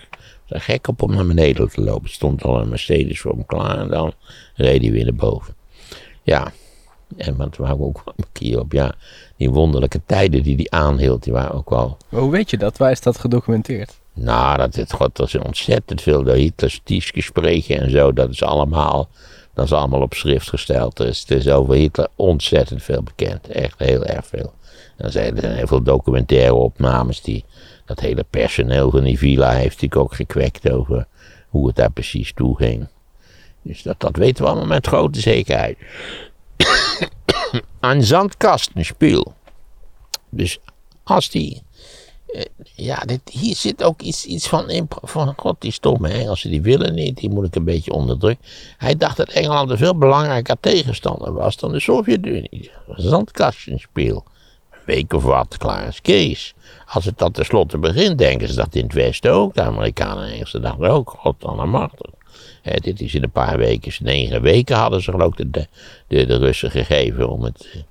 gek 0.48 0.88
op 0.88 1.02
om 1.02 1.14
naar 1.14 1.26
beneden 1.26 1.70
te 1.70 1.82
lopen. 1.82 2.10
Stond 2.10 2.44
al 2.44 2.62
een 2.62 2.70
Mercedes 2.70 3.20
voor 3.20 3.32
hem 3.32 3.46
klaar 3.46 3.80
en 3.80 3.88
dan 3.88 4.14
reed 4.56 4.82
hij 4.82 4.92
weer 4.92 5.04
naar 5.04 5.14
boven. 5.14 5.56
Ja, 6.24 6.52
en 7.18 7.36
wat 7.36 7.58
waren 7.58 7.80
ook 7.80 8.02
een 8.16 8.26
keer 8.32 8.60
op, 8.60 8.72
ja, 8.72 8.96
die 9.36 9.50
wonderlijke 9.50 10.02
tijden 10.06 10.44
die 10.44 10.56
hij 10.56 10.80
aanhield, 10.80 11.24
die 11.24 11.34
waren 11.34 11.56
ook 11.56 11.70
wel... 11.70 11.98
hoe 12.10 12.32
weet 12.32 12.50
je 12.50 12.58
dat? 12.58 12.78
Waar 12.78 12.92
is 12.92 13.02
dat 13.02 13.18
gedocumenteerd? 13.18 13.98
Nou, 14.20 14.58
dat, 14.58 14.76
het, 14.76 14.94
God, 14.94 15.20
is 15.20 15.36
ontzettend 15.36 16.02
veel 16.02 16.24
door 16.24 16.36
Hitlers 16.36 16.82
spreken 17.14 17.80
en 17.80 17.92
zo. 17.92 18.14
Dat 18.14 18.30
is 18.30 18.44
allemaal 18.44 19.10
dat 19.58 19.66
is 19.66 19.74
allemaal 19.74 20.02
op 20.02 20.14
schrift 20.14 20.50
gesteld. 20.50 20.98
Dus 20.98 21.26
er 21.28 21.38
is 21.38 21.50
over 21.50 21.76
Hitler 21.76 22.08
ontzettend 22.16 22.84
veel 22.84 23.04
bekend. 23.04 23.48
Echt 23.48 23.80
heel 23.80 24.06
erg 24.06 24.28
veel. 24.28 24.54
Er 24.98 25.12
zijn, 25.12 25.44
heel 25.44 25.68
veel 25.68 25.82
documentaire 25.82 26.54
opnames 26.54 27.22
die 27.22 27.46
dat 27.86 28.00
hele 28.00 28.26
personeel 28.30 28.92
van 28.92 29.04
die 29.04 29.18
villa 29.18 29.52
heeft 29.52 29.82
natuurlijk 29.82 30.02
ook 30.02 30.14
gekwekt 30.16 30.72
over 30.72 31.08
hoe 31.50 31.68
het 31.68 31.76
daar 31.76 31.92
precies 31.92 32.34
toe 32.34 32.58
ging. 32.58 32.88
Dus 33.62 33.82
dat, 33.82 34.00
dat 34.00 34.16
weten 34.16 34.44
we 34.44 34.50
allemaal 34.50 34.68
met 34.68 34.88
grote 34.88 35.20
zekerheid. 35.20 35.78
Een 37.80 38.04
zandkastenspiel. 38.04 39.34
Dus 40.30 40.60
als 41.04 41.30
die. 41.30 41.62
Eh, 42.28 42.42
ja, 42.76 43.00
dit, 43.06 43.22
hier 43.30 43.56
zit 43.56 43.84
ook 43.84 44.02
iets, 44.02 44.48
van, 44.48 44.88
van. 45.02 45.34
God, 45.38 45.62
die 45.62 45.72
stomme 45.72 46.10
Engelsen, 46.10 46.50
die 46.50 46.62
willen 46.62 46.94
niet, 46.94 47.18
die 47.18 47.30
moet 47.30 47.46
ik 47.46 47.56
een 47.56 47.64
beetje 47.64 47.92
onderdrukken. 47.92 48.46
Hij 48.78 48.96
dacht 48.96 49.18
dat 49.18 49.30
Engeland 49.30 49.70
een 49.70 49.78
veel 49.78 49.98
belangrijker 49.98 50.56
tegenstander 50.60 51.34
was 51.34 51.58
dan 51.58 51.72
de 51.72 51.80
Sovjet-Unie. 51.80 52.72
Een 52.88 53.02
zandkastenspiel. 53.04 54.24
Een 54.72 54.80
week 54.86 55.14
of 55.14 55.24
wat, 55.24 55.58
klaar 55.58 55.88
is 55.88 56.02
Kees. 56.02 56.54
Als 56.86 57.06
het 57.06 57.18
dan 57.18 57.32
tenslotte 57.32 57.78
begint, 57.78 58.18
denken 58.18 58.48
ze 58.48 58.56
dat 58.56 58.76
in 58.76 58.84
het 58.84 58.94
Westen 58.94 59.32
ook. 59.32 59.54
De 59.54 59.62
Amerikanen 59.62 60.24
en 60.24 60.34
Engelsen 60.34 60.62
dachten 60.62 60.90
ook, 60.90 61.16
god 61.18 61.42
dan 61.42 61.60
allemachtig. 61.60 62.12
Hè, 62.62 62.74
dit 62.80 63.02
is 63.02 63.14
in 63.14 63.24
een 63.24 63.32
paar 63.32 63.58
weken, 63.58 63.94
negen 64.00 64.42
weken 64.42 64.76
hadden 64.76 65.02
ze 65.02 65.12
geloof 65.12 65.38
ik 65.38 65.54
de, 65.54 65.68
de, 66.08 66.26
de 66.26 66.38
Russen 66.38 66.72
gegeven 66.72 67.30
om 67.30 67.44
het... 67.44 67.86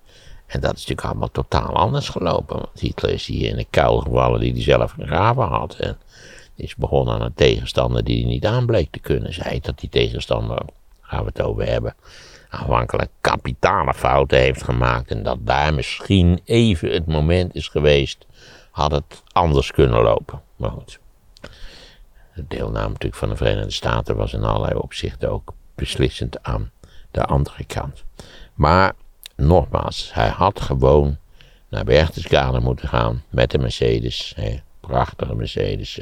En 0.46 0.60
dat 0.60 0.72
is 0.72 0.80
natuurlijk 0.80 1.06
allemaal 1.06 1.30
totaal 1.30 1.74
anders 1.74 2.08
gelopen. 2.08 2.56
Want 2.56 2.80
Hitler 2.80 3.12
is 3.12 3.26
hier 3.26 3.48
in 3.48 3.56
de 3.56 3.66
kuil 3.70 3.98
gevallen 3.98 4.40
die 4.40 4.52
hij 4.52 4.62
zelf 4.62 4.90
gegraven 4.90 5.42
had. 5.42 5.74
En 5.74 5.98
is 6.54 6.74
begonnen 6.74 7.14
aan 7.14 7.22
een 7.22 7.34
tegenstander 7.34 8.04
die 8.04 8.20
hij 8.22 8.30
niet 8.30 8.46
aanbleek 8.46 8.90
te 8.90 8.98
kunnen. 8.98 9.34
Zei 9.34 9.60
dat 9.60 9.78
die 9.78 9.88
tegenstander, 9.88 10.62
gaan 11.00 11.20
we 11.20 11.26
het 11.26 11.42
over 11.42 11.66
hebben, 11.66 11.94
aanvankelijk 12.48 13.10
kapitale 13.20 13.94
fouten 13.94 14.38
heeft 14.38 14.62
gemaakt. 14.62 15.10
En 15.10 15.22
dat 15.22 15.38
daar 15.40 15.74
misschien 15.74 16.40
even 16.44 16.92
het 16.92 17.06
moment 17.06 17.54
is 17.54 17.68
geweest, 17.68 18.26
had 18.70 18.90
het 18.90 19.22
anders 19.32 19.70
kunnen 19.70 20.02
lopen. 20.02 20.42
Maar 20.56 20.70
goed. 20.70 20.98
De 22.34 22.44
deelname 22.48 22.88
natuurlijk 22.88 23.14
van 23.14 23.28
de 23.28 23.36
Verenigde 23.36 23.70
Staten 23.70 24.16
was 24.16 24.32
in 24.32 24.44
allerlei 24.44 24.74
opzichten 24.74 25.30
ook 25.30 25.54
beslissend 25.74 26.42
aan 26.42 26.70
de 27.10 27.24
andere 27.24 27.64
kant. 27.64 28.04
Maar 28.54 28.92
nogmaals, 29.36 30.10
hij 30.14 30.28
had 30.28 30.60
gewoon 30.60 31.16
naar 31.68 31.84
Berchtesgaden 31.84 32.62
moeten 32.62 32.88
gaan 32.88 33.22
met 33.28 33.50
de 33.50 33.58
Mercedes. 33.58 34.32
Hè, 34.36 34.56
prachtige 34.80 35.34
Mercedes, 35.34 36.00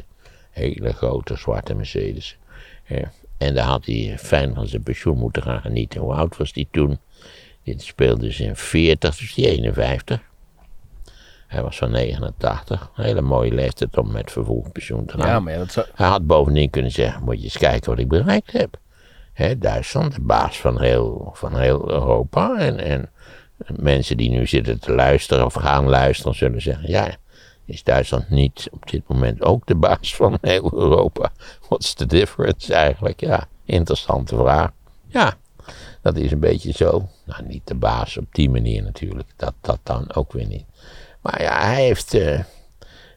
hele 0.51 0.93
grote 0.93 1.37
zwarte 1.37 1.75
Mercedes. 1.75 2.37
hè. 2.83 3.03
En 3.39 3.55
daar 3.55 3.67
had 3.67 3.87
hij 3.87 4.15
fijn 4.19 4.55
van 4.55 4.67
zijn 4.67 4.83
pensioen 4.83 5.19
moeten 5.19 5.43
gaan 5.43 5.61
genieten. 5.61 6.01
Hoe 6.01 6.15
oud 6.15 6.37
was 6.37 6.51
hij 6.53 6.67
toen? 6.71 6.99
Dit 7.63 7.83
speelde 7.83 8.21
dus 8.21 8.41
in 8.41 8.57
40, 8.57 9.17
dus 9.17 9.35
die 9.35 9.47
51. 9.47 10.21
Hij 11.47 11.63
was 11.63 11.79
van 11.79 11.91
89. 11.91 12.91
Een 12.97 13.05
hele 13.05 13.21
mooie 13.21 13.53
leeftijd 13.53 13.97
om 13.97 14.13
met 14.13 14.33
vervroegd 14.33 14.73
pensioen 14.73 15.07
te 15.07 15.19
gaan. 15.19 15.29
Ja, 15.29 15.41
maar 15.41 15.53
ja, 15.53 15.59
dat 15.59 15.73
zou... 15.73 15.87
Hij 15.95 16.07
had 16.07 16.27
bovendien 16.27 16.71
kunnen 16.71 16.91
zeggen, 16.91 17.23
moet 17.23 17.39
je 17.39 17.45
eens 17.45 17.59
kijken 17.59 17.91
wat 17.91 17.99
ik 17.99 18.09
bereikt 18.09 18.53
heb. 18.53 18.79
Duitsland, 19.59 20.15
de 20.15 20.21
baas 20.21 20.61
van 20.61 20.81
heel, 20.81 21.31
van 21.35 21.59
heel 21.59 21.91
Europa. 21.91 22.59
En, 22.59 22.79
en 22.79 23.11
mensen 23.67 24.17
die 24.17 24.31
nu 24.31 24.47
zitten 24.47 24.81
te 24.81 24.93
luisteren 24.93 25.45
of 25.45 25.55
gaan 25.55 25.89
luisteren 25.89 26.35
zullen 26.35 26.63
zeggen, 26.63 26.91
ja, 26.91 27.17
is 27.65 27.83
Duitsland 27.83 28.31
niet 28.31 28.69
op 28.71 28.91
dit 28.91 29.03
moment 29.09 29.43
ook 29.43 29.67
de 29.67 29.75
baas 29.75 30.15
van 30.17 30.39
heel 30.41 30.71
Europa? 30.85 31.33
What's 31.69 31.95
the 31.95 32.07
difference 32.07 32.75
eigenlijk? 32.75 33.21
Ja, 33.21 33.49
interessante 33.65 34.37
vraag. 34.37 34.71
Ja, 35.07 35.37
dat 36.03 36.17
is 36.17 36.33
een 36.33 36.41
beetje 36.41 36.73
zo. 36.73 37.09
Nou, 37.25 37.47
niet 37.47 37.67
de 37.67 37.75
baas 37.75 38.17
op 38.17 38.27
die 38.31 38.51
manier 38.51 38.83
natuurlijk. 38.83 39.29
Dat, 39.37 39.55
dat 39.61 39.79
dan 39.83 40.15
ook 40.15 40.33
weer 40.33 40.47
niet. 40.47 40.65
Maar 41.21 41.43
ja, 41.43 41.67
hij 41.67 41.85
heeft 41.85 42.15
eh, 42.15 42.41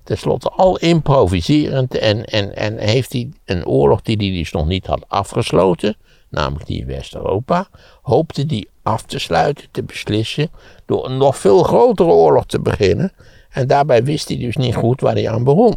tenslotte 0.03 0.49
al 0.49 0.77
improviserend 0.77 1.97
en, 1.97 2.25
en, 2.25 2.55
en 2.55 2.77
heeft 2.77 3.13
hij 3.13 3.29
een 3.45 3.65
oorlog 3.65 4.01
die 4.01 4.17
hij 4.17 4.37
dus 4.37 4.51
nog 4.51 4.65
niet 4.65 4.85
had 4.85 5.05
afgesloten, 5.07 5.97
namelijk 6.29 6.65
die 6.65 6.79
in 6.79 6.87
West-Europa, 6.87 7.67
hoopte 8.01 8.45
die 8.45 8.69
af 8.81 9.01
te 9.03 9.19
sluiten, 9.19 9.67
te 9.71 9.83
beslissen, 9.83 10.49
door 10.85 11.05
een 11.05 11.17
nog 11.17 11.37
veel 11.37 11.63
grotere 11.63 12.09
oorlog 12.09 12.45
te 12.45 12.59
beginnen. 12.59 13.11
En 13.49 13.67
daarbij 13.67 14.03
wist 14.03 14.27
hij 14.27 14.37
dus 14.37 14.55
niet 14.55 14.75
goed 14.75 15.01
waar 15.01 15.13
hij 15.13 15.29
aan 15.29 15.43
begon. 15.43 15.75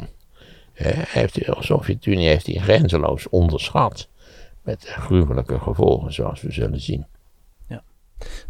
Heeft 1.08 1.34
de 1.34 1.56
Sovjet-Unie 1.58 2.28
heeft 2.28 2.46
hij 2.46 2.56
grenzeloos 2.56 3.28
onderschat. 3.28 4.08
Met 4.62 4.84
gruwelijke 4.84 5.58
gevolgen, 5.58 6.12
zoals 6.12 6.42
we 6.42 6.52
zullen 6.52 6.80
zien. 6.80 7.06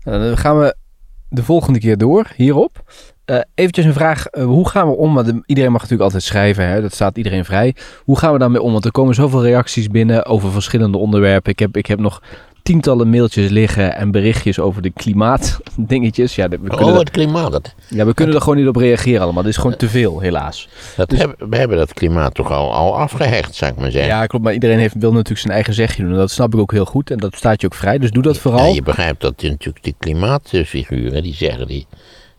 Nou, 0.05 0.29
dan 0.29 0.39
gaan 0.39 0.59
we 0.59 0.77
de 1.29 1.43
volgende 1.43 1.79
keer 1.79 1.99
door 1.99 2.33
hierop. 2.37 2.93
Eh 3.31 3.39
eventjes 3.55 3.85
een 3.85 3.93
vraag, 3.93 4.27
eh, 4.27 4.45
hoe 4.45 4.69
gaan 4.69 4.89
we 4.89 4.97
om? 4.97 5.15
Want 5.15 5.27
de- 5.27 5.43
iedereen 5.47 5.71
mag 5.71 5.81
natuurlijk 5.81 6.11
altijd 6.11 6.23
schrijven, 6.23 6.67
hè? 6.67 6.81
dat 6.81 6.93
staat 6.95 7.17
iedereen 7.17 7.45
vrij. 7.45 7.75
Hoe 8.05 8.19
gaan 8.19 8.33
we 8.33 8.39
daarmee 8.39 8.63
om? 8.63 8.73
Want 8.73 8.85
er 8.85 8.91
komen 8.91 9.15
zoveel 9.15 9.43
reacties 9.43 9.89
binnen 9.89 10.27
over 10.27 10.51
verschillende 10.51 10.99
onderwerpen. 10.99 11.53
Ik 11.53 11.59
heb, 11.59 11.77
ik 11.77 11.87
heb 11.87 11.99
nog 12.01 12.23
tientallen 12.63 13.11
mailtjes 13.11 13.51
liggen 13.51 13.95
en 13.97 14.11
berichtjes 14.11 14.59
over 14.59 14.83
de 14.83 14.91
klimaatdingetjes. 14.91 16.35
Ja, 16.35 16.49
we 16.49 16.59
kunnen, 16.59 16.87
Oh, 16.87 16.99
het 16.99 17.11
klimaat. 17.11 17.53
Dat, 17.53 17.75
ja, 17.89 18.05
we 18.07 18.15
kunnen 18.15 18.35
er 18.35 18.41
gewoon 18.41 18.57
niet 18.57 18.69
op 18.69 18.77
reageren 18.77 19.21
allemaal. 19.21 19.43
Dit 19.43 19.53
is 19.53 19.59
gewoon 19.59 19.77
te 19.77 19.89
veel, 19.89 20.21
helaas. 20.21 20.69
dat 20.97 21.11
hebben- 21.11 21.49
we 21.51 21.57
hebben 21.57 21.77
dat 21.77 21.95
klimaat 21.95 22.35
toch 22.35 22.51
al, 22.53 22.73
al 22.75 22.99
afgehecht, 22.99 23.55
zou 23.55 23.73
ik 23.73 23.79
maar 23.79 23.91
zeggen. 23.91 24.11
Ja, 24.15 24.27
klopt. 24.27 24.45
Maar 24.45 24.53
iedereen 24.55 24.79
heeft, 24.79 24.95
wil 24.99 25.13
natuurlijk 25.13 25.41
zijn 25.41 25.53
eigen 25.55 25.75
zegje 25.75 26.03
doen. 26.03 26.13
En 26.13 26.19
dat 26.19 26.31
snap 26.31 26.55
ik 26.55 26.61
ook 26.61 26.73
heel 26.73 26.85
goed. 26.85 27.11
En 27.11 27.19
dat 27.19 27.35
staat 27.37 27.61
je 27.61 27.67
ook 27.67 27.75
vrij. 27.75 27.99
Dus 27.99 28.11
doe 28.11 28.23
dat 28.23 28.39
vooral. 28.39 28.67
Ja, 28.67 28.75
je 28.75 28.83
begrijpt 28.83 29.21
dat 29.21 29.43
natuurlijk 29.43 29.85
die 29.85 29.95
klimaatfiguren, 29.99 31.23
die 31.23 31.35
zeggen, 31.35 31.67
die 31.67 31.87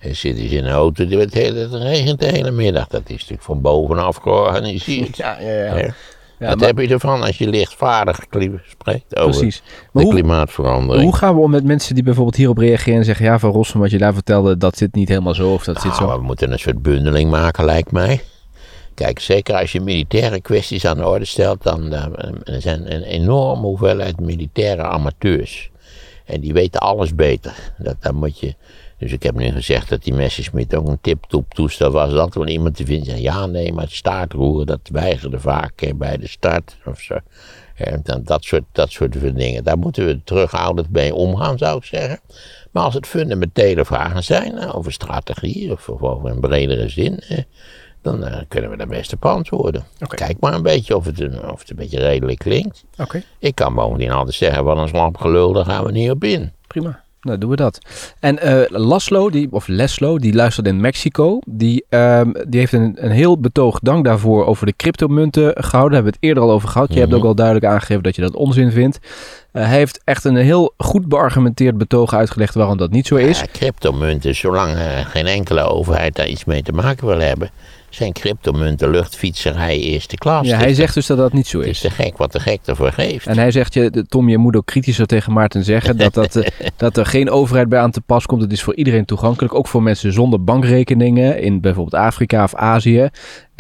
eh, 0.01 0.13
zitten 0.13 0.49
ze 0.49 0.55
in 0.55 0.65
een 0.65 0.71
auto, 0.71 1.07
die 1.07 1.17
het, 1.17 1.33
hele, 1.33 1.59
het 1.59 1.73
regent 1.73 2.19
de 2.19 2.25
hele 2.25 2.51
middag. 2.51 2.87
Dat 2.87 3.01
is 3.05 3.15
natuurlijk 3.15 3.41
van 3.41 3.61
bovenaf 3.61 4.15
georganiseerd. 4.15 5.17
Ja, 5.17 5.39
ja, 5.39 5.77
ja. 5.77 5.93
Wat 6.39 6.57
maar- 6.57 6.67
heb 6.67 6.77
je 6.79 6.87
ervan 6.87 7.21
als 7.21 7.37
je 7.37 7.47
lichtvaardig 7.47 8.19
spreekt 8.69 9.17
over 9.17 9.39
Precies. 9.39 9.61
de 9.93 10.01
hoe, 10.01 10.09
klimaatverandering? 10.11 11.03
hoe 11.03 11.15
gaan 11.15 11.35
we 11.35 11.41
om 11.41 11.51
met 11.51 11.63
mensen 11.63 11.95
die 11.95 12.03
bijvoorbeeld 12.03 12.35
hierop 12.35 12.57
reageren 12.57 12.99
en 12.99 13.05
zeggen... 13.05 13.25
Ja, 13.25 13.39
Van 13.39 13.51
Rossum, 13.51 13.79
wat 13.79 13.91
je 13.91 13.97
daar 13.97 14.13
vertelde, 14.13 14.57
dat 14.57 14.77
zit 14.77 14.95
niet 14.95 15.07
helemaal 15.09 15.33
zo 15.33 15.53
of 15.53 15.63
dat 15.63 15.81
zit 15.81 15.91
Nou, 15.99 16.11
zo. 16.11 16.17
we 16.17 16.23
moeten 16.23 16.51
een 16.51 16.59
soort 16.59 16.81
bundeling 16.81 17.29
maken, 17.29 17.65
lijkt 17.65 17.91
mij. 17.91 18.21
Kijk, 18.93 19.19
zeker 19.19 19.55
als 19.55 19.71
je 19.71 19.81
militaire 19.81 20.41
kwesties 20.41 20.85
aan 20.85 20.97
de 20.97 21.07
orde 21.07 21.25
stelt, 21.25 21.63
dan 21.63 21.93
eh, 21.93 22.05
er 22.55 22.61
zijn 22.61 22.93
een 22.93 23.03
enorme 23.03 23.61
hoeveelheid 23.65 24.19
militaire 24.19 24.81
amateurs. 24.83 25.69
En 26.25 26.41
die 26.41 26.53
weten 26.53 26.79
alles 26.79 27.15
beter. 27.15 27.53
Dat, 27.77 27.95
dat 27.99 28.13
moet 28.13 28.39
je, 28.39 28.53
dus 29.01 29.11
ik 29.11 29.23
heb 29.23 29.35
nu 29.35 29.51
gezegd 29.51 29.89
dat 29.89 30.03
die 30.03 30.13
Messerschmitt 30.13 30.75
ook 30.75 30.87
een 30.87 31.01
tip-top 31.01 31.53
toestel 31.53 31.91
was. 31.91 32.11
Dat 32.11 32.35
er 32.35 32.49
iemand 32.49 32.75
te 32.75 32.85
vinden 32.85 33.05
zegt, 33.05 33.19
ja 33.19 33.45
nee, 33.45 33.73
maar 33.73 33.83
het 33.83 33.93
staartroeren, 33.93 34.65
dat 34.65 34.79
weigerde 34.91 35.39
vaak 35.39 35.79
hè, 35.79 35.95
bij 35.95 36.17
de 36.17 36.27
start 36.27 36.77
of 36.85 36.99
zo. 36.99 37.17
En 37.75 37.99
dan, 38.03 38.23
dat, 38.23 38.43
soort, 38.43 38.63
dat 38.71 38.91
soort 38.91 39.35
dingen. 39.35 39.63
Daar 39.63 39.77
moeten 39.77 40.05
we 40.05 40.23
terughoudend 40.23 40.91
mee 40.91 41.15
omgaan, 41.15 41.57
zou 41.57 41.77
ik 41.77 41.83
zeggen. 41.83 42.19
Maar 42.71 42.83
als 42.83 42.93
het 42.93 43.07
fundamentele 43.07 43.85
vragen 43.85 44.23
zijn 44.23 44.57
eh, 44.57 44.75
over 44.75 44.91
strategie 44.91 45.71
of, 45.71 45.89
of 45.89 46.01
over 46.01 46.29
een 46.29 46.39
bredere 46.39 46.89
zin, 46.89 47.19
eh, 47.19 47.37
dan 48.01 48.23
eh, 48.23 48.41
kunnen 48.47 48.69
we 48.69 48.77
daar 48.77 48.87
best 48.87 49.13
op 49.13 49.25
antwoorden. 49.25 49.83
Kijk 50.07 50.39
maar 50.39 50.53
een 50.53 50.63
beetje 50.63 50.95
of 50.95 51.05
het, 51.05 51.19
een, 51.19 51.49
of 51.51 51.59
het 51.59 51.69
een 51.69 51.75
beetje 51.75 51.99
redelijk 51.99 52.39
klinkt. 52.39 52.83
Ik 53.39 53.55
kan 53.55 53.73
bovendien 53.73 54.11
altijd 54.11 54.35
zeggen, 54.35 54.63
wat 54.63 54.77
een 54.77 54.87
slap 54.87 55.17
gelul, 55.17 55.53
daar 55.53 55.65
gaan 55.65 55.85
we 55.85 55.91
niet 55.91 56.11
op 56.11 56.23
in. 56.23 56.51
prima. 56.67 57.03
Nou, 57.21 57.37
doen 57.37 57.49
we 57.49 57.55
dat. 57.55 57.79
En 58.19 58.39
eh, 58.39 58.59
Laszlo, 58.67 59.29
die, 59.29 59.47
of 59.51 59.67
Leslo, 59.67 60.17
die 60.19 60.33
luistert 60.33 60.67
in 60.67 60.81
Mexico. 60.81 61.39
Die, 61.45 61.85
ehm, 61.89 62.31
die 62.47 62.59
heeft 62.59 62.73
een, 62.73 62.93
een 62.95 63.11
heel 63.11 63.39
betoog 63.39 63.79
dank 63.79 64.05
daarvoor 64.05 64.45
over 64.45 64.65
de 64.65 64.73
cryptomunten 64.75 65.43
gehouden. 65.63 65.71
Daar 65.71 66.03
hebben 66.03 66.11
we 66.11 66.17
het 66.17 66.25
eerder 66.27 66.43
al 66.43 66.51
over 66.51 66.69
gehad. 66.69 66.93
Je 66.93 66.99
hebt 66.99 67.11
Mhm. 67.11 67.19
ook 67.19 67.25
al 67.25 67.35
duidelijk 67.35 67.65
aangegeven 67.65 68.03
dat 68.03 68.15
je 68.15 68.21
dat 68.21 68.35
onzin 68.35 68.71
vindt. 68.71 68.99
Eh, 69.51 69.65
hij 69.65 69.77
heeft 69.77 70.01
echt 70.03 70.23
een 70.23 70.35
heel 70.35 70.73
goed 70.77 71.05
beargumenteerd 71.07 71.77
betoog 71.77 72.13
uitgelegd 72.13 72.53
waarom 72.53 72.77
dat 72.77 72.91
niet 72.91 73.07
zo 73.07 73.15
is. 73.15 73.39
Ja, 73.39 73.45
cryptomunten, 73.51 74.35
zolang 74.35 74.77
geen 75.07 75.25
enkele 75.27 75.61
overheid 75.61 76.15
daar 76.15 76.27
iets 76.27 76.45
mee 76.45 76.61
te 76.63 76.71
maken 76.71 77.07
wil 77.07 77.19
hebben, 77.19 77.49
zijn 77.89 78.11
cryptomunten 78.13 78.89
luchtfietserij 78.89 79.79
eerste 79.79 80.15
klas. 80.15 80.47
Ja, 80.47 80.57
hij 80.57 80.69
is- 80.69 80.75
zegt 80.77 80.93
dus 80.93 81.05
dat 81.05 81.17
dat 81.17 81.33
niet 81.33 81.47
zo 81.47 81.57
Het 81.57 81.67
is 81.67 81.71
is. 81.73 81.79
te 81.79 81.89
gek 82.03 82.17
wat 82.17 82.31
de 82.31 82.39
gek 82.39 82.59
ervoor 82.65 82.91
geeft. 82.91 83.27
En 83.27 83.37
hij 83.37 83.51
zegt, 83.51 83.73
je, 83.73 84.05
Tom, 84.07 84.29
je 84.29 84.37
moet 84.37 84.55
ook 84.55 84.65
kritischer 84.65 85.05
tegen 85.05 85.33
Maarten 85.33 85.63
zeggen 85.63 85.97
dat, 85.97 86.13
dat, 86.13 86.35
eh, 86.35 86.47
dat 86.77 86.97
er 86.97 87.05
geen 87.05 87.29
overheid 87.29 87.69
bij 87.69 87.79
aan 87.79 87.91
te 87.91 88.01
pas 88.01 88.25
komt. 88.25 88.41
Het 88.41 88.51
is 88.51 88.63
voor 88.63 88.75
iedereen 88.75 89.05
toegankelijk, 89.05 89.53
ook 89.53 89.67
voor 89.67 89.83
mensen 89.83 90.13
zonder 90.13 90.43
bankrekeningen 90.43 91.41
in 91.41 91.61
bijvoorbeeld 91.61 92.03
Afrika 92.03 92.43
of 92.43 92.55
Azië. 92.55 93.09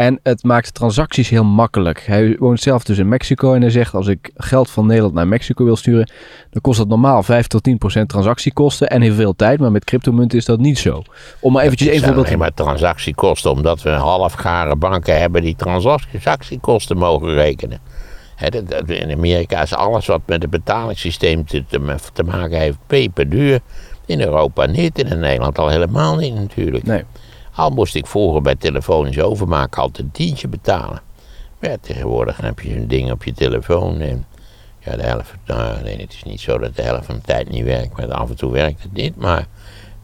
En 0.01 0.19
het 0.23 0.43
maakt 0.43 0.73
transacties 0.73 1.29
heel 1.29 1.43
makkelijk. 1.43 2.05
Hij 2.05 2.35
woont 2.39 2.61
zelf 2.61 2.83
dus 2.83 2.97
in 2.97 3.07
Mexico 3.07 3.53
en 3.53 3.61
hij 3.61 3.69
zegt, 3.69 3.93
als 3.93 4.07
ik 4.07 4.31
geld 4.35 4.69
van 4.69 4.85
Nederland 4.85 5.13
naar 5.13 5.27
Mexico 5.27 5.63
wil 5.63 5.75
sturen, 5.75 6.11
dan 6.49 6.61
kost 6.61 6.77
dat 6.77 6.87
normaal 6.87 7.23
5 7.23 7.47
tot 7.47 7.63
10 7.63 7.77
procent 7.77 8.09
transactiekosten 8.09 8.89
en 8.89 9.01
heel 9.01 9.13
veel 9.13 9.35
tijd. 9.35 9.59
Maar 9.59 9.71
met 9.71 9.83
cryptomunten 9.83 10.37
is 10.37 10.45
dat 10.45 10.59
niet 10.59 10.77
zo. 10.77 11.03
Om 11.39 11.53
maar 11.53 11.63
eventjes 11.63 11.89
één 11.89 12.03
voorbeeld 12.03 12.27
te 12.27 12.37
maar 12.37 12.53
transactiekosten, 12.53 13.51
omdat 13.51 13.81
we 13.81 13.89
halfgare 13.89 14.75
banken 14.75 15.19
hebben 15.19 15.41
die 15.41 15.55
transactiekosten 15.55 16.97
mogen 16.97 17.33
rekenen. 17.33 17.79
In 18.85 19.11
Amerika 19.11 19.61
is 19.61 19.73
alles 19.73 20.05
wat 20.05 20.21
met 20.25 20.41
het 20.41 20.51
betalingssysteem 20.51 21.45
te, 21.45 22.23
maken 22.25 22.57
heeft 22.57 22.77
peperduur. 22.87 23.59
In 24.05 24.21
Europa 24.21 24.65
niet, 24.65 24.99
in 24.99 25.19
Nederland 25.19 25.59
al 25.59 25.69
helemaal 25.69 26.15
niet 26.15 26.33
natuurlijk. 26.33 26.83
Nee. 26.83 27.03
Al 27.61 27.69
moest 27.69 27.95
ik 27.95 28.07
vroeger 28.07 28.41
bij 28.41 28.55
telefonisch 28.55 29.19
overmaken 29.19 29.81
altijd 29.81 30.05
een 30.05 30.11
tientje 30.11 30.47
betalen. 30.47 31.01
Maar 31.59 31.79
tegenwoordig 31.79 32.37
heb 32.37 32.59
je 32.59 32.75
een 32.75 32.87
ding 32.87 33.11
op 33.11 33.23
je 33.23 33.33
telefoon 33.33 33.99
en 33.99 34.25
ja, 34.79 34.95
de 34.95 35.03
helft, 35.03 35.33
nou, 35.45 35.83
nee, 35.83 35.97
het 35.97 36.13
is 36.13 36.23
niet 36.23 36.41
zo 36.41 36.57
dat 36.57 36.75
de 36.75 36.81
helft 36.81 37.05
van 37.05 37.15
de 37.15 37.21
tijd 37.21 37.49
niet 37.49 37.63
werkt, 37.63 37.97
maar 37.97 38.13
af 38.13 38.29
en 38.29 38.35
toe 38.35 38.51
werkt 38.51 38.83
het 38.83 38.93
niet. 38.93 39.15
Maar 39.15 39.47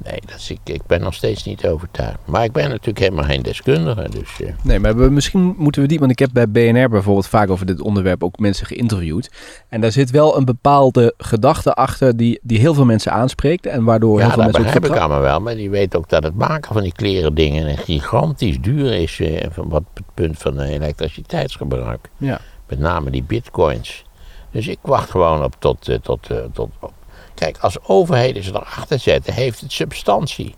nee, 0.04 0.20
dat 0.26 0.36
is, 0.38 0.52
ik, 0.52 0.60
ik 0.64 0.82
ben 0.88 1.02
nog 1.02 1.14
steeds 1.14 1.44
niet 1.44 1.66
overtuigd. 1.68 2.18
Maar 2.26 2.44
ik 2.44 2.52
ben 2.52 2.70
natuurlijk 2.70 3.00
helemaal 3.00 3.24
geen 3.24 3.42
deskundige, 3.42 4.10
dus... 4.10 4.42
eh, 4.42 4.54
Nee, 4.64 4.80
maar 4.80 4.96
we, 4.98 5.10
misschien 5.10 5.54
moeten 5.58 5.82
we 5.82 5.88
die, 5.88 6.00
want 6.00 6.12
ik 6.12 6.20
heb 6.20 6.30
bij 6.34 6.50
BNR 6.50 6.90
bijvoorbeeld 6.90 7.28
vaak 7.28 7.50
over 7.50 7.66
dit 7.66 7.82
onderwerp 7.82 8.24
ook 8.24 8.40
mensen 8.40 8.66
geïnterviewd. 8.68 9.30
En 9.70 9.82
daar 9.82 9.92
zit 9.92 10.12
wel 10.12 10.38
een 10.38 10.46
bepaalde 10.46 11.14
gedachte 11.18 11.74
achter 11.74 12.18
die, 12.18 12.40
die 12.44 12.60
heel 12.60 12.74
veel 12.74 12.86
mensen 12.86 13.12
aanspreekt 13.12 13.66
en 13.66 13.84
waardoor 13.84 14.18
heel 14.20 14.28
Ja, 14.28 14.34
veel 14.34 14.44
dat 14.44 14.52
mensen 14.52 14.60
ook 14.62 14.66
begrijp 14.74 14.84
ik 14.86 14.90
vertrouwen- 14.92 15.16
allemaal 15.18 15.32
wel. 15.34 15.46
Maar 15.46 15.56
die 15.62 15.70
weet 15.70 15.96
ook 15.96 16.10
dat 16.10 16.24
het 16.24 16.36
maken 16.36 16.74
van 16.74 16.84
die 16.84 16.94
kleren 16.94 17.34
dingen 17.36 17.78
gigantisch 17.78 18.60
duur 18.62 18.94
is. 18.94 19.20
eh, 19.20 19.46
van 19.52 19.70
wat 19.70 19.84
het 19.94 20.04
punt 20.14 20.38
van 20.38 20.56
de 20.56 20.66
elektriciteitsgebruik. 20.66 22.10
Ja. 22.18 22.40
Met 22.68 22.80
name 22.80 23.10
die 23.10 23.24
bitcoins. 23.24 24.04
Dus 24.52 24.68
ik 24.68 24.80
wacht 24.82 25.10
gewoon 25.10 25.44
op 25.44 25.56
tot... 25.60 25.88
eh, 25.90 25.96
tot, 26.02 26.30
tot 26.54 26.70
op. 26.80 26.94
Kijk, 27.38 27.58
als 27.58 27.78
overheden 27.84 28.44
ze 28.44 28.50
erachter 28.50 29.00
zetten, 29.00 29.34
heeft 29.34 29.62
het 29.62 29.72
substantie. 29.72 30.56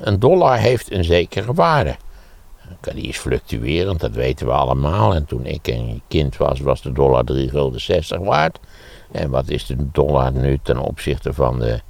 Een 0.00 0.18
dollar 0.18 0.58
heeft 0.58 0.92
een 0.92 1.04
zekere 1.04 1.54
waarde. 1.54 1.96
Die 2.80 3.06
is 3.06 3.18
fluctuerend, 3.18 4.00
dat 4.00 4.10
weten 4.10 4.46
we 4.46 4.52
allemaal. 4.52 5.14
En 5.14 5.24
toen 5.24 5.46
ik 5.46 5.66
een 5.66 6.02
kind 6.08 6.36
was, 6.36 6.60
was 6.60 6.82
de 6.82 6.92
dollar 6.92 7.24
3,60 7.32 7.34
gulden 7.50 8.24
waard. 8.24 8.58
En 9.12 9.30
wat 9.30 9.48
is 9.48 9.66
de 9.66 9.90
dollar 9.92 10.32
nu 10.32 10.58
ten 10.62 10.78
opzichte 10.78 11.32
van 11.32 11.58
de, 11.58 11.80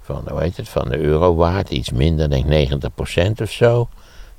van, 0.00 0.24
hoe 0.30 0.40
heet 0.40 0.56
het, 0.56 0.68
van 0.68 0.88
de 0.88 0.98
euro 0.98 1.34
waard? 1.34 1.70
Iets 1.70 1.90
minder, 1.90 2.30
denk 2.30 2.52
ik 2.52 2.70
90% 3.38 3.42
of 3.42 3.50
zo. 3.50 3.88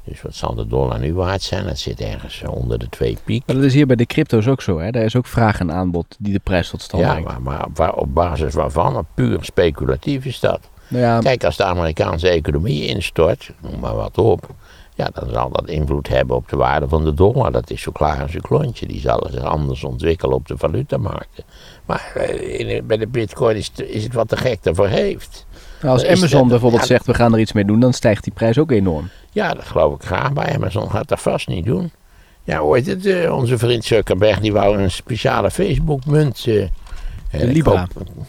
Dus 0.05 0.21
wat 0.21 0.35
zal 0.35 0.55
de 0.55 0.67
dollar 0.67 0.99
nu 0.99 1.13
waard 1.13 1.41
zijn? 1.41 1.65
Dat 1.65 1.77
zit 1.79 2.01
ergens 2.01 2.43
onder 2.49 2.79
de 2.79 2.89
twee 2.89 3.17
piek. 3.23 3.43
Maar 3.45 3.55
dat 3.55 3.65
is 3.65 3.73
hier 3.73 3.85
bij 3.87 3.95
de 3.95 4.05
crypto's 4.05 4.47
ook 4.47 4.61
zo, 4.61 4.79
hè? 4.79 4.91
Daar 4.91 5.03
is 5.03 5.15
ook 5.15 5.25
vraag 5.27 5.59
en 5.59 5.71
aanbod 5.71 6.15
die 6.19 6.33
de 6.33 6.39
prijs 6.39 6.69
tot 6.69 6.81
stand 6.81 7.03
Ja, 7.03 7.11
brengt. 7.11 7.29
maar, 7.29 7.41
maar 7.41 7.65
waar- 7.73 7.93
op 7.95 8.13
basis 8.13 8.53
waarvan? 8.53 8.93
Maar 8.93 9.03
puur 9.13 9.43
speculatief 9.43 10.25
is 10.25 10.39
dat. 10.39 10.59
Nou 10.87 11.03
ja, 11.03 11.19
Kijk, 11.19 11.43
als 11.43 11.57
de 11.57 11.63
Amerikaanse 11.63 12.29
economie 12.29 12.85
instort, 12.85 13.51
noem 13.61 13.79
maar 13.79 13.95
wat 13.95 14.17
op. 14.17 14.49
Ja, 14.95 15.09
dan 15.13 15.29
zal 15.29 15.49
dat 15.49 15.67
invloed 15.67 16.07
hebben 16.07 16.35
op 16.35 16.49
de 16.49 16.55
waarde 16.55 16.87
van 16.87 17.03
de 17.03 17.13
dollar. 17.13 17.51
Dat 17.51 17.69
is 17.69 17.81
zo 17.81 17.91
klaar 17.91 18.21
als 18.21 18.33
een 18.33 18.41
klontje. 18.41 18.87
Die 18.87 18.99
zal 18.99 19.27
zich 19.31 19.43
anders 19.43 19.83
ontwikkelen 19.83 20.35
op 20.35 20.47
de 20.47 20.57
valutamarkten. 20.57 21.43
Maar 21.85 22.11
eh, 22.15 22.59
in, 22.77 22.87
bij 22.87 22.97
de 22.97 23.07
bitcoin 23.07 23.55
is, 23.55 23.71
het- 23.75 23.89
is 23.89 24.03
het 24.03 24.13
wat 24.13 24.29
de 24.29 24.37
gek 24.37 24.59
ervoor 24.63 24.87
heeft. 24.87 25.45
Nou, 25.85 25.97
als 25.97 26.07
dat- 26.07 26.17
Amazon 26.17 26.47
bijvoorbeeld 26.47 26.81
ja. 26.81 26.87
zegt 26.87 27.05
we 27.05 27.13
gaan 27.13 27.33
er 27.33 27.39
iets 27.39 27.53
mee 27.53 27.65
doen, 27.65 27.79
dan 27.79 27.93
stijgt 27.93 28.23
die 28.23 28.33
prijs 28.33 28.57
ook 28.57 28.71
enorm. 28.71 29.09
Ja, 29.31 29.53
dat 29.53 29.65
geloof 29.65 29.95
ik 29.95 30.03
graag. 30.03 30.33
Maar 30.33 30.53
Amazon 30.55 30.89
gaat 30.91 31.07
dat 31.07 31.19
vast 31.21 31.47
niet 31.47 31.65
doen. 31.65 31.91
Ja, 32.43 32.71
heet 32.71 32.85
het? 32.85 33.05
eh, 33.05 33.35
onze 33.37 33.57
vriend 33.57 33.83
Zuckerberg 33.85 34.39
die 34.39 34.53
wou 34.53 34.77
een 34.81 34.91
speciale 34.91 35.51
Facebook-munt. 35.51 36.45
en 37.31 37.55
ik 37.55 37.63
hoop- 37.65 37.87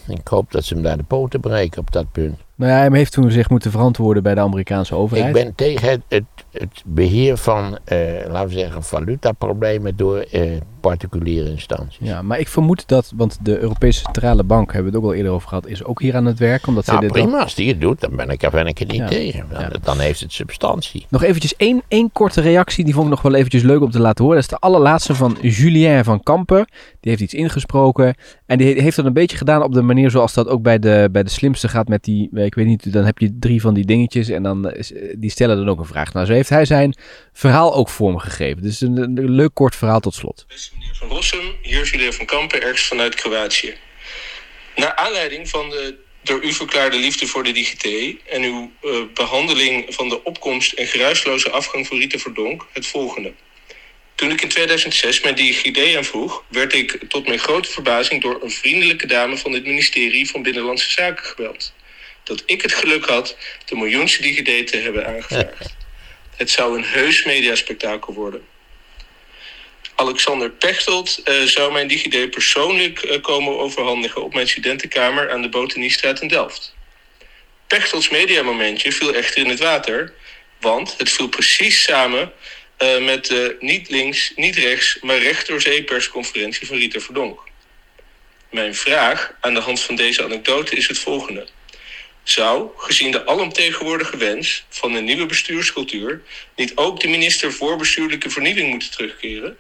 Ik 0.09 0.29
hoop 0.29 0.53
dat 0.53 0.65
ze 0.65 0.75
hem 0.75 0.83
daar 0.83 0.97
de 0.97 1.03
poten 1.03 1.41
breken 1.41 1.81
op 1.81 1.93
dat 1.93 2.13
punt. 2.13 2.39
Nou 2.55 2.73
ja, 2.73 2.79
hij 2.79 2.89
heeft 2.93 3.13
toen 3.13 3.31
zich 3.31 3.51
moeten 3.51 3.71
verantwoorden 3.71 4.23
bij 4.23 4.35
de 4.35 4.41
Amerikaanse 4.41 4.95
overheid. 4.95 5.37
Ik 5.37 5.43
ben 5.45 5.55
tegen 5.55 5.89
het, 5.89 6.01
het, 6.09 6.25
het 6.59 6.83
beheer 6.85 7.37
van, 7.37 7.79
eh, 7.85 7.99
laten 8.29 8.49
we 8.49 8.55
zeggen, 8.55 8.83
valutaproblemen 8.83 9.97
door 9.97 10.19
eh, 10.19 10.43
particuliere 10.81 11.51
instanties. 11.51 11.99
Ja, 12.09 12.23
maar 12.23 12.39
ik 12.39 12.49
vermoed 12.49 12.89
dat, 12.89 13.13
want 13.17 13.39
de 13.43 13.59
Europese 13.59 14.01
Centrale 14.01 14.45
Bank, 14.45 14.73
hebben 14.73 14.93
we 14.93 14.97
het 14.97 15.07
ook 15.07 15.11
al 15.13 15.17
eerder 15.17 15.33
over 15.33 15.49
gehad, 15.49 15.67
is 15.67 15.85
ook 15.85 16.01
hier 16.01 16.17
aan 16.17 16.25
het 16.25 16.39
werk. 16.39 16.67
Omdat 16.67 16.85
ze 16.85 16.91
Nou, 16.91 17.03
dit 17.03 17.13
prima, 17.13 17.43
als 17.43 17.55
die 17.55 17.69
het 17.69 17.81
doet, 17.81 18.01
dan 18.01 18.17
ben 18.17 18.29
ik 18.31 18.43
er, 18.43 18.51
ben 18.51 18.67
ik 18.67 18.81
er 18.81 18.87
niet 18.87 18.97
Ja. 18.97 19.07
tegen. 19.07 19.47
Dan, 19.51 19.61
Ja. 19.61 19.71
dan 19.83 19.99
heeft 19.99 20.21
het 20.21 20.33
substantie. 20.33 21.07
Nog 21.09 21.23
eventjes 21.23 21.57
één, 21.57 21.83
één 21.89 22.13
korte 22.13 22.41
reactie, 22.41 22.85
die 22.85 22.93
vond 22.95 23.05
ik 23.07 23.11
nog 23.13 23.23
wel 23.23 23.35
eventjes 23.35 23.63
leuk 23.63 23.83
om 23.83 23.91
te 23.91 24.01
laten 24.01 24.25
horen. 24.25 24.41
Dat 24.41 24.51
is 24.53 24.59
de 24.59 24.67
allerlaatste 24.67 25.15
van 25.15 25.37
Julien 25.41 26.05
van 26.05 26.23
Kampen. 26.23 26.67
Die 27.07 27.15
heeft 27.15 27.33
iets 27.33 27.43
ingesproken 27.43 28.15
en 28.47 28.59
die 28.59 28.75
he- 28.75 28.83
heeft 28.83 28.97
dat 28.97 29.05
een 29.05 29.13
beetje 29.13 29.37
gedaan 29.37 29.63
op 29.63 29.73
de 29.73 29.83
manier 29.83 30.11
zoals 30.11 30.35
dat 30.35 30.49
ook 30.49 30.63
bij 30.63 30.79
de, 30.79 31.09
bij 31.13 31.23
de 31.23 31.31
slimste 31.31 31.69
gaat 31.69 31.89
met 31.89 32.05
die, 32.05 32.29
ik 32.35 32.55
weet 32.55 32.67
niet, 32.67 32.93
dan 32.93 33.05
heb 33.05 33.19
je 33.19 33.37
drie 33.39 33.61
van 33.61 33.75
die 33.75 33.85
dingetjes 33.85 34.29
en 34.29 34.43
dan 34.43 34.73
is, 34.73 34.93
die 35.17 35.31
stellen 35.31 35.57
dan 35.57 35.69
ook 35.69 35.79
een 35.79 35.87
vraag. 35.87 36.13
Nou, 36.13 36.27
zo 36.27 36.33
heeft 36.33 36.49
hij 36.49 36.65
zijn 36.65 36.97
verhaal 37.33 37.75
ook 37.75 37.89
vormgegeven. 37.89 38.63
Dus 38.63 38.81
een, 38.81 39.31
leuk 39.31 39.55
kort 39.55 39.77
verhaal 39.77 40.01
tot 40.01 40.15
slot. 40.15 40.45
Beste 40.49 40.71
meneer 40.79 40.95
Van 40.95 41.09
Rossum, 41.09 41.55
hier 41.63 41.81
is 41.81 41.91
Julien 41.91 42.13
van 42.13 42.27
Kampen, 42.27 42.63
ergens 42.63 42.87
vanuit 42.87 43.15
Kroatië. 43.15 43.75
Naar 44.77 44.97
aanleiding 44.97 45.49
van 45.49 45.71
de 45.71 46.05
door 46.23 46.45
u 46.45 46.53
verklaarde 46.53 46.97
liefde 46.99 47.27
voor 47.27 47.45
de 47.45 47.53
DigiT 47.53 48.17
en 48.31 48.43
uw 48.43 48.71
eh, 48.83 48.91
behandeling 49.15 49.95
van 49.95 50.09
de 50.09 50.25
opkomst 50.25 50.73
en 50.73 50.87
geruisloze 50.87 51.51
afgang 51.51 51.87
van 51.87 51.99
Rita 51.99 52.19
Verdonk 52.19 52.67
het 52.73 52.87
volgende. 52.87 53.33
Toen 54.17 54.31
ik 54.31 54.43
in 54.43 54.49
2006 54.49 55.21
mijn 55.21 55.35
DigiD 55.35 55.97
aanvroeg, 55.97 56.45
werd 56.49 56.73
ik 56.73 56.99
tot 57.09 57.27
mijn 57.27 57.39
grote 57.39 57.71
verbazing 57.71 58.23
door 58.23 58.43
een 58.43 58.51
vriendelijke 58.51 59.07
dame 59.07 59.37
van 59.37 59.53
het 59.53 59.65
ministerie 59.65 60.31
van 60.31 60.43
Binnenlandse 60.43 60.91
Zaken 60.91 61.25
gebeld. 61.25 61.73
Dat 62.23 62.43
ik 62.47 62.63
het 62.63 62.73
geluk 62.73 63.05
had 63.05 63.37
de 63.65 63.77
miljoenste 63.77 64.23
DigiD 64.23 64.67
te 64.67 64.77
hebben 64.77 65.07
aangevraagd. 65.07 65.75
Het 66.37 66.51
zou 66.51 66.77
een 66.77 66.85
heus 66.85 67.25
mediaspectakel 67.25 68.13
worden. 68.15 68.47
Alexander 69.95 70.51
Pechtold 70.51 71.21
eh, 71.25 71.43
zou 71.43 71.73
mijn 71.73 71.89
DigiD 71.89 72.31
persoonlijk 72.31 73.03
eh, 73.03 73.23
komen 73.23 73.59
overhandigen 73.59 74.23
op 74.23 74.35
mijn 74.35 74.49
studentenkamer 74.49 75.31
aan 75.31 75.43
de 75.43 75.49
Botaniestraat 75.49 76.21
in 76.21 76.29
Delft. 76.29 76.75
Pechtolds 77.67 78.09
mediamomentje 78.09 78.93
viel 78.93 79.15
echter 79.15 79.43
in 79.43 79.49
het 79.49 79.59
water, 79.59 80.15
want 80.61 80.95
het 80.99 81.11
viel 81.11 81.29
precies 81.29 81.83
samen 81.83 82.33
eh, 82.77 83.05
met 83.05 83.27
de 83.27 83.57
niet 83.61 83.91
links, 83.91 84.33
niet 84.37 84.57
rechts, 84.57 84.99
maar 85.01 85.19
recht 85.19 85.85
persconferentie 85.85 86.67
van 86.67 86.77
Rita 86.77 87.01
Verdonk. 87.01 87.41
Mijn 88.51 88.75
vraag 88.75 89.33
aan 89.41 89.55
de 89.55 89.61
hand 89.61 89.81
van 89.81 89.97
deze 89.97 90.25
anekdote 90.25 90.77
is 90.77 90.89
het 90.89 90.99
volgende. 90.99 91.47
Zou, 92.23 92.69
gezien 92.77 93.11
de 93.11 93.27
alomtegenwoordige 93.27 94.17
wens 94.17 94.65
van 94.69 94.95
een 94.95 95.05
nieuwe 95.05 95.27
bestuurscultuur, 95.27 96.23
niet 96.57 96.73
ook 96.75 97.01
de 97.01 97.09
minister 97.09 97.53
voor 97.53 97.77
bestuurlijke 97.77 98.31
vernieuwing 98.31 98.69
moeten 98.71 98.91
terugkeren? 98.91 99.57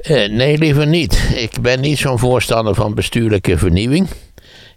Eh, 0.00 0.28
nee, 0.28 0.58
liever 0.58 0.86
niet. 0.86 1.30
Ik 1.34 1.60
ben 1.60 1.80
niet 1.80 1.98
zo'n 1.98 2.18
voorstander 2.18 2.74
van 2.74 2.94
bestuurlijke 2.94 3.58
vernieuwing. 3.58 4.08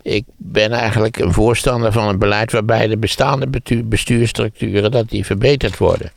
Ik 0.02 0.24
ben 0.38 0.72
eigenlijk 0.72 1.20
een 1.20 1.34
voorstander 1.34 1.92
van 1.92 2.08
een 2.08 2.20
beleid 2.20 2.52
waarbij 2.52 2.88
de 2.88 2.98
bestaande 2.98 3.48
bestuurstructuren 3.84 4.92
dat 4.92 5.10
die 5.10 5.26
verbeterd 5.26 5.78
worden. 5.78 6.12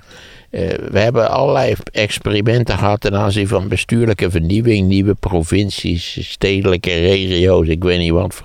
Eh, 0.50 0.68
we 0.90 0.98
hebben 0.98 1.30
allerlei 1.30 1.74
experimenten 1.92 2.78
gehad 2.78 3.00
ten 3.00 3.16
aanzien 3.16 3.48
van 3.48 3.68
bestuurlijke 3.68 4.30
vernieuwing, 4.30 4.88
nieuwe 4.88 5.14
provincies, 5.14 6.30
stedelijke 6.30 6.98
regio's, 6.98 7.68
ik 7.68 7.82
weet 7.82 7.98
niet 7.98 8.10
wat 8.10 8.42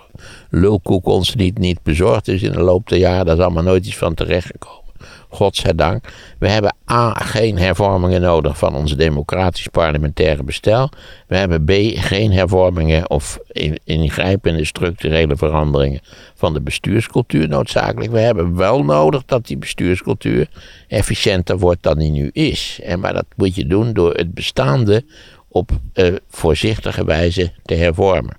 lulkoek 0.49 1.05
ons 1.05 1.35
niet, 1.35 1.57
niet 1.57 1.83
bezorgd 1.83 2.27
is 2.27 2.43
in 2.43 2.51
de 2.51 2.61
loop 2.61 2.89
der 2.89 2.97
jaren. 2.97 3.25
Daar 3.25 3.37
is 3.37 3.43
allemaal 3.43 3.63
nooit 3.63 3.85
iets 3.85 3.97
van 3.97 4.13
terechtgekomen. 4.13 4.86
Godzijdank. 5.29 6.05
We 6.39 6.49
hebben 6.49 6.75
A. 6.91 7.13
geen 7.13 7.57
hervormingen 7.57 8.21
nodig 8.21 8.57
van 8.57 8.75
ons 8.75 8.95
democratisch 8.95 9.67
parlementaire 9.67 10.43
bestel. 10.43 10.89
We 11.27 11.37
hebben 11.37 11.63
B. 11.65 11.71
geen 11.95 12.31
hervormingen 12.31 13.09
of 13.09 13.39
in- 13.51 13.79
ingrijpende 13.83 14.65
structurele 14.65 15.35
veranderingen 15.35 15.99
van 16.35 16.53
de 16.53 16.61
bestuurscultuur 16.61 17.47
noodzakelijk. 17.47 18.11
We 18.11 18.19
hebben 18.19 18.55
wel 18.55 18.83
nodig 18.83 19.25
dat 19.25 19.47
die 19.47 19.57
bestuurscultuur 19.57 20.47
efficiënter 20.87 21.57
wordt 21.57 21.83
dan 21.83 21.97
die 21.97 22.11
nu 22.11 22.29
is. 22.33 22.79
En 22.83 22.99
maar 22.99 23.13
dat 23.13 23.25
moet 23.35 23.55
je 23.55 23.67
doen 23.67 23.93
door 23.93 24.13
het 24.13 24.33
bestaande 24.33 25.03
op 25.47 25.69
eh, 25.93 26.13
voorzichtige 26.29 27.05
wijze 27.05 27.51
te 27.65 27.73
hervormen. 27.73 28.37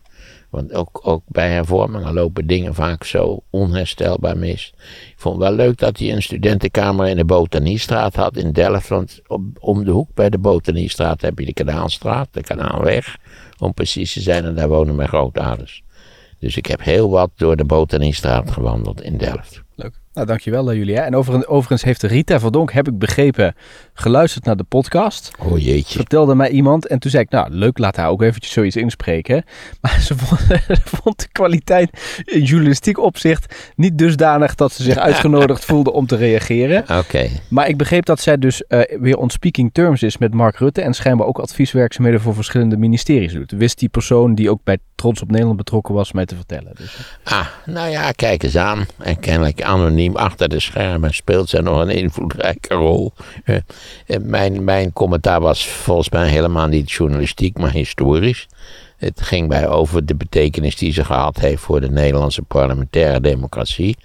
Want 0.50 0.72
ook, 0.72 1.00
ook 1.02 1.22
bij 1.26 1.50
hervormingen 1.50 2.14
lopen 2.14 2.46
dingen 2.46 2.74
vaak 2.74 3.04
zo 3.04 3.42
onherstelbaar 3.50 4.38
mis. 4.38 4.72
Ik 5.10 5.14
vond 5.16 5.38
wel 5.38 5.52
leuk 5.52 5.78
dat 5.78 5.98
hij 5.98 6.12
een 6.12 6.22
studentenkamer 6.22 7.08
in 7.08 7.16
de 7.16 7.24
Botaniestraat 7.24 8.14
had 8.14 8.36
in 8.36 8.52
Delft. 8.52 8.88
Want 8.88 9.20
om 9.58 9.84
de 9.84 9.90
hoek 9.90 10.14
bij 10.14 10.30
de 10.30 10.38
Botaniestraat 10.38 11.20
heb 11.20 11.38
je 11.38 11.44
de 11.44 11.52
Kanaalstraat, 11.52 12.28
de 12.30 12.42
Kanaalweg. 12.42 13.16
Om 13.58 13.74
precies 13.74 14.12
te 14.12 14.20
zijn, 14.20 14.44
en 14.44 14.54
daar 14.54 14.68
wonen 14.68 14.94
mijn 14.94 15.08
grootouders. 15.08 15.82
Dus 16.38 16.56
ik 16.56 16.66
heb 16.66 16.82
heel 16.82 17.10
wat 17.10 17.30
door 17.36 17.56
de 17.56 17.64
Botaniestraat 17.64 18.50
gewandeld 18.50 19.02
in 19.02 19.16
Delft. 19.16 19.62
Leuk. 19.74 20.00
Nou, 20.18 20.30
dankjewel 20.30 20.72
uh, 20.72 20.78
Julia. 20.78 21.04
En 21.04 21.16
overigens, 21.16 21.46
overigens 21.46 21.82
heeft 21.82 22.02
Rita 22.02 22.40
Verdonk, 22.40 22.72
heb 22.72 22.88
ik 22.88 22.98
begrepen, 22.98 23.54
geluisterd 23.94 24.44
naar 24.44 24.56
de 24.56 24.64
podcast. 24.64 25.30
Oh 25.38 25.58
jeetje. 25.58 25.98
Vertelde 25.98 26.34
mij 26.34 26.50
iemand 26.50 26.86
en 26.86 26.98
toen 26.98 27.10
zei 27.10 27.22
ik, 27.22 27.30
nou 27.30 27.50
leuk, 27.50 27.78
laat 27.78 27.96
haar 27.96 28.08
ook 28.08 28.22
eventjes 28.22 28.52
zoiets 28.52 28.76
inspreken. 28.76 29.44
Maar 29.80 30.00
ze 30.00 30.16
vond, 30.16 30.40
ze 30.66 30.80
vond 30.84 31.18
de 31.18 31.28
kwaliteit 31.32 32.22
in 32.24 32.42
journalistiek 32.42 32.98
opzicht 32.98 33.72
niet 33.76 33.98
dusdanig 33.98 34.54
dat 34.54 34.72
ze 34.72 34.82
zich 34.82 34.96
uitgenodigd 35.08 35.64
voelde 35.64 35.92
om 35.92 36.06
te 36.06 36.16
reageren. 36.16 36.98
Oké. 36.98 37.28
Maar 37.50 37.68
ik 37.68 37.76
begreep 37.76 38.04
dat 38.04 38.20
zij 38.20 38.38
dus 38.38 38.66
eh, 38.66 39.00
weer 39.00 39.16
on 39.16 39.30
speaking 39.30 39.70
terms 39.72 40.02
is 40.02 40.18
met 40.18 40.34
Mark 40.34 40.56
Rutte 40.56 40.82
en 40.82 40.94
schijnbaar 40.94 41.26
ook 41.26 41.38
advieswerkzaamheden 41.38 42.20
voor 42.20 42.34
verschillende 42.34 42.76
ministeries 42.76 43.32
doet. 43.32 43.52
Wist 43.52 43.78
die 43.78 43.88
persoon 43.88 44.34
die 44.34 44.50
ook 44.50 44.60
bij 44.64 44.78
Trots 44.98 45.22
op 45.22 45.30
Nederland 45.30 45.56
betrokken 45.56 45.94
was 45.94 46.12
mij 46.12 46.26
te 46.26 46.36
vertellen. 46.36 46.72
Dus, 46.76 46.96
Ah, 47.24 47.46
nou 47.66 47.90
ja, 47.90 48.12
kijk 48.12 48.42
eens 48.42 48.56
aan. 48.56 48.86
En 48.98 49.20
kennelijk 49.20 49.62
anoniem 49.62 50.07
achter 50.16 50.48
de 50.48 50.60
schermen 50.60 51.14
speelt 51.14 51.48
zij 51.48 51.60
nog 51.60 51.80
een 51.80 51.90
invloedrijke 51.90 52.74
rol. 52.74 53.12
Eh, 53.44 53.56
eh, 53.56 53.62
mijn, 54.22 54.64
mijn 54.64 54.92
commentaar 54.92 55.40
was 55.40 55.66
volgens 55.68 56.10
mij 56.10 56.28
helemaal 56.28 56.66
niet 56.66 56.90
journalistiek, 56.90 57.58
maar 57.58 57.72
historisch. 57.72 58.46
Het 58.96 59.20
ging 59.20 59.48
bij 59.48 59.68
over 59.68 60.06
de 60.06 60.14
betekenis 60.14 60.76
die 60.76 60.92
ze 60.92 61.04
gehad 61.04 61.38
heeft 61.38 61.62
voor 61.62 61.80
de 61.80 61.90
Nederlandse 61.90 62.42
parlementaire 62.42 63.20
democratie. 63.20 63.96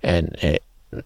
En 0.00 0.28
eh, 0.28 0.54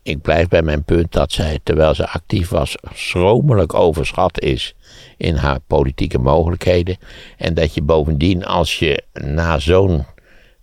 ik 0.02 0.22
blijf 0.22 0.48
bij 0.48 0.62
mijn 0.62 0.84
punt 0.84 1.12
dat 1.12 1.32
zij, 1.32 1.58
terwijl 1.62 1.94
ze 1.94 2.08
actief 2.08 2.48
was, 2.48 2.76
schromelijk 2.94 3.74
overschat 3.74 4.40
is 4.40 4.74
in 5.16 5.34
haar 5.34 5.58
politieke 5.66 6.18
mogelijkheden. 6.18 6.96
En 7.36 7.54
dat 7.54 7.74
je 7.74 7.82
bovendien, 7.82 8.44
als 8.44 8.78
je 8.78 9.02
na 9.12 9.58
zo'n 9.58 10.04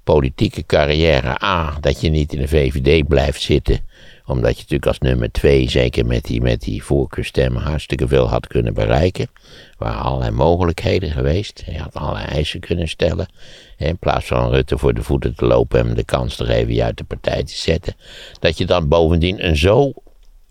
politieke 0.04 0.66
carrière 0.66 1.43
A, 1.43 1.78
dat 1.80 2.01
je 2.01 2.10
niet 2.10 2.34
in 2.34 2.39
de 2.39 2.47
VVD 2.47 3.08
blijft 3.08 3.41
zitten, 3.41 3.80
omdat 4.26 4.51
je 4.51 4.62
natuurlijk 4.62 4.86
als 4.86 4.99
nummer 4.99 5.32
twee, 5.32 5.70
zeker 5.70 6.06
met 6.06 6.24
die, 6.24 6.41
met 6.41 6.62
die 6.62 6.84
voorkeurstemmen, 6.84 7.62
hartstikke 7.62 8.08
veel 8.08 8.30
had 8.30 8.47
kunnen 8.47 8.74
bereiken. 8.74 9.28
Er 9.43 9.76
waren 9.78 10.01
allerlei 10.01 10.32
mogelijkheden 10.32 11.12
geweest. 11.12 11.64
Je 11.66 11.78
had 11.78 11.93
allerlei 11.93 12.26
eisen 12.26 12.60
kunnen 12.60 12.88
stellen. 12.88 13.28
In 13.78 13.97
plaats 13.97 14.26
van 14.26 14.49
Rutte 14.49 14.78
voor 14.78 14.93
de 14.93 15.04
voeten 15.04 15.36
te 15.36 15.45
lopen 15.45 15.80
en 15.80 15.86
hem 15.86 15.95
de 15.95 16.04
kans 16.04 16.36
te 16.36 16.45
geven 16.45 16.74
je 16.74 16.84
uit 16.84 16.97
de 16.97 17.04
partij 17.04 17.43
te 17.43 17.56
zetten. 17.56 17.95
Dat 18.39 18.58
je 18.58 18.66
dan 18.66 18.88
bovendien 18.88 19.45
een 19.45 19.58
zo 19.58 19.93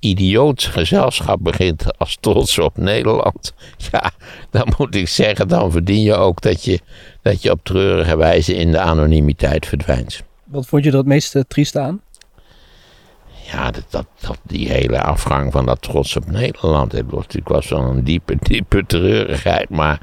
idioot 0.02 0.62
gezelschap 0.62 1.38
begint 1.42 1.98
als 1.98 2.16
trots 2.20 2.58
op 2.58 2.76
Nederland. 2.76 3.54
Ja, 3.90 4.10
dan 4.50 4.72
moet 4.78 4.94
ik 4.94 5.08
zeggen, 5.08 5.48
dan 5.48 5.70
verdien 5.70 6.02
je 6.02 6.14
ook 6.14 6.40
dat 6.40 6.64
je, 6.64 6.80
dat 7.22 7.42
je 7.42 7.50
op 7.50 7.60
treurige 7.62 8.16
wijze 8.16 8.54
in 8.54 8.70
de 8.70 8.80
anonimiteit 8.80 9.66
verdwijnt. 9.66 10.22
Wat 10.44 10.66
vond 10.66 10.84
je 10.84 10.90
er 10.90 10.96
het 10.96 11.06
meest 11.06 11.34
uh, 11.34 11.42
triest 11.48 11.76
aan? 11.76 12.00
Ja, 13.52 13.70
dat, 13.70 13.84
dat, 13.90 14.06
dat, 14.20 14.38
die 14.42 14.68
hele 14.68 15.02
afgang 15.02 15.52
van 15.52 15.66
dat 15.66 15.82
trots 15.82 16.16
op 16.16 16.30
Nederland. 16.30 16.92
Het 16.92 17.04
was 17.06 17.20
natuurlijk 17.20 17.48
wel 17.48 17.62
zo'n 17.62 18.02
diepe, 18.02 18.36
diepe 18.48 18.84
treurigheid. 18.86 19.68
Maar 19.68 20.00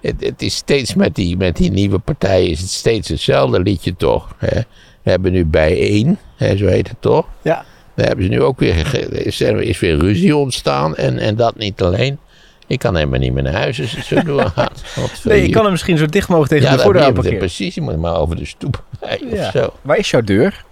het, 0.00 0.24
het, 0.24 0.42
is 0.42 0.56
steeds 0.56 0.94
met 0.94 1.14
die, 1.14 1.36
met 1.36 1.56
die 1.56 1.70
nieuwe 1.70 1.98
partijen 1.98 2.50
is 2.50 2.60
het 2.60 2.70
steeds 2.70 3.08
hetzelfde 3.08 3.60
liedje 3.60 3.96
toch. 3.96 4.34
Hè? 4.38 4.60
We 5.02 5.10
hebben 5.10 5.32
nu 5.32 5.44
bijeen, 5.44 6.18
hè, 6.36 6.56
zo 6.56 6.66
heet 6.66 6.88
het 6.88 7.00
toch? 7.00 7.26
Ja. 7.42 7.64
Daar 7.96 8.06
hebben 8.06 8.24
ze 8.24 8.30
nu 8.30 8.42
ook 8.42 8.58
weer, 8.58 9.10
is, 9.26 9.40
er 9.40 9.62
is 9.62 9.80
weer 9.80 9.98
ruzie 9.98 10.36
ontstaan. 10.36 10.96
En, 10.96 11.18
en 11.18 11.36
dat 11.36 11.56
niet 11.56 11.82
alleen. 11.82 12.18
Ik 12.66 12.78
kan 12.78 12.96
helemaal 12.96 13.18
niet 13.18 13.32
meer 13.32 13.42
naar 13.42 13.52
huis 13.52 13.80
als 13.80 13.96
het 13.96 14.04
zo 14.04 14.22
doorgaat. 14.22 14.82
nee, 15.24 15.42
je 15.42 15.50
kan 15.50 15.62
hem 15.62 15.70
misschien 15.70 15.98
zo 15.98 16.06
dicht 16.06 16.28
mogelijk 16.28 16.52
tegen 16.52 16.70
ja, 16.70 16.76
de 16.76 16.82
voordeur 16.82 17.12
parkeren. 17.12 17.38
Precies, 17.38 17.74
je 17.74 17.80
moet 17.80 17.96
maar 17.96 18.16
over 18.16 18.36
de 18.36 18.44
stoep 18.44 18.82
rijden 19.00 19.34
ja. 19.34 19.46
of 19.46 19.50
zo. 19.50 19.72
Waar 19.82 19.98
is 19.98 20.10
jouw 20.10 20.20
deur? 20.20 20.64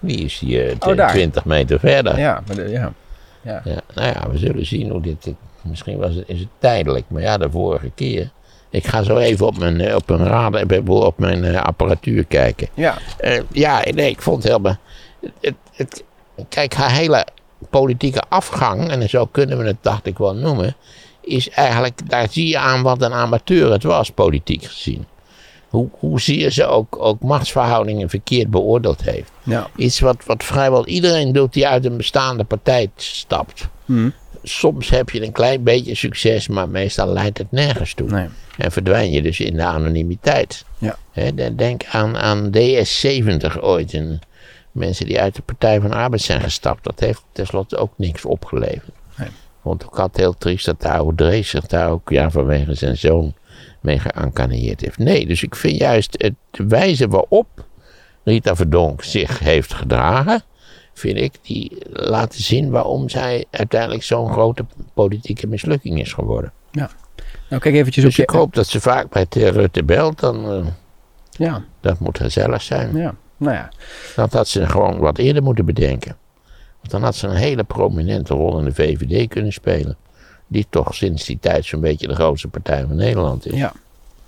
Die 0.00 0.24
is 0.24 0.38
hier 0.38 0.74
oh, 0.78 1.08
20 1.08 1.44
meter 1.44 1.78
verder. 1.78 2.18
Ja, 2.18 2.42
maar 2.46 2.56
de, 2.56 2.68
ja. 2.68 2.92
Ja. 3.42 3.62
ja. 3.64 3.80
Nou 3.94 4.08
ja, 4.08 4.30
we 4.30 4.38
zullen 4.38 4.66
zien 4.66 4.90
hoe 4.90 5.00
dit... 5.00 5.34
Misschien 5.62 5.98
was 5.98 6.14
het, 6.14 6.24
is 6.26 6.38
het 6.38 6.48
tijdelijk, 6.58 7.04
maar 7.08 7.22
ja, 7.22 7.38
de 7.38 7.50
vorige 7.50 7.90
keer... 7.94 8.30
Ik 8.70 8.86
ga 8.86 9.02
zo 9.02 9.16
even 9.16 9.46
op 9.46 9.58
mijn, 9.58 9.94
op 9.94 10.08
mijn 10.08 10.24
raden, 10.24 10.88
op 10.88 11.18
mijn 11.18 11.56
apparatuur 11.56 12.24
kijken. 12.24 12.68
Ja. 12.74 12.98
Uh, 13.20 13.40
ja, 13.52 13.82
nee, 13.94 14.10
ik 14.10 14.22
vond 14.22 14.42
het 14.42 14.52
helemaal... 14.52 14.76
Het, 15.40 15.54
het, 15.72 16.04
kijk, 16.48 16.74
haar 16.74 16.92
hele 16.92 17.26
politieke 17.70 18.22
afgang, 18.28 18.88
en 18.90 19.08
zo 19.08 19.26
kunnen 19.26 19.58
we 19.58 19.64
het, 19.64 19.76
dacht 19.80 20.06
ik 20.06 20.18
wel 20.18 20.34
noemen... 20.34 20.76
is 21.20 21.50
eigenlijk, 21.50 22.10
daar 22.10 22.28
zie 22.30 22.48
je 22.48 22.58
aan 22.58 22.82
wat 22.82 23.02
een 23.02 23.12
amateur 23.12 23.72
het 23.72 23.82
was, 23.82 24.10
politiek 24.10 24.64
gezien. 24.64 25.06
Hoe, 25.68 25.88
hoe 25.98 26.20
zeer 26.20 26.50
ze 26.50 26.66
ook, 26.66 26.96
ook 26.98 27.22
machtsverhoudingen 27.22 28.08
verkeerd 28.08 28.50
beoordeeld 28.50 29.02
heeft. 29.02 29.30
Ja. 29.42 29.66
Iets 29.76 30.00
wat, 30.00 30.24
wat 30.26 30.44
vrijwel 30.44 30.86
iedereen 30.86 31.32
doet 31.32 31.52
die 31.52 31.66
uit 31.66 31.84
een 31.84 31.96
bestaande 31.96 32.44
partij 32.44 32.90
stapt. 32.96 33.68
Hmm. 33.84 34.12
Soms 34.42 34.90
heb 34.90 35.10
je 35.10 35.22
een 35.22 35.32
klein 35.32 35.62
beetje 35.62 35.94
succes, 35.94 36.48
maar 36.48 36.68
meestal 36.68 37.08
leidt 37.08 37.38
het 37.38 37.52
nergens 37.52 37.94
toe. 37.94 38.10
Nee. 38.10 38.28
En 38.56 38.72
verdwijn 38.72 39.10
je 39.10 39.22
dus 39.22 39.40
in 39.40 39.56
de 39.56 39.62
anonimiteit. 39.64 40.64
Ja. 40.78 40.96
He, 41.10 41.54
denk 41.54 41.84
aan, 41.90 42.16
aan 42.16 42.50
DS70 42.50 43.60
ooit. 43.60 43.94
En 43.94 44.20
mensen 44.76 45.06
die 45.06 45.20
uit 45.20 45.34
de 45.34 45.42
Partij 45.42 45.80
van 45.80 45.90
de 45.90 45.96
Arbeid 45.96 46.22
zijn 46.22 46.40
gestapt. 46.40 46.84
Dat 46.84 47.00
heeft 47.00 47.24
tenslotte 47.32 47.76
ook 47.76 47.92
niks 47.96 48.24
opgeleverd. 48.24 48.94
Nee. 49.16 49.28
Want 49.62 49.82
ik 49.82 49.92
had 49.92 50.16
heel 50.16 50.34
triest 50.38 50.66
dat 50.66 50.80
de 50.80 50.90
oude 50.90 51.14
Drees 51.24 51.48
zich 51.48 51.66
daar 51.66 51.90
ook 51.90 52.10
ja, 52.10 52.30
vanwege 52.30 52.74
zijn 52.74 52.96
zoon 52.96 53.34
mee 53.80 53.98
geancaneerd 53.98 54.80
heeft. 54.80 54.98
Nee, 54.98 55.26
dus 55.26 55.42
ik 55.42 55.54
vind 55.54 55.78
juist 55.78 56.14
het, 56.22 56.34
de 56.50 56.66
wijze 56.66 57.08
waarop 57.08 57.64
Rita 58.24 58.56
Verdonk 58.56 59.02
zich 59.02 59.38
heeft 59.38 59.74
gedragen, 59.74 60.42
vind 60.94 61.16
ik, 61.16 61.32
die 61.42 61.76
laten 61.90 62.42
zien 62.42 62.70
waarom 62.70 63.08
zij 63.08 63.44
uiteindelijk 63.50 64.02
zo'n 64.02 64.32
grote 64.32 64.64
politieke 64.94 65.46
mislukking 65.46 66.00
is 66.00 66.12
geworden. 66.12 66.52
Ja. 66.70 66.90
Nou, 67.48 67.62
kijk 67.62 67.74
eventjes 67.74 68.04
dus 68.04 68.12
op 68.12 68.18
je... 68.18 68.22
ik 68.22 68.30
hoop 68.30 68.54
dat 68.54 68.66
ze 68.66 68.80
vaak 68.80 69.08
bij 69.10 69.26
Rutte 69.30 69.84
belt, 69.84 70.20
dan... 70.20 70.52
Uh, 70.52 70.66
ja. 71.30 71.64
Dat 71.80 71.98
moet 71.98 72.18
gezellig 72.18 72.62
zijn. 72.62 72.96
Ja, 72.96 73.14
nou 73.36 73.54
ja. 73.54 73.68
Dat 74.16 74.32
had 74.32 74.48
ze 74.48 74.66
gewoon 74.66 74.98
wat 74.98 75.18
eerder 75.18 75.42
moeten 75.42 75.64
bedenken. 75.64 76.16
Want 76.76 76.90
dan 76.90 77.02
had 77.02 77.14
ze 77.14 77.26
een 77.26 77.36
hele 77.36 77.64
prominente 77.64 78.34
rol 78.34 78.58
in 78.58 78.64
de 78.64 78.74
VVD 78.74 79.28
kunnen 79.28 79.52
spelen 79.52 79.96
die 80.46 80.66
toch 80.70 80.94
sinds 80.94 81.24
die 81.24 81.38
tijd 81.40 81.64
zo'n 81.64 81.80
beetje 81.80 82.06
de 82.06 82.14
grootste 82.14 82.48
partij 82.48 82.84
van 82.86 82.96
Nederland 82.96 83.46
is. 83.46 83.58
Ja. 83.58 83.72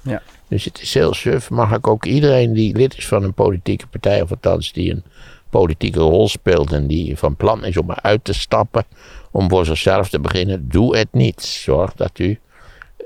ja. 0.02 0.22
Dus 0.48 0.64
het 0.64 0.82
is 0.82 0.94
heel 0.94 1.14
suf. 1.14 1.50
Mag 1.50 1.72
ik 1.72 1.86
ook 1.86 2.04
iedereen 2.04 2.52
die 2.52 2.76
lid 2.76 2.96
is 2.96 3.06
van 3.06 3.22
een 3.22 3.34
politieke 3.34 3.86
partij, 3.86 4.22
of 4.22 4.30
althans 4.30 4.72
die 4.72 4.90
een 4.90 5.04
politieke 5.50 6.00
rol 6.00 6.28
speelt 6.28 6.72
en 6.72 6.86
die 6.86 7.16
van 7.16 7.36
plan 7.36 7.64
is 7.64 7.76
om 7.76 7.90
eruit 7.90 8.24
te 8.24 8.32
stappen, 8.32 8.84
om 9.30 9.48
voor 9.48 9.66
zichzelf 9.66 10.08
te 10.08 10.20
beginnen, 10.20 10.68
doe 10.68 10.96
het 10.96 11.08
niet. 11.12 11.42
Zorg 11.42 11.94
dat 11.94 12.18
u, 12.18 12.38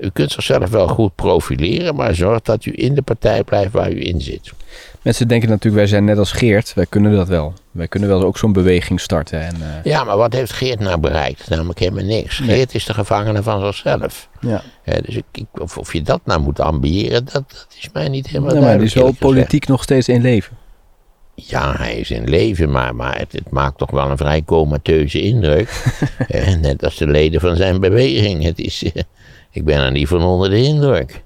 u 0.03 0.09
kunt 0.13 0.31
zichzelf 0.31 0.69
wel 0.69 0.87
goed 0.87 1.15
profileren, 1.15 1.95
maar 1.95 2.15
zorg 2.15 2.41
dat 2.41 2.65
u 2.65 2.71
in 2.75 2.95
de 2.95 3.01
partij 3.01 3.43
blijft 3.43 3.71
waar 3.71 3.91
u 3.91 4.05
in 4.05 4.21
zit. 4.21 4.51
Mensen 5.01 5.27
denken 5.27 5.49
natuurlijk, 5.49 5.75
wij 5.75 5.87
zijn 5.87 6.05
net 6.05 6.17
als 6.17 6.31
Geert, 6.31 6.73
wij 6.73 6.85
kunnen 6.85 7.15
dat 7.15 7.27
wel. 7.27 7.53
Wij 7.71 7.87
kunnen 7.87 8.09
wel 8.09 8.23
ook 8.23 8.37
zo'n 8.37 8.53
beweging 8.53 8.99
starten. 8.99 9.41
En, 9.41 9.55
uh... 9.55 9.83
Ja, 9.83 10.03
maar 10.03 10.17
wat 10.17 10.33
heeft 10.33 10.51
Geert 10.51 10.79
nou 10.79 10.99
bereikt? 10.99 11.49
Namelijk 11.49 11.79
helemaal 11.79 12.03
niks. 12.03 12.39
Nee. 12.39 12.55
Geert 12.55 12.75
is 12.75 12.85
de 12.85 12.93
gevangene 12.93 13.43
van 13.43 13.59
zichzelf. 13.59 14.29
Ja. 14.39 14.61
ja 14.83 15.01
dus 15.01 15.15
ik, 15.15 15.23
ik, 15.31 15.45
of, 15.51 15.77
of, 15.77 15.93
je 15.93 16.01
dat 16.01 16.21
nou 16.25 16.41
moet 16.41 16.59
ambiëren, 16.59 17.25
dat, 17.25 17.33
dat 17.33 17.67
is 17.79 17.89
mij 17.93 18.09
niet 18.09 18.27
helemaal 18.27 18.51
nee, 18.51 18.61
duidelijk. 18.61 18.95
Maar 18.95 19.03
die 19.03 19.11
is 19.13 19.19
wel 19.19 19.31
politiek 19.31 19.67
nog 19.67 19.83
steeds 19.83 20.09
in 20.09 20.21
leven. 20.21 20.57
Ja, 21.35 21.75
hij 21.77 21.95
is 21.95 22.11
in 22.11 22.29
leven, 22.29 22.71
maar, 22.71 22.95
maar 22.95 23.17
het, 23.17 23.31
het 23.31 23.49
maakt 23.49 23.77
toch 23.77 23.91
wel 23.91 24.09
een 24.09 24.17
vrij 24.17 24.43
comateuze 24.43 25.21
indruk. 25.21 25.69
eh, 26.27 26.55
net 26.55 26.83
als 26.83 26.97
de 26.97 27.07
leden 27.07 27.41
van 27.41 27.55
zijn 27.55 27.79
beweging. 27.79 28.43
Het 28.43 28.59
is, 28.59 28.83
eh, 28.83 29.03
ik 29.53 29.65
ben 29.65 29.79
er 29.79 29.91
niet 29.91 30.07
van 30.07 30.21
onder 30.23 30.49
de 30.49 30.61
indruk. 30.63 31.21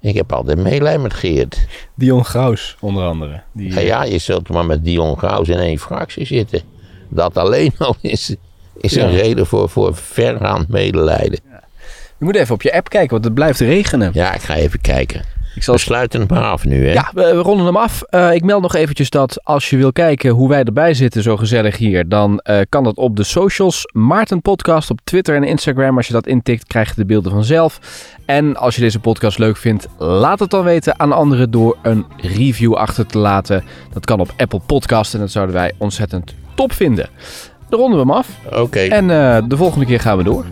Ik 0.00 0.14
heb 0.14 0.32
altijd 0.32 0.58
meelijden 0.58 1.02
met 1.02 1.14
Geert. 1.14 1.66
Dion 1.94 2.24
Graus, 2.24 2.76
onder 2.80 3.04
andere. 3.04 3.40
Die, 3.52 3.72
ja, 3.72 3.80
ja, 3.80 4.02
je 4.04 4.18
zult 4.18 4.48
maar 4.48 4.66
met 4.66 4.84
Dion 4.84 5.18
Graus 5.18 5.48
in 5.48 5.58
één 5.58 5.78
fractie 5.78 6.26
zitten. 6.26 6.60
Dat 7.08 7.36
alleen 7.36 7.72
al 7.78 7.96
is, 8.00 8.34
is 8.76 8.96
een 8.96 9.10
Ja. 9.10 9.16
reden 9.16 9.46
voor, 9.46 9.68
voor 9.68 9.96
vergaand 9.96 10.68
medelijden. 10.68 11.38
Je 12.18 12.24
moet 12.26 12.36
even 12.36 12.54
op 12.54 12.62
je 12.62 12.72
app 12.74 12.88
kijken, 12.88 13.10
want 13.10 13.24
het 13.24 13.34
blijft 13.34 13.60
regenen. 13.60 14.10
Ja, 14.14 14.34
ik 14.34 14.40
ga 14.40 14.54
even 14.54 14.80
kijken. 14.80 15.22
Ik 15.60 15.66
zal 15.66 15.74
We 15.74 15.80
sluiten 15.80 16.26
hem 16.26 16.36
af 16.36 16.64
nu, 16.64 16.86
hè? 16.86 16.92
Ja, 16.92 17.10
we, 17.14 17.22
we 17.22 17.40
ronden 17.40 17.66
hem 17.66 17.76
af. 17.76 18.02
Eh, 18.02 18.34
ik 18.34 18.44
meld 18.44 18.62
nog 18.62 18.74
eventjes 18.74 19.10
dat 19.10 19.44
als 19.44 19.70
je 19.70 19.76
wil 19.76 19.92
kijken 19.92 20.30
hoe 20.30 20.48
wij 20.48 20.62
erbij 20.62 20.94
zitten, 20.94 21.22
zo 21.22 21.36
gezellig 21.36 21.76
hier, 21.76 22.08
dan 22.08 22.38
eh, 22.38 22.60
kan 22.68 22.84
dat 22.84 22.96
op 22.96 23.16
de 23.16 23.22
socials. 23.22 23.84
Maarten 23.92 24.40
Podcast 24.42 24.90
op 24.90 25.00
Twitter 25.04 25.36
en 25.36 25.44
Instagram. 25.44 25.96
Als 25.96 26.06
je 26.06 26.12
dat 26.12 26.26
intikt, 26.26 26.66
krijg 26.66 26.88
je 26.88 26.94
de 26.94 27.04
beelden 27.04 27.32
vanzelf. 27.32 27.80
En 28.26 28.56
als 28.56 28.74
je 28.74 28.80
deze 28.80 28.98
podcast 28.98 29.38
leuk 29.38 29.56
vindt, 29.56 29.88
laat 29.98 30.38
het 30.38 30.50
dan 30.50 30.64
weten 30.64 31.00
aan 31.00 31.12
anderen 31.12 31.50
door 31.50 31.76
een 31.82 32.04
review 32.16 32.74
achter 32.74 33.06
te 33.06 33.18
laten. 33.18 33.64
Dat 33.92 34.04
kan 34.04 34.20
op 34.20 34.32
Apple 34.36 34.60
Podcast 34.66 35.14
en 35.14 35.20
dat 35.20 35.30
zouden 35.30 35.54
wij 35.54 35.72
ontzettend 35.78 36.34
top 36.54 36.72
vinden. 36.72 37.08
Dan 37.68 37.80
ronden 37.80 37.98
we 37.98 38.06
hem 38.06 38.14
af. 38.14 38.28
Oké. 38.52 38.80
En 38.80 39.10
eh, 39.10 39.42
de 39.48 39.56
volgende 39.56 39.86
keer 39.86 40.00
gaan 40.00 40.16
we 40.16 40.22
door. 40.22 40.44